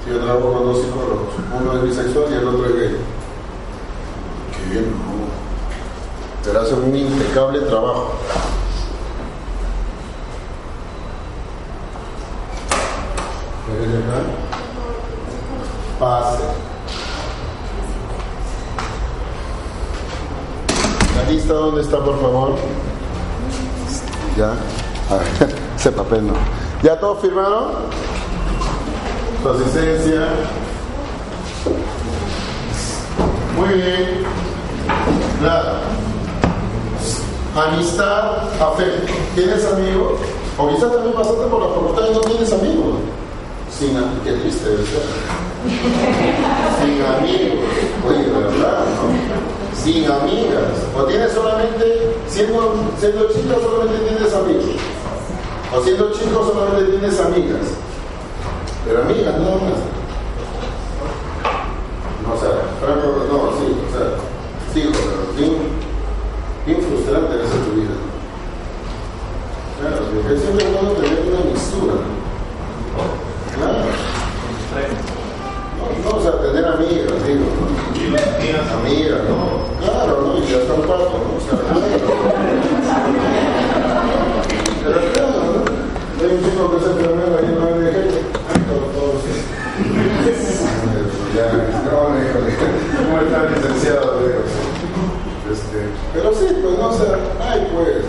Si 0.03 0.09
yo 0.09 0.19
trabajo 0.19 0.53
con 0.53 0.65
dos 0.65 0.81
psicólogos, 0.81 1.35
uno 1.53 1.73
es 1.73 1.83
bisexual 1.83 2.31
y 2.31 2.33
el 2.33 2.47
otro 2.47 2.65
es 2.65 2.75
gay. 2.75 2.97
Qué 4.57 4.71
bien, 4.71 4.91
no. 4.91 5.15
Hacen 6.65 6.83
un 6.83 6.95
impecable 6.95 7.59
trabajo. 7.59 8.15
Pase. 15.99 16.43
La 21.15 21.31
lista, 21.31 21.53
¿dónde 21.53 21.81
está, 21.81 21.99
por 21.99 22.19
favor? 22.19 22.55
Ya. 24.35 24.55
Ese 25.77 25.91
papel 25.91 26.25
no. 26.25 26.33
¿Ya 26.81 26.99
todos 26.99 27.19
firmaron? 27.21 27.73
Su 29.43 29.49
asistencia. 29.49 30.29
Muy 33.55 33.69
bien. 33.69 34.23
Nada. 35.43 35.74
Amistad, 37.55 38.37
afecto. 38.59 39.13
¿Tienes 39.33 39.65
amigos? 39.65 40.19
O 40.57 40.67
quizás 40.69 40.91
también 40.91 41.13
pasaste 41.15 41.45
por 41.45 41.61
la 41.61 41.67
facultad 41.69 42.03
y 42.09 42.13
no 42.13 42.19
tienes 42.21 42.51
amigos. 42.51 42.95
Sin 43.77 43.95
amigos. 43.95 44.23
Qué 44.23 44.31
triste. 44.33 44.69
Sin 46.81 47.01
amigos. 47.01 47.65
Oye, 48.07 48.23
de 48.23 48.29
verdad, 48.31 48.79
¿no? 48.83 49.81
Sin 49.81 50.05
amigas. 50.05 50.83
O 50.97 51.03
tienes 51.03 51.31
solamente, 51.31 52.15
siendo, 52.27 52.75
siendo 52.99 53.27
chica 53.29 53.55
solamente 53.61 54.03
tienes 54.09 54.33
amigos. 54.33 54.65
O 55.73 55.81
siendo 55.81 56.11
chico 56.11 56.51
solamente 56.53 56.91
tienes 56.91 57.19
amigas. 57.19 57.67
Pero 58.85 59.01
amigas, 59.01 59.33
nada 59.39 59.55
más. 59.55 59.79
No, 62.23 62.33
o 62.33 62.37
sea, 62.37 62.51
Franco, 62.79 63.07
no, 63.31 63.37
sí, 63.59 63.67
o 63.85 63.91
sea, 63.91 64.07
sí, 64.73 64.81
pero 64.91 65.21
bien, 65.37 65.53
bien 66.65 66.81
frustrante 66.81 67.35
debe 67.35 67.47
ser 67.47 67.61
tu 67.65 67.71
vida. 67.71 67.95
Claro, 69.79 69.97
porque 70.13 70.37
siempre 70.39 70.65
es 70.65 70.71
bueno 70.73 70.91
tener 70.93 71.19
una 71.27 71.41
mixtura. 71.45 71.93
Claro. 73.55 73.85
No, 75.77 76.09
no, 76.09 76.17
o 76.17 76.21
sea, 76.21 76.33
tener 76.41 76.65
amigas, 76.65 77.27
digo, 77.27 77.45
¿no? 77.45 77.65
Amigas, 78.79 79.21
¿no? 79.29 79.85
Claro, 79.85 80.13
¿no? 80.21 80.37
Y 80.39 80.53
hasta 80.53 80.73
un 80.73 80.81
pato, 80.81 81.13
¿no? 81.13 81.29
O 81.35 81.41
sea, 81.41 81.57
pero 84.83 84.99
claro, 85.13 85.37
¿no? 85.45 86.25
Hay 86.25 86.31
un 86.31 86.39
chico 86.43 86.71
que 86.71 86.79
se 86.83 86.89
enfermero 86.91 87.37
ahí 87.37 87.45
en 87.45 87.59
la 87.59 87.65
ONG. 87.65 87.97
Todos, 88.65 88.87
todos, 88.95 89.17
sí. 89.21 89.33
Ya, 91.35 91.51
no, 91.51 92.15
híjole, 92.15 92.51
¿cómo 92.95 93.19
está 93.19 93.37
el 93.43 93.49
licenciado? 93.55 94.19
Digo, 94.21 94.41
este, 95.51 95.79
pero 96.13 96.27
sí, 96.33 96.47
pues 96.61 96.79
no, 96.79 96.87
o 96.87 96.93
sea, 96.93 97.19
ay, 97.51 97.59
pues, 97.73 98.05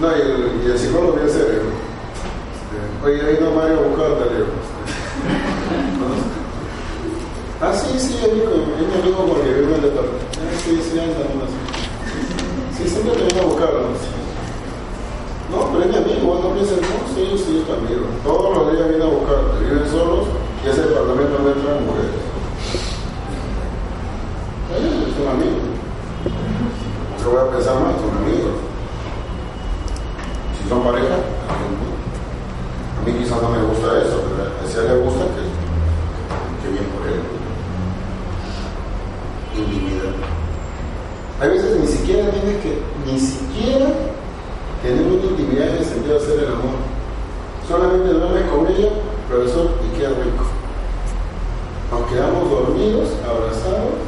¿no? 0.00 0.08
No, 0.08 0.16
y 0.16 0.20
el, 0.20 0.62
y 0.64 0.70
el 0.70 0.78
psicólogo 0.78 1.12
bien 1.12 1.28
serio. 1.28 1.62
Este, 2.56 2.76
oye, 3.04 3.20
ahí 3.20 3.38
no 3.40 3.50
Mario 3.52 3.78
a 3.78 3.82
buscarte, 3.82 4.24
le 4.24 4.36
digo. 4.36 4.46
¿no? 6.00 6.06
Ah, 7.66 7.72
sí, 7.98 8.08
sí, 8.08 8.18
es 8.24 8.32
mi, 8.32 8.40
amigo 8.40 9.24
porque 9.26 9.48
vive 9.52 9.74
en 9.74 9.82
departamento. 9.82 10.26
Ah, 10.36 10.60
sí, 10.62 10.80
sí, 10.82 10.98
anda, 10.98 11.24
no, 11.34 11.46
sí. 12.76 12.88
Siempre 12.88 13.12
te 13.12 13.24
viene 13.24 13.40
a 13.40 13.44
buscarlo. 13.44 13.80
¿no? 15.50 15.72
Pero 15.72 15.84
es 15.84 15.90
mi 15.90 15.96
amigo, 15.96 16.40
no 16.42 16.54
pienses, 16.54 16.80
no, 16.80 16.86
sí, 17.14 17.22
sí, 17.38 17.62
es 17.64 17.70
amigo. 17.70 18.06
Todos 18.24 18.56
los 18.56 18.72
días 18.72 18.88
viene 18.88 19.04
a 19.04 19.08
buscarte, 19.08 19.64
viven 19.64 19.90
solos 19.90 20.26
y 20.64 20.68
ese 20.68 20.82
departamento 20.82 21.38
no 21.38 21.48
entra 21.48 21.80
mujeres. 21.80 22.20
Eh, 24.74 25.06
Es 25.08 25.16
un 25.22 25.28
amigo. 25.28 25.60
¿Qué 27.16 27.24
voy 27.32 27.40
a 27.40 27.50
pensar 27.50 27.74
más? 27.80 27.94
Son 27.96 28.12
amigos. 28.22 28.54
Si 30.62 30.68
son 30.68 30.82
pareja, 30.82 31.16
a 31.16 33.06
mí 33.06 33.12
quizás 33.18 33.42
no 33.42 33.48
me 33.50 33.62
gusta 33.62 33.98
eso, 33.98 34.22
pero 34.26 34.50
a 34.50 34.64
ese 34.64 34.82
le 34.82 35.02
gusta 35.02 35.24
que, 35.24 35.42
que 36.62 36.72
bien 36.72 36.86
por 36.90 37.06
él. 37.08 37.22
Intimidad. 39.56 40.12
Hay 41.40 41.48
veces 41.50 41.80
ni 41.80 41.86
siquiera 41.86 42.30
tienes 42.30 42.62
que, 42.62 42.82
ni 43.06 43.18
siquiera 43.18 43.86
tener 44.82 45.02
una 45.02 45.24
intimidad 45.24 45.68
en 45.68 45.76
el 45.76 45.84
sentido 45.84 46.14
de 46.14 46.24
hacer 46.24 46.38
el 46.40 46.52
amor. 46.52 46.76
Solamente 47.66 48.12
duermes 48.12 48.50
con 48.50 48.66
ella, 48.68 48.90
pero 49.28 49.44
eso 49.44 49.70
y 49.82 49.98
queda 49.98 50.10
rico. 50.10 50.44
Nos 51.90 52.10
quedamos 52.10 52.50
dormidos, 52.50 53.10
abrazados, 53.24 53.98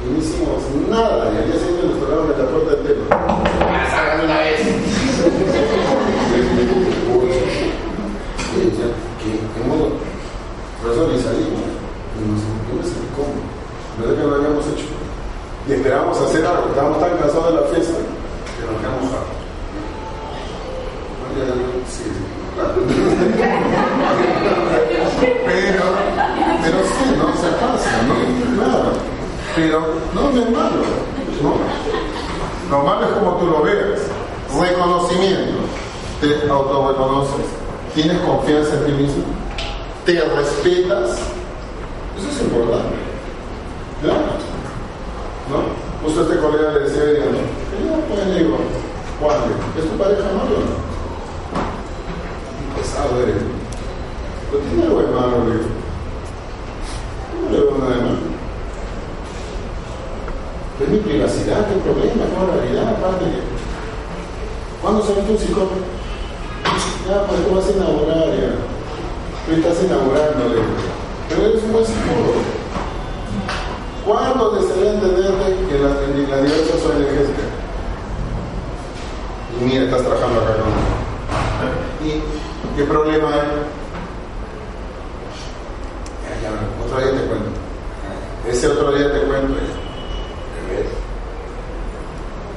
y 0.00 0.12
no 0.12 0.18
hicimos 0.18 0.62
nada. 0.88 1.32
Y 1.32 1.36
al 1.36 1.46
día 1.50 1.58
siguiente 1.60 1.86
nos 1.86 2.00
tocaron 2.00 2.30
en 2.30 2.38
la 2.38 2.48
puerta 2.48 2.70
del 2.70 2.82
templo. 2.86 3.06
¡Sácame 3.90 4.24
una 4.24 4.38
vez! 4.38 4.60
Uy. 7.12 7.28
Y 8.54 8.64
decía, 8.64 8.88
¿qué? 9.20 9.30
¿Qué 9.36 9.68
modo? 9.68 9.98
Por 10.80 10.92
eso 10.92 11.08
ni 11.12 11.18
salimos. 11.20 11.68
Y 12.16 12.24
nos 12.24 12.40
sentimos 12.40 12.86
en 12.86 13.06
cómo. 13.12 13.36
No 13.98 14.04
es 14.04 14.12
que 14.12 14.22
no 14.22 14.28
lo 14.28 14.36
habíamos 14.36 14.66
hecho. 14.68 14.88
Y 15.68 15.72
esperábamos 15.72 16.18
hacer 16.20 16.46
algo. 16.46 16.68
Estábamos 16.68 17.00
tan 17.00 17.18
cansados 17.18 17.48
de 17.52 17.60
la 17.60 17.66
fiesta 17.68 17.98
que 17.98 18.64
nos 18.64 18.80
quedamos 18.80 19.12
hartos. 19.12 19.36
Sí, 21.88 22.04
pero, 25.44 25.84
pero 26.62 26.78
sí, 26.86 27.04
no 27.18 27.28
se 27.36 27.48
pasa, 27.56 28.02
¿no? 28.06 28.14
Claro. 28.56 28.92
Pero 29.54 29.80
no, 30.14 30.30
no 30.30 30.40
es 30.42 30.50
malo. 30.50 30.82
¿no? 31.42 32.70
Lo 32.70 32.82
malo 32.82 33.06
es 33.06 33.12
como 33.12 33.36
tú 33.36 33.46
lo 33.46 33.62
veas. 33.62 34.00
Reconocimiento. 34.58 35.58
Te 36.20 36.48
autorreconoces. 36.48 37.46
Tienes 37.94 38.18
confianza 38.20 38.74
en 38.74 38.86
ti 38.86 38.92
mismo. 38.92 39.24
Te 40.06 40.12
respetas. 40.12 41.18
Eso 42.18 42.28
es 42.30 42.40
importante. 42.40 42.96
¿Ya? 44.02 44.12
¿No? 45.50 45.62
Justo 46.02 46.22
este 46.22 46.38
colega 46.38 46.72
le 46.72 46.80
decía, 46.80 47.02
¿no? 47.02 47.38
¿Qué 47.98 48.14
pues 48.14 48.26
le 48.26 48.38
digo? 48.38 48.56
Juan, 49.20 49.36
¿es 49.78 49.90
tu 49.90 49.96
pareja 49.96 50.22
no? 50.32 50.86
Pesado 52.76 53.22
eres. 53.22 53.36
Pero 54.50 54.62
tiene 54.64 54.82
algo 54.84 55.00
de 55.00 55.06
malo, 55.08 55.44
le 55.44 55.52
digo. 55.52 55.68
No 57.42 57.50
le 57.50 57.58
veo 57.62 57.78
nada 57.78 57.96
de 57.96 58.02
malo. 58.02 58.36
Es 60.78 60.88
mi 60.88 60.98
privacidad, 60.98 61.66
qué 61.68 61.76
problema, 61.76 62.24
qué 62.26 62.60
realidad, 62.60 63.00
padre. 63.00 63.40
¿Cuándo 64.82 65.02
se 65.02 65.14
mete 65.14 65.32
un 65.32 65.38
psicólogo? 65.38 65.70
Ya, 67.08 67.26
pues 67.26 67.46
tú 67.46 67.54
vas 67.54 67.66
a 67.66 67.70
enamorar, 67.70 68.28
ya. 68.36 68.52
Tú 69.46 69.52
estás 69.52 69.78
enamorándole. 69.84 70.60
Pero 71.28 71.46
eres 71.46 71.70
buen 71.70 71.84
psicólogo. 71.84 72.42
¿Cuándo 74.04 74.50
desearía 74.50 74.94
entenderte 74.94 75.56
que 75.68 75.78
la, 75.78 75.88
la 75.88 76.42
diversa 76.42 76.78
soy 76.82 76.96
energética? 76.96 77.42
Y 79.60 79.64
mira, 79.64 79.84
estás 79.84 80.02
trabajando 80.02 80.40
acá 80.40 80.52
con 80.56 82.06
¿Y 82.06 82.22
qué 82.76 82.84
problema 82.84 83.28
hay? 83.28 83.48
Ya, 86.22 86.42
ya, 86.42 86.84
otro 86.84 86.98
día 87.00 87.20
te 87.20 87.26
cuento. 87.26 87.50
Ese 88.48 88.68
otro 88.68 88.92
día 88.92 89.12
te 89.12 89.20
cuento. 89.22 89.54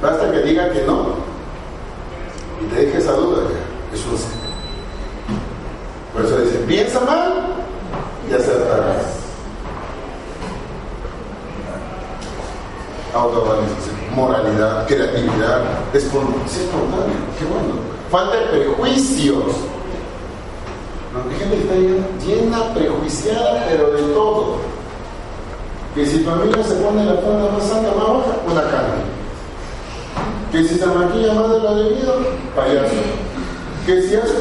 Basta 0.02 0.30
que 0.30 0.38
diga 0.38 0.70
que 0.70 0.82
no 0.82 1.14
y 2.60 2.64
te 2.66 2.86
deje 2.86 2.98
esa 2.98 3.12
duda. 3.12 3.39
Por 6.12 6.24
eso 6.24 6.38
dice, 6.38 6.58
piensa 6.66 7.00
mal 7.00 7.46
y 8.28 8.34
acertarás. 8.34 9.20
Autoorganización, 13.14 13.96
moralidad, 14.14 14.86
creatividad, 14.86 15.62
espontáneo, 15.92 16.46
espontáneo, 16.46 17.16
qué 17.38 17.44
bueno. 17.44 17.74
Falta 18.10 18.36
de 18.36 18.46
prejuicios. 18.46 19.44
La 21.12 21.38
gente 21.38 21.56
está 21.56 21.74
llena, 21.74 22.06
llena, 22.24 22.74
prejuiciada, 22.74 23.66
pero 23.68 23.90
de 23.90 24.02
todo. 24.14 24.56
Que 25.94 26.06
si 26.06 26.18
tu 26.18 26.30
amigo 26.30 26.62
se 26.62 26.74
pone 26.74 27.04
la 27.04 27.14
falda 27.14 27.50
más 27.50 27.72
alta, 27.72 27.90
más 27.96 28.08
baja, 28.08 28.36
una 28.48 28.62
carne 28.62 29.20
que 30.50 30.64
si 30.64 30.74
se 30.74 30.86
maquilla 30.86 31.34
más 31.34 31.50
de 31.50 31.60
lo 31.60 31.74
debido, 31.76 32.14
payaso. 32.56 32.94
Que 33.86 34.02
si 34.02 34.16
hace, 34.16 34.34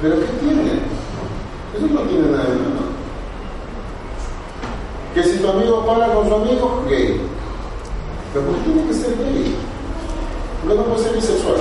pero 0.00 0.16
¿qué 0.16 0.26
tiene? 0.40 0.77
Eso 1.78 1.86
no 1.94 2.00
tiene 2.00 2.28
nada 2.32 2.42
de 2.42 2.56
malo. 2.58 2.90
Que 5.14 5.22
si 5.22 5.38
tu 5.38 5.48
amigo 5.48 5.86
para 5.86 6.12
con 6.12 6.28
su 6.28 6.34
amigo, 6.34 6.82
gay. 6.88 7.20
Pero 8.32 8.46
¿por 8.46 8.56
qué 8.56 8.62
tiene 8.64 8.88
que 8.88 8.94
ser 8.94 9.16
gay? 9.16 9.54
¿Por 10.60 10.72
qué 10.72 10.76
no 10.76 10.84
puede 10.84 11.04
ser 11.04 11.14
bisexual? 11.14 11.54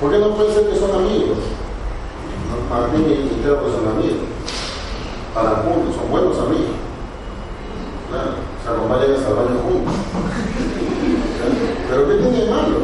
¿Por 0.00 0.10
qué 0.12 0.18
no 0.18 0.30
puede 0.36 0.54
ser 0.54 0.70
que 0.70 0.78
son 0.78 0.92
amigos? 0.92 1.38
para 2.70 2.86
mí 2.88 3.02
me 3.04 3.14
entero 3.14 3.64
que 3.64 3.72
son 3.72 3.88
amigos. 3.88 4.28
Para 5.34 5.50
juntos, 5.56 5.96
son 5.96 6.10
buenos 6.10 6.38
amigos. 6.38 6.78
Claro, 8.08 8.30
se 8.62 8.70
acompañan 8.70 9.16
hasta 9.16 9.28
el 9.30 9.34
baño 9.34 9.58
juntos. 9.66 9.94
¿Pero 11.90 12.08
qué 12.08 12.14
tiene 12.14 12.38
de 12.38 12.50
malo? 12.50 12.78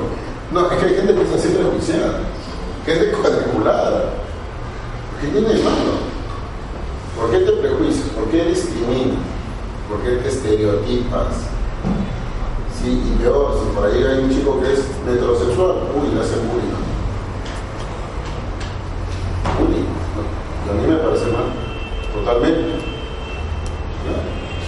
No, 0.51 0.71
es 0.71 0.79
que 0.79 0.87
hay 0.87 0.95
gente 0.97 1.15
que 1.15 1.23
está 1.23 1.39
siempre 1.39 1.63
prejuiciada, 1.63 2.19
gente 2.85 3.13
cuadriculada. 3.23 4.24
¿Qué 5.21 5.29
tiene 5.29 5.49
de 5.49 5.63
malo? 5.63 6.15
¿Por 7.17 7.31
qué 7.31 7.39
te 7.39 7.53
prejuicias? 7.53 8.09
¿Por 8.09 8.29
qué 8.31 8.45
discriminas? 8.45 9.19
¿Por 9.89 10.01
qué 10.03 10.17
te 10.17 10.29
estereotipas? 10.29 11.35
Sí, 12.81 12.91
y 12.91 13.23
peor, 13.23 13.55
si 13.55 13.75
por 13.75 13.87
ahí 13.87 14.03
hay 14.03 14.25
un 14.25 14.31
chico 14.31 14.61
que 14.61 14.73
es 14.73 14.81
heterosexual, 15.09 15.77
uy, 15.95 16.15
le 16.15 16.21
hacen 16.21 16.41
bullying. 16.49 16.85
Bullying. 19.59 19.89
No, 20.67 20.73
a 20.73 20.75
mí 20.75 20.87
me 20.87 20.97
parece 20.97 21.27
mal, 21.27 21.53
totalmente. 22.13 22.95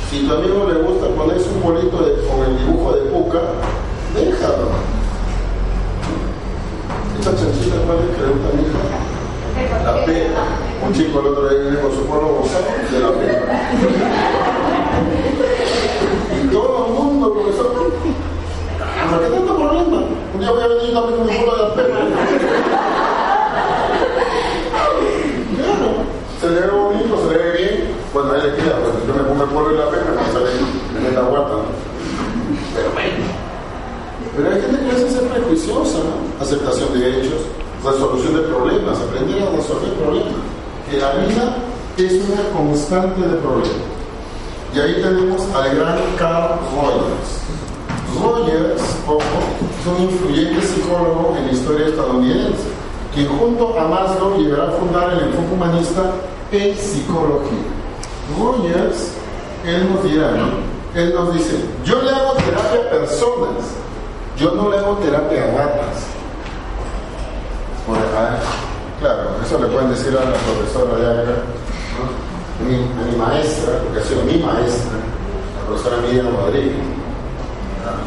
Si 0.09 0.27
tu 0.27 0.33
amigo 0.33 0.69
le 0.73 0.81
gusta 0.81 1.09
ponerse 1.09 1.49
un 1.51 1.63
bolito 1.63 1.99
con 1.99 2.47
el 2.47 2.59
dibujo 2.59 2.93
de 2.93 3.03
puca, 3.11 3.41
déjalo. 4.15 4.71
Esta 7.19 7.31
chanchita, 7.37 7.77
¿cuál 7.85 7.99
es 7.99 8.17
que 8.17 8.23
le 8.23 8.29
gusta 8.29 8.49
a 8.49 8.53
mi 8.53 8.63
hija? 8.63 8.81
La 9.85 10.05
pena. 10.05 10.43
Un 10.86 10.86
chico 10.97 11.21
el 11.21 11.27
otro 11.27 11.49
día 11.49 11.61
viene 11.61 11.79
con 11.81 11.93
su 11.93 12.07
pueblo 12.07 12.43
de 12.91 13.01
la 13.01 13.13
pena. 13.13 13.71
Y 16.43 16.49
todo 16.49 16.87
el 16.87 16.93
mundo, 16.95 17.35
profesor, 17.35 17.93
¿para 19.11 19.23
qué 19.23 19.31
tanto 19.35 19.57
problema? 19.57 19.99
Un 20.33 20.41
día 20.41 20.51
voy 20.51 20.63
a 20.63 20.69
venir 20.69 20.95
también 20.95 21.19
con 21.19 21.27
mi 21.27 21.37
pueblo 21.37 21.53
de 21.53 21.63
la 21.63 21.75
pena. 21.75 21.99
Claro, 25.57 25.89
se 26.41 26.49
le 26.49 26.61
ve 26.61 26.71
bonito, 26.71 27.29
se 27.29 27.37
le 27.37 27.43
ve 27.43 27.51
bien. 27.53 27.95
Bueno, 28.15 28.33
ahí 28.33 28.41
le 28.41 28.57
queda, 28.57 28.77
pues 28.81 29.07
yo 29.07 29.15
me 29.15 29.29
pongo 29.29 29.43
el 29.45 29.51
pueblo 29.51 29.71
de 29.73 29.77
la 29.77 29.91
pena, 29.91 30.05
me 30.17 30.33
sale 30.33 30.51
en 30.99 31.07
esta 31.07 31.21
guata. 31.21 31.55
Pero 32.75 32.91
bueno. 32.95 33.37
Pero 34.35 34.49
hay 34.49 34.61
gente 34.63 34.79
que 34.81 34.91
a 34.91 34.95
veces 34.95 35.13
es 35.15 35.29
prejuiciosa, 35.29 35.99
¿no? 35.99 36.43
Aceptación 36.43 36.99
de 36.99 37.21
hechos, 37.21 37.41
resolución 37.85 38.35
de 38.37 38.43
problemas, 38.49 38.99
aprender 38.99 39.43
a 39.43 39.51
resolver 39.51 39.93
problemas. 39.93 40.56
Que 40.91 40.99
la 40.99 41.13
vida 41.13 41.57
es 41.97 42.13
una 42.13 42.43
constante 42.57 43.21
de 43.21 43.37
problemas. 43.37 43.71
Y 44.75 44.81
ahí 44.81 44.95
tenemos 45.03 45.43
al 45.55 45.77
gran 45.77 45.99
Carl 46.19 46.59
Rogers. 46.75 47.43
Rogers, 48.21 48.83
ojo, 49.07 49.21
es 49.81 49.87
un 49.87 50.03
influyente 50.05 50.67
psicólogo 50.67 51.35
en 51.39 51.47
la 51.47 51.53
historia 51.53 51.87
estadounidense, 51.87 52.65
que 53.15 53.27
junto 53.27 53.79
a 53.79 53.89
Maslow 53.89 54.39
llegará 54.39 54.69
a 54.69 54.73
fundar 54.73 55.13
el 55.13 55.29
enfoque 55.29 55.55
humanista 55.55 56.13
en 56.53 56.77
psicología. 56.77 57.59
Rogers, 58.39 59.13
él 59.65 59.89
nos 59.93 60.05
dirá, 60.05 60.31
¿no? 60.33 60.77
Él 60.95 61.15
nos 61.15 61.35
dice, 61.35 61.57
yo 61.85 62.01
le 62.03 62.11
hago 62.11 62.33
terapia 62.35 62.81
a 62.81 62.91
personas 62.91 63.87
yo 64.39 64.51
no 64.51 64.71
le 64.71 64.77
hago 64.77 64.97
terapia 64.97 65.45
a 65.45 65.47
ratas. 65.47 66.05
Ah, 67.89 68.39
claro, 69.01 69.37
eso 69.45 69.59
le 69.59 69.67
pueden 69.69 69.91
decir 69.91 70.17
a 70.17 70.25
la 70.25 70.37
profesora 70.37 70.97
de 70.97 71.23
acá, 71.23 71.33
a, 71.41 72.65
mi, 72.65 73.17
maestra, 73.17 73.79
porque 73.83 74.01
ha 74.01 74.03
sido 74.03 74.23
mi 74.23 74.39
maestra, 74.39 74.93
la 74.97 75.67
profesora 75.67 75.97
Miriam 76.09 76.35
Rodríguez. 76.37 76.77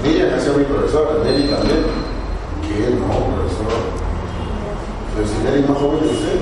Miriam 0.04 0.34
ha 0.34 0.40
sido 0.40 0.58
mi 0.58 0.64
profesora, 0.66 1.24
Nelly 1.24 1.48
también. 1.50 1.84
¿Qué? 2.62 2.90
No, 2.96 3.08
profesor. 3.08 3.80
Pero 5.16 5.28
si 5.28 5.38
Nelly 5.44 5.68
más 5.68 5.78
joven 5.78 6.00
que 6.00 6.10
usted. 6.10 6.40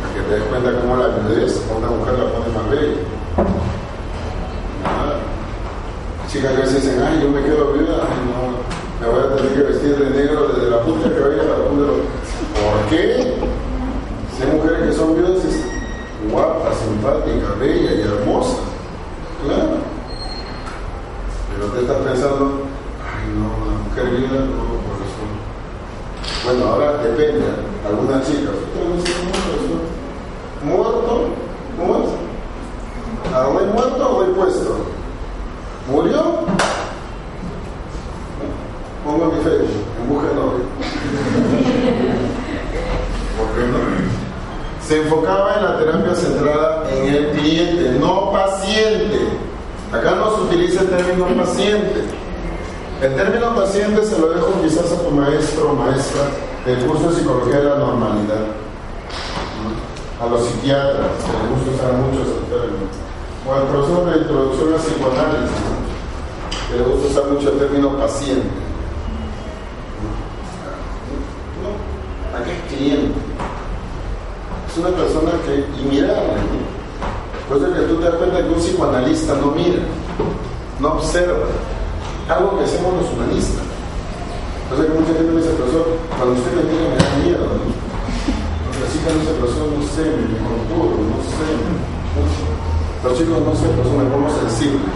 Para 0.00 0.14
que 0.14 0.20
te 0.28 0.34
des 0.34 0.44
cuenta 0.44 0.80
cómo 0.80 0.96
la 0.96 1.08
viudez 1.08 1.62
a 1.70 1.76
una 1.76 1.88
mujer 1.88 2.14
la 2.18 2.32
pone 2.32 2.48
más 2.54 2.70
bella. 2.70 3.02
Chicas 6.30 6.52
que 6.52 6.56
a 6.58 6.60
veces 6.60 6.82
dicen, 6.82 7.02
ay, 7.02 7.20
yo 7.22 7.30
me 7.30 7.42
quedo 7.42 7.72
viuda, 7.72 8.04
no, 8.28 8.60
me 9.00 9.06
voy 9.08 9.24
a 9.24 9.34
tener 9.34 9.54
que 9.54 9.62
vestir 9.62 9.96
de 9.96 10.10
negro 10.10 10.48
desde 10.48 10.70
la 10.70 10.82
punta 10.82 11.08
que 11.08 11.20
vaya 11.20 11.40
a 11.40 11.46
la 11.46 11.64
punta 11.64 11.80
de 11.80 11.88
los... 11.88 11.97
¿Por 12.68 12.80
qué? 12.90 13.34
Si 14.36 14.42
hay 14.42 14.50
mujeres 14.52 14.88
que 14.88 14.92
son 14.92 15.14
viudas, 15.14 15.44
es 15.44 15.64
guapa, 16.30 16.70
simpática, 16.74 17.54
bella 17.58 17.92
y 17.92 18.00
hermosa. 18.02 18.58
Claro. 19.42 19.78
Pero 21.50 21.72
te 21.72 21.80
estás 21.80 21.96
pensando, 21.98 22.62
ay, 23.02 23.24
no, 23.34 23.46
una 23.64 23.78
mujer 23.84 24.06
viuda, 24.10 24.40
no, 24.44 24.62
por 24.84 24.96
eso. 25.00 25.22
Bueno, 26.44 26.66
ahora 26.66 27.02
depende. 27.02 27.46
Algunas 27.86 28.26
chicas, 28.26 28.54
¿muerto? 30.62 31.28
¿Cómo 31.78 31.96
es? 31.96 32.10
¿A 33.34 33.46
voy 33.46 33.64
muerto 33.66 34.10
o 34.10 34.14
voy 34.14 34.34
puesto? 34.34 34.76
¿Murió? 35.90 36.20
Pongo 39.04 39.26
mi 39.26 39.42
Facebook, 39.42 39.86
en 40.02 40.08
busca 40.08 40.28
de 40.28 40.34
novio. 40.34 40.64
¿Por 43.38 43.48
qué 43.54 43.62
no? 43.68 43.78
Se 44.88 45.02
enfocaba 45.02 45.56
en 45.56 45.64
la 45.64 45.78
terapia 45.78 46.14
centrada 46.14 46.90
en 46.90 47.14
el 47.14 47.30
cliente, 47.32 47.98
no 48.00 48.32
paciente. 48.32 49.18
Acá 49.92 50.12
no 50.14 50.34
se 50.34 50.40
utiliza 50.44 50.80
el 50.80 50.88
término 50.88 51.26
paciente. 51.44 52.04
El 53.02 53.14
término 53.14 53.54
paciente 53.54 54.02
se 54.02 54.18
lo 54.18 54.30
dejo 54.30 54.62
quizás 54.62 54.90
a 54.90 55.02
tu 55.02 55.10
maestro 55.10 55.72
o 55.72 55.74
maestra 55.74 56.22
del 56.64 56.86
curso 56.86 57.10
de 57.10 57.16
psicología 57.16 57.58
de 57.58 57.64
la 57.64 57.76
normalidad. 57.76 58.46
A 60.22 60.26
los 60.26 60.46
psiquiatras, 60.46 61.10
que 61.22 61.32
les 61.32 61.50
gusta 61.50 61.84
usar 61.84 61.92
mucho 61.92 62.22
ese 62.22 62.40
término. 62.48 62.88
O 63.46 63.52
al 63.52 63.66
profesor 63.68 64.10
de 64.10 64.18
introducción 64.20 64.72
a 64.72 64.76
psicoanálisis 64.78 65.56
que 66.70 66.76
le 66.78 66.82
gusta 66.84 67.08
usar 67.08 67.30
mucho 67.30 67.52
el 67.52 67.58
término 67.58 67.96
paciente. 67.98 68.48
No, 71.62 72.38
¿a 72.38 72.42
qué 72.42 72.52
es 72.52 72.74
cliente? 72.74 73.20
Es 74.67 74.67
una 74.78 74.90
persona 74.90 75.32
que, 75.44 75.64
y 75.82 76.00
¿no? 76.00 76.06
Por 77.48 77.56
eso 77.56 77.72
que 77.72 77.80
tú 77.88 77.96
te 77.96 78.04
das 78.04 78.14
cuenta 78.14 78.42
que 78.42 78.48
un 78.48 78.60
psicoanalista 78.60 79.34
no 79.34 79.50
mira, 79.52 79.80
no 80.80 80.88
observa, 80.92 81.46
algo 82.28 82.58
que 82.58 82.64
hacemos 82.64 82.92
los 83.00 83.10
humanistas. 83.12 83.62
Entonces, 84.64 84.86
que 84.86 84.92
mucha 85.00 85.14
gente 85.16 85.32
me 85.32 85.40
dice, 85.40 85.54
profesor, 85.56 85.86
cuando 86.12 86.36
usted 86.36 86.52
me 86.52 86.68
mira 86.68 86.92
me 86.92 87.00
da 87.00 87.16
miedo, 87.24 87.48
así 88.84 89.00
que 89.00 89.08
no 89.08 89.24
sé, 89.24 89.32
profesor, 89.40 89.72
no 89.72 89.80
sé, 89.88 90.04
me 90.12 90.36
conturbo, 90.44 91.08
no 91.08 91.24
sé. 91.24 91.48
Los 93.02 93.16
chicos 93.16 93.40
no 93.40 93.56
sé, 93.56 93.64
pues 93.72 93.88
me 93.88 94.04
pongo 94.10 94.28
sensible. 94.28 94.84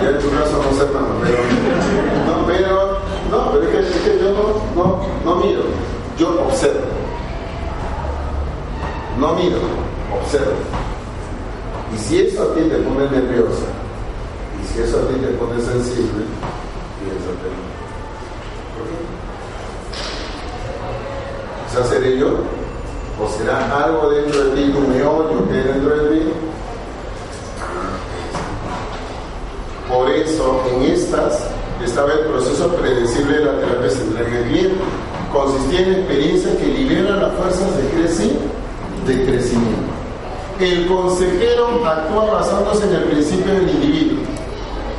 y 0.00 0.06
en 0.06 0.16
tu 0.18 0.30
caso 0.30 0.62
no 0.62 0.70
sé 0.78 0.84
pero 0.86 1.00
no, 2.26 2.34
pero 2.46 2.98
no, 3.30 3.38
pero 3.52 3.64
es 3.64 3.70
que, 3.70 3.78
es 3.80 3.86
que 4.02 4.12
yo 4.22 4.28
no, 4.32 4.44
no, 4.74 4.84
no 5.24 5.32
miro, 5.44 5.62
yo 6.18 6.26
observo. 6.46 7.03
No 9.18 9.34
miro, 9.34 9.58
observo. 10.12 10.52
Y 11.94 11.98
si 11.98 12.20
eso 12.20 12.42
a 12.42 12.54
ti 12.54 12.62
te 12.62 12.76
pone 12.78 13.08
nerviosa, 13.10 13.66
y 14.60 14.66
si 14.66 14.82
eso 14.82 14.98
a 14.98 15.08
ti 15.08 15.14
te 15.14 15.28
pone 15.34 15.60
sensible, 15.60 16.24
piénsate. 16.98 17.48
¿Por 18.74 18.84
qué? 18.88 18.96
¿Quizás 21.68 21.88
seré 21.88 22.18
yo? 22.18 22.38
¿O 23.22 23.28
será 23.38 23.84
algo 23.84 24.10
dentro 24.10 24.46
de 24.46 24.50
ti, 24.56 24.72
tu 24.72 24.80
meollo 24.80 25.48
que 25.48 25.54
hay 25.54 25.62
dentro 25.62 25.96
de 25.96 26.18
ti? 26.18 26.32
Por 29.88 30.10
eso, 30.10 30.62
en 30.72 30.82
estas 30.90 31.46
estaba 31.84 32.12
el 32.12 32.26
proceso 32.26 32.68
predecible 32.74 33.38
de 33.38 33.44
la 33.44 33.60
terapia 33.60 33.90
central 33.90 34.26
en. 34.26 34.72
Consistía 35.32 35.80
en 35.80 35.92
experiencias 35.94 36.56
que 36.56 36.66
liberan 36.66 37.20
las 37.20 37.34
fuerzas 37.34 37.76
de, 37.76 37.88
de 39.06 39.24
crecimiento. 39.24 39.92
El 40.60 40.86
consejero 40.86 41.84
actúa 41.84 42.34
basándose 42.34 42.86
en 42.86 42.94
el 42.94 43.04
principio 43.04 43.54
del 43.54 43.70
individuo, 43.70 44.20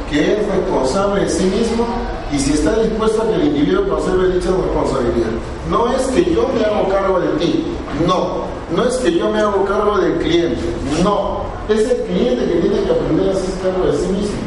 que 0.10 0.34
es 0.34 0.48
responsable 0.48 1.22
de 1.22 1.30
sí 1.30 1.44
mismo 1.46 1.86
y 2.32 2.40
si 2.40 2.54
está 2.54 2.78
dispuesto 2.80 3.22
a 3.22 3.28
que 3.28 3.36
el 3.36 3.48
individuo 3.48 3.88
conserve 3.88 4.34
dicha 4.34 4.50
responsabilidad. 4.50 5.30
No 5.70 5.92
es 5.94 6.02
que 6.08 6.34
yo 6.34 6.48
me 6.54 6.64
hago 6.64 6.90
cargo 6.90 7.20
de 7.20 7.30
ti, 7.40 7.66
no. 8.06 8.46
No 8.76 8.84
es 8.84 8.98
que 8.98 9.18
yo 9.18 9.30
me 9.30 9.40
hago 9.40 9.64
cargo 9.66 9.98
del 9.98 10.18
cliente, 10.18 10.62
no. 11.04 11.44
Es 11.70 11.90
el 11.90 12.04
cliente 12.04 12.46
que 12.46 12.60
tiene 12.62 12.84
que 12.84 12.92
aprender 12.92 13.30
a 13.30 13.32
hacerse 13.32 13.60
cargo 13.62 13.86
de 13.86 13.98
sí 13.98 14.08
mismo. 14.08 14.38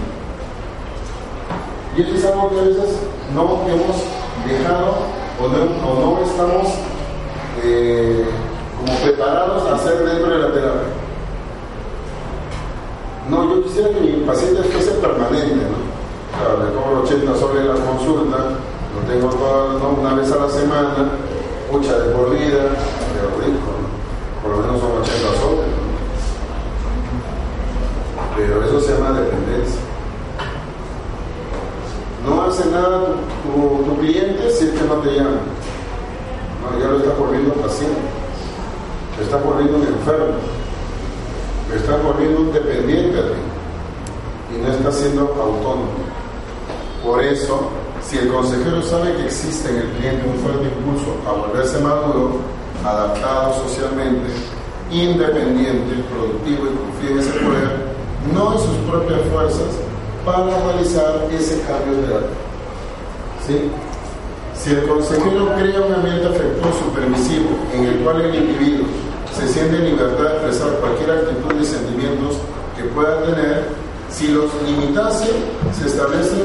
Y 1.97 2.03
eso 2.03 2.15
es 2.15 2.25
algo 2.27 2.51
que 2.51 2.61
a 2.61 2.63
veces 2.63 3.01
no 3.35 3.43
hemos 3.67 3.97
dejado 4.47 5.19
o 5.41 5.49
no, 5.49 6.19
estamos 6.23 6.69
eh, 7.65 8.25
como 8.79 8.99
preparados 9.01 9.67
a 9.67 9.75
hacer 9.75 9.99
dentro 10.05 10.31
de 10.31 10.39
la 10.39 10.53
terapia. 10.53 11.09
No, 13.29 13.55
yo 13.55 13.63
quisiera 13.63 13.91
que 13.91 14.01
mi 14.01 14.25
paciente 14.25 14.63
fuese 14.63 14.93
permanente, 14.93 15.55
¿no? 15.55 15.89
Claro, 16.39 16.65
le 16.65 16.73
cobro 16.73 17.03
80 17.03 17.35
soles 17.37 17.67
la 17.67 17.75
consulta, 17.75 18.37
lo 18.95 19.13
tengo 19.13 19.29
toda, 19.29 19.89
una 19.89 20.15
vez 20.15 20.31
a 20.33 20.37
la 20.37 20.49
semana, 20.49 21.11
mucha 21.71 21.99
de 21.99 22.11
por 22.13 22.31
vida, 22.31 22.73
pero 23.13 23.45
rico, 23.45 23.69
por 24.43 24.53
lo 24.53 24.59
menos 24.59 24.81
son 24.81 24.93
80 24.93 25.41
soles. 25.41 25.67
Pero 28.37 28.65
eso 28.65 28.81
se 28.81 28.95
llama 28.95 29.19
dependencia. 29.19 29.81
No 32.25 32.43
hace 32.43 32.67
nada 32.71 33.17
tu, 33.43 33.97
cliente 34.01 34.51
si 34.51 34.67
es 34.67 34.71
que 34.71 34.87
no 34.87 34.95
te 34.97 35.11
llama. 35.11 35.41
No, 36.63 36.79
ya 36.79 36.89
lo 36.89 36.99
está 36.99 37.13
volviendo 37.19 37.53
paciente, 37.55 37.99
está 39.23 39.37
volviendo 39.39 39.79
un 39.79 39.87
enfermo, 39.87 40.37
está 41.75 41.97
volviendo 41.97 42.41
un 42.41 42.53
dependiente 42.53 43.17
de 43.17 43.23
ti 43.23 43.41
y 44.55 44.63
no 44.63 44.69
está 44.69 44.93
siendo 44.93 45.23
autónomo. 45.23 46.09
Por 47.05 47.23
eso, 47.23 47.69
si 48.03 48.19
el 48.19 48.29
consejero 48.29 48.83
sabe 48.83 49.15
que 49.17 49.27
existe 49.27 49.69
en 49.71 49.77
el 49.77 49.89
cliente 49.93 50.27
un 50.27 50.39
fuerte 50.43 50.65
impulso 50.65 51.17
a 51.27 51.33
volverse 51.33 51.79
maduro, 51.81 52.39
adaptado 52.85 53.55
socialmente, 53.69 54.29
independiente, 54.91 56.03
productivo 56.11 56.67
y 56.67 56.77
confía 56.77 57.11
en 57.11 57.19
ese 57.19 57.31
poder, 57.41 57.89
no 58.33 58.53
en 58.53 58.59
sus 58.59 58.77
propias 58.89 59.21
fuerzas, 59.33 59.79
para 60.25 60.59
realizar 60.73 61.27
ese 61.33 61.61
cambio 61.63 62.01
de 62.01 62.07
edad. 62.07 62.27
¿Sí? 63.47 63.71
Si 64.55 64.71
el 64.71 64.89
consejero 64.89 65.55
crea 65.55 65.81
un 65.81 65.95
ambiente 65.95 66.27
afectuoso, 66.27 66.93
permisivo, 66.95 67.51
en 67.75 67.85
el 67.85 67.99
cual 67.99 68.21
el 68.23 68.35
individuo 68.35 68.87
se 69.37 69.49
siente 69.49 69.77
en 69.77 69.85
libertad 69.87 70.25
de 70.25 70.29
expresar 70.29 70.71
cualquier 70.81 71.11
actitud 71.11 71.61
y 71.61 71.65
sentimientos 71.65 72.37
que 72.77 72.85
pueda 72.85 73.23
tener, 73.23 73.69
si 74.11 74.29
los 74.29 74.51
limitase, 74.65 75.31
se 75.79 75.87
establece 75.87 76.45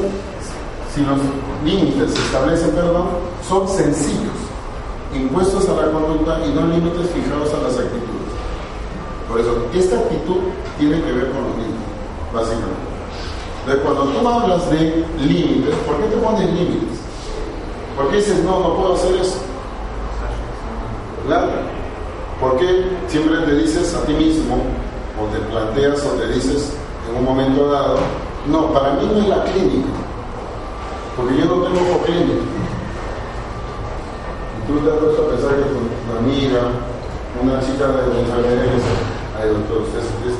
si 0.94 1.00
los 1.00 1.18
límites 1.64 2.14
se 2.14 2.20
establecen, 2.20 2.70
perdón, 2.70 3.08
son 3.48 3.68
sencillos, 3.68 4.38
impuestos 5.12 5.68
a 5.68 5.74
la 5.74 5.90
conducta 5.90 6.38
y 6.46 6.52
no 6.54 6.68
límites 6.68 7.10
fijados 7.10 7.52
a 7.52 7.62
las 7.64 7.76
actitudes. 7.76 8.30
Por 9.28 9.40
eso, 9.40 9.66
esta 9.74 9.98
actitud 9.98 10.36
tiene 10.78 11.02
que 11.02 11.12
ver 11.12 11.32
con 11.32 11.42
los 11.42 11.56
límites, 11.56 11.90
básicamente. 12.32 12.84
Entonces, 13.66 13.82
cuando 13.82 14.04
tú 14.04 14.28
hablas 14.28 14.70
de 14.70 15.04
límites, 15.18 15.74
¿por 15.84 15.96
qué 15.96 16.04
te 16.04 16.16
pones 16.16 16.52
límites? 16.52 17.00
¿Por 17.96 18.10
qué 18.10 18.16
dices, 18.16 18.44
no, 18.44 18.60
no 18.60 18.76
puedo 18.76 18.94
hacer 18.94 19.16
eso? 19.16 19.38
Claro. 21.26 21.48
¿Por 22.40 22.56
qué 22.58 22.84
siempre 23.08 23.38
te 23.46 23.54
dices 23.54 23.94
a 23.94 24.04
ti 24.04 24.12
mismo, 24.12 24.56
o 25.20 25.26
te 25.32 25.38
planteas 25.50 26.04
o 26.04 26.10
te 26.18 26.26
dices 26.28 26.72
en 27.08 27.16
un 27.16 27.24
momento 27.24 27.70
dado, 27.70 27.98
no, 28.46 28.72
para 28.72 28.94
mí 28.94 29.08
no 29.12 29.20
es 29.20 29.28
la 29.28 29.44
clínica, 29.44 29.88
porque 31.16 31.36
yo 31.38 31.44
no 31.44 31.62
tengo 31.62 32.02
clínica. 32.04 32.44
Y 34.58 34.66
tú 34.66 34.78
te 34.80 34.90
has 34.90 34.98
puesto 34.98 35.22
a 35.22 35.28
pensar 35.28 35.50
que 35.54 36.10
una 36.10 36.18
amiga, 36.18 36.60
una 37.40 37.60
chica 37.60 37.86
de 37.86 38.20
enfermería 38.20 38.72
dice, 38.74 38.94
ay 39.40 39.48
doctor, 39.48 39.82
usted, 39.82 40.00
es 40.00 40.34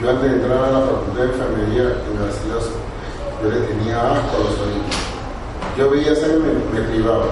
yo 0.00 0.10
antes 0.10 0.30
de 0.30 0.36
entrar 0.36 0.64
a 0.64 0.70
la 0.70 0.80
facultad 0.80 1.22
de 1.22 1.32
enfermería 1.32 1.82
en 1.82 2.26
la 2.26 2.32
ciudad, 2.32 2.62
yo 3.42 3.50
le 3.50 3.60
tenía 3.66 4.12
asco 4.12 4.36
a 4.36 4.44
los 4.44 4.58
oídos. 4.60 4.94
Yo 5.76 5.90
veía 5.90 6.12
esa 6.12 6.26
y 6.28 6.38
me, 6.38 6.80
me 6.80 6.86
privaba. 6.88 7.26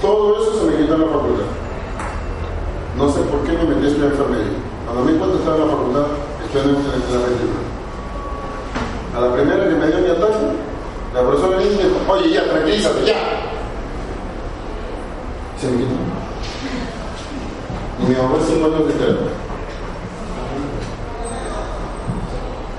Todo 0.00 0.42
eso 0.42 0.60
se 0.60 0.70
me 0.70 0.76
quitó 0.78 0.94
en 0.94 1.00
la 1.00 1.06
facultad. 1.08 1.65
No 2.96 3.12
sé 3.12 3.20
por 3.22 3.40
qué 3.44 3.52
me 3.52 3.64
metí 3.64 3.94
en 3.94 4.00
la 4.00 4.06
enfermería. 4.06 4.56
Cuando 4.86 5.04
me 5.04 5.18
cuando 5.18 5.36
estaba 5.36 5.56
en 5.56 5.66
la 5.66 5.72
facultad, 5.72 6.06
estoy 6.46 6.60
en 6.62 6.68
la 6.72 7.26
medicina. 7.26 7.60
A 9.14 9.20
la 9.20 9.34
primera 9.34 9.68
que 9.68 9.74
me 9.74 9.86
dio 9.86 9.98
mi 9.98 10.10
ataque, 10.10 10.46
la 11.12 11.20
profesora 11.20 11.58
me 11.58 11.64
dijo, 11.64 11.78
oye, 12.08 12.30
ya, 12.30 12.44
tranquilízate, 12.44 13.04
ya. 13.04 13.14
Se 15.60 15.70
me 15.70 15.76
quitó. 15.78 15.94
Y 18.00 18.10
me 18.10 18.16
ahorró 18.16 18.38
cinco 18.46 18.66
años 18.66 18.88
de 18.88 18.94
terapia. 18.94 19.32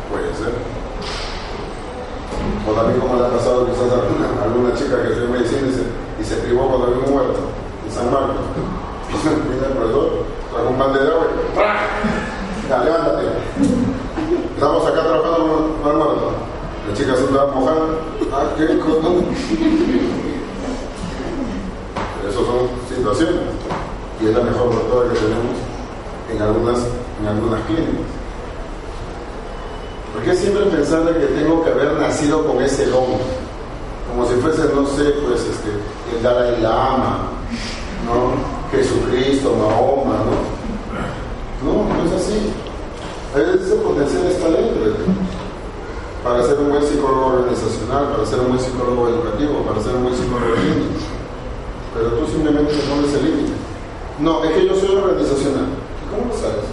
Puede 0.10 0.34
ser. 0.34 0.54
O 2.68 2.72
también 2.74 3.00
como 3.00 3.16
le 3.16 3.26
ha 3.26 3.30
pasado 3.30 3.68
quizás 3.68 3.92
a 3.92 4.02
alguna, 4.02 4.44
alguna 4.44 4.74
chica 4.76 5.02
que 5.02 5.10
estudió 5.10 5.30
medicina 5.30 5.68
y 5.68 5.74
se, 5.74 5.84
y 6.22 6.24
se 6.26 6.42
privó 6.42 6.70
cuando 6.70 6.88
había 6.88 7.06
un 7.06 7.14
muerto 7.14 7.40
en 7.86 7.92
San 7.92 8.12
Marcos. 8.12 8.36
Se 9.08 9.30
me 9.30 9.56
el 9.56 9.74
profesor, 9.74 10.26
trajo 10.52 10.70
un 10.70 10.78
pan 10.78 10.94
de 10.94 11.00
agua 11.00 11.28
y 12.66 12.86
levántate. 12.86 13.24
Estamos 14.54 14.86
acá 14.86 15.02
trabajando 15.02 15.78
con 15.82 15.92
el 15.92 15.98
muerto. 15.98 16.32
La 16.88 16.94
chica 16.94 17.16
se 17.16 17.24
estaba 17.24 17.52
mojando. 17.54 18.02
Ah, 18.34 18.44
qué 18.58 18.80
cosa. 18.80 19.08
Esas 22.28 22.36
son 22.36 22.70
situaciones. 22.90 23.42
Y 24.22 24.28
es 24.28 24.36
la 24.36 24.44
mejor 24.44 24.74
doctora 24.74 25.14
que 25.14 25.20
tenemos 25.20 25.56
en 26.30 26.42
algunas, 26.42 26.80
en 27.22 27.28
algunas 27.28 27.62
clínicas. 27.66 28.12
¿Por 30.14 30.24
qué 30.24 30.36
siempre 30.36 30.66
pensar 30.66 31.06
de 31.06 31.14
que 31.14 31.34
tengo 31.34 31.64
que 31.64 31.70
haber 31.70 31.94
nacido 31.94 32.46
con 32.46 32.62
ese 32.62 32.88
don? 32.88 33.06
Como 34.10 34.28
si 34.28 34.36
fuese, 34.36 34.64
no 34.74 34.86
sé, 34.88 35.04
pues 35.26 35.42
este, 35.42 35.70
el 36.16 36.24
Dalai 36.24 36.62
Lama, 36.62 37.30
¿no? 38.06 38.57
Jesucristo, 38.72 39.56
Mahoma, 39.56 40.24
¿no? 40.26 40.36
No, 41.64 41.94
no 41.94 42.06
es 42.06 42.14
así. 42.14 42.54
A 43.34 43.38
veces 43.38 43.68
ese 43.68 43.76
potencial 43.76 44.26
está 44.26 44.50
dentro 44.50 44.98
para 46.24 46.44
ser 46.44 46.60
un 46.60 46.70
buen 46.70 46.84
psicólogo 46.84 47.26
organizacional, 47.28 48.12
para 48.12 48.26
ser 48.26 48.40
un 48.40 48.48
buen 48.50 48.60
psicólogo 48.60 49.08
educativo, 49.08 49.64
para 49.64 49.82
ser 49.82 49.96
un 49.96 50.04
buen 50.04 50.16
psicólogo 50.16 50.56
clínico. 50.56 51.00
Pero 51.94 52.10
tú 52.10 52.28
simplemente 52.28 52.74
te 52.74 52.84
pones 52.84 53.14
el 53.14 53.26
límite. 53.26 53.54
No, 54.20 54.44
es 54.44 54.52
que 54.52 54.68
yo 54.68 54.76
soy 54.76 54.96
organizacional. 54.96 55.68
¿Cómo 56.12 56.34
lo 56.34 56.38
sabes? 56.38 56.68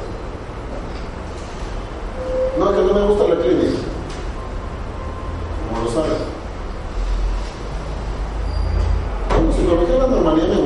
No, 2.58 2.70
es 2.70 2.76
que 2.76 2.84
no 2.84 2.94
me 2.94 3.06
gusta 3.06 3.34
la 3.34 3.40
clínica. 3.40 3.84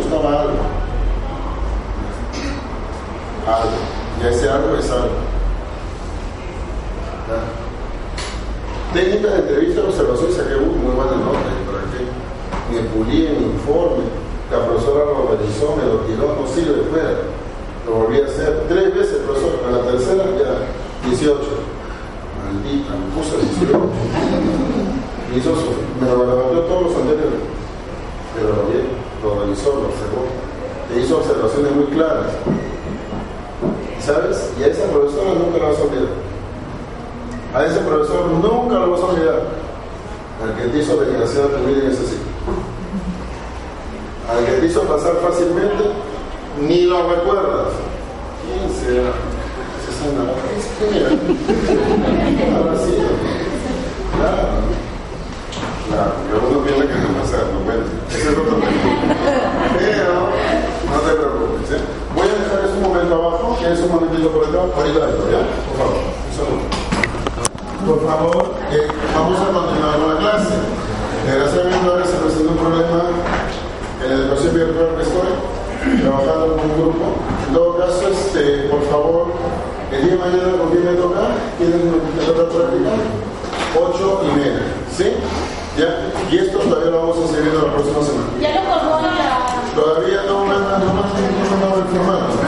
faltaba 0.08 0.42
algo. 0.42 0.58
Algo. 3.46 3.78
Y 4.22 4.26
ese 4.26 4.48
algo 4.48 4.76
es 4.76 4.90
algo. 4.90 5.28
Técnica 8.92 9.28
de 9.28 9.38
entrevista, 9.40 9.82
observación, 9.82 10.32
saqué 10.32 10.56
muy 10.56 10.94
buena 10.94 11.12
nota. 11.12 11.38
¿Para 11.66 11.84
qué? 11.92 12.08
Me 12.72 12.77
pulí 12.94 13.28
mi 13.38 13.46
informe. 13.52 14.04
La 14.50 14.64
profesora 14.64 15.04
lo 15.04 15.36
revisó, 15.36 15.76
me 15.76 15.84
lo 15.84 16.00
tiró, 16.08 16.36
no 16.40 16.46
sirve 16.48 16.88
fuera. 16.90 17.20
Lo 17.86 18.04
volví 18.04 18.20
a 18.20 18.26
hacer 18.26 18.64
tres 18.68 18.94
veces, 18.94 19.18
profesor. 19.24 19.60
A 19.66 19.70
la 19.72 19.82
tercera 19.90 20.24
ya 20.36 21.08
18. 21.08 21.38
Maldita, 22.44 22.92
me 22.96 23.06
puso 23.14 23.36
18. 23.36 23.78
Me 25.28 25.36
me 26.00 26.10
lo 26.10 26.26
levantó 26.26 26.60
todos 26.64 26.82
los 26.84 26.96
anteriores. 26.96 27.40
Pero 28.34 28.48
lo 28.48 28.62
vi, 28.68 28.84
lo 29.22 29.44
revisó, 29.44 29.68
lo 29.68 29.88
observó. 29.88 30.24
E 30.94 31.00
hizo 31.00 31.18
observaciones 31.18 31.72
muy 31.72 31.84
claras. 31.86 32.32
¿Sabes? 34.00 34.50
Y 34.58 34.62
a 34.62 34.66
esa 34.68 34.84
profesora 34.84 35.34
nunca 35.34 35.58
la 35.58 35.68
vas 35.68 35.78
a 35.78 35.82
olvidar. 35.82 36.28
A 37.54 37.64
ese 37.64 37.80
profesor 37.80 38.26
nunca 38.26 38.74
lo 38.74 38.90
vas 38.92 39.00
a 39.00 39.06
olvidar. 39.06 39.42
Al 40.42 40.54
que 40.56 40.68
te 40.68 40.78
hizo 40.78 40.94
tu 40.94 41.04
vida 41.04 41.84
en 41.84 41.92
ese. 41.92 42.17
Al 44.38 44.44
que 44.44 44.52
te 44.52 44.66
hizo 44.66 44.82
pasar 44.82 45.16
fácilmente, 45.16 45.90
ni 46.62 46.82
lo 46.82 47.10
recuerdas. 47.10 47.74
¿Quién 48.46 48.70
será? 48.70 49.10
¿Quién 50.78 50.94
era? 50.94 51.10
Ahora 52.56 52.78
sí. 52.78 52.94
Claro. 54.14 54.42
Claro, 55.88 56.12
pero 56.30 56.38
uno 56.50 56.58
tiene 56.60 56.86
que 56.86 56.94
demasiado, 56.94 57.46
no 57.52 57.60
cuenta. 57.66 57.90
Ese 58.10 58.30
es 58.30 58.38
otro 58.38 58.44
tema. 58.44 58.70
Pero, 59.76 60.14
no 60.86 60.98
te 61.02 61.12
preocupes, 61.18 61.70
¿eh? 61.72 61.82
Voy 62.14 62.28
a 62.28 62.34
dejar 62.38 62.58
eso 62.62 62.74
un 62.76 62.82
momento 62.82 63.14
abajo, 63.14 63.58
que 63.58 63.72
es 63.72 63.80
un 63.80 63.90
momentito 63.90 64.30
por 64.30 64.44
acá, 64.46 64.58
ahorita 64.58 65.00
esto, 65.02 65.24
¿ya? 65.34 65.42
Por 65.66 65.76
favor, 65.82 65.98
un 65.98 66.32
segundo. 66.38 66.66
Por 67.86 68.06
favor, 68.06 68.54
eh, 68.70 68.86
vamos 69.16 69.40
a 69.40 69.46
continuar 69.50 69.98
con 69.98 70.14
la 70.14 70.20
clase. 70.20 70.54
Desgraciadamente 71.26 71.90
ahora 71.90 72.06
se 72.06 72.16
presenta 72.22 72.52
un 72.52 72.58
problema 72.58 73.02
en 74.08 74.20
educación 74.20 74.54
virtual 74.54 74.88
que 74.96 75.02
estoy 75.02 76.00
trabajando 76.00 76.56
con 76.56 76.70
un 76.70 76.80
grupo. 76.80 77.04
En 77.46 77.54
todo 77.54 77.76
caso, 77.76 78.08
este, 78.08 78.68
por 78.68 78.82
favor, 78.88 79.26
el 79.92 80.02
día 80.02 80.12
de 80.12 80.18
mañana 80.18 80.58
con 80.58 80.70
quién 80.70 80.84
me 80.84 80.92
toca, 80.92 81.20
¿tienen 81.58 81.92
que 82.16 82.24
toca 82.24 82.48
practicar? 82.48 82.98
Ocho 83.76 84.22
y 84.24 84.38
media, 84.38 84.62
¿sí? 84.96 85.12
¿Ya? 85.76 86.08
Y 86.30 86.38
esto 86.38 86.58
todavía 86.58 86.90
lo 86.90 87.00
vamos 87.00 87.18
a 87.18 87.34
seguir 87.34 87.52
la 87.52 87.72
próxima 87.72 88.02
semana. 88.02 88.28
Ya 88.40 88.54
lo 88.56 88.70
colgó 88.70 89.00
la. 89.02 89.72
Todavía 89.76 90.22
no 90.26 90.44
me 90.44 90.54
han 90.54 90.80
no 90.80 92.47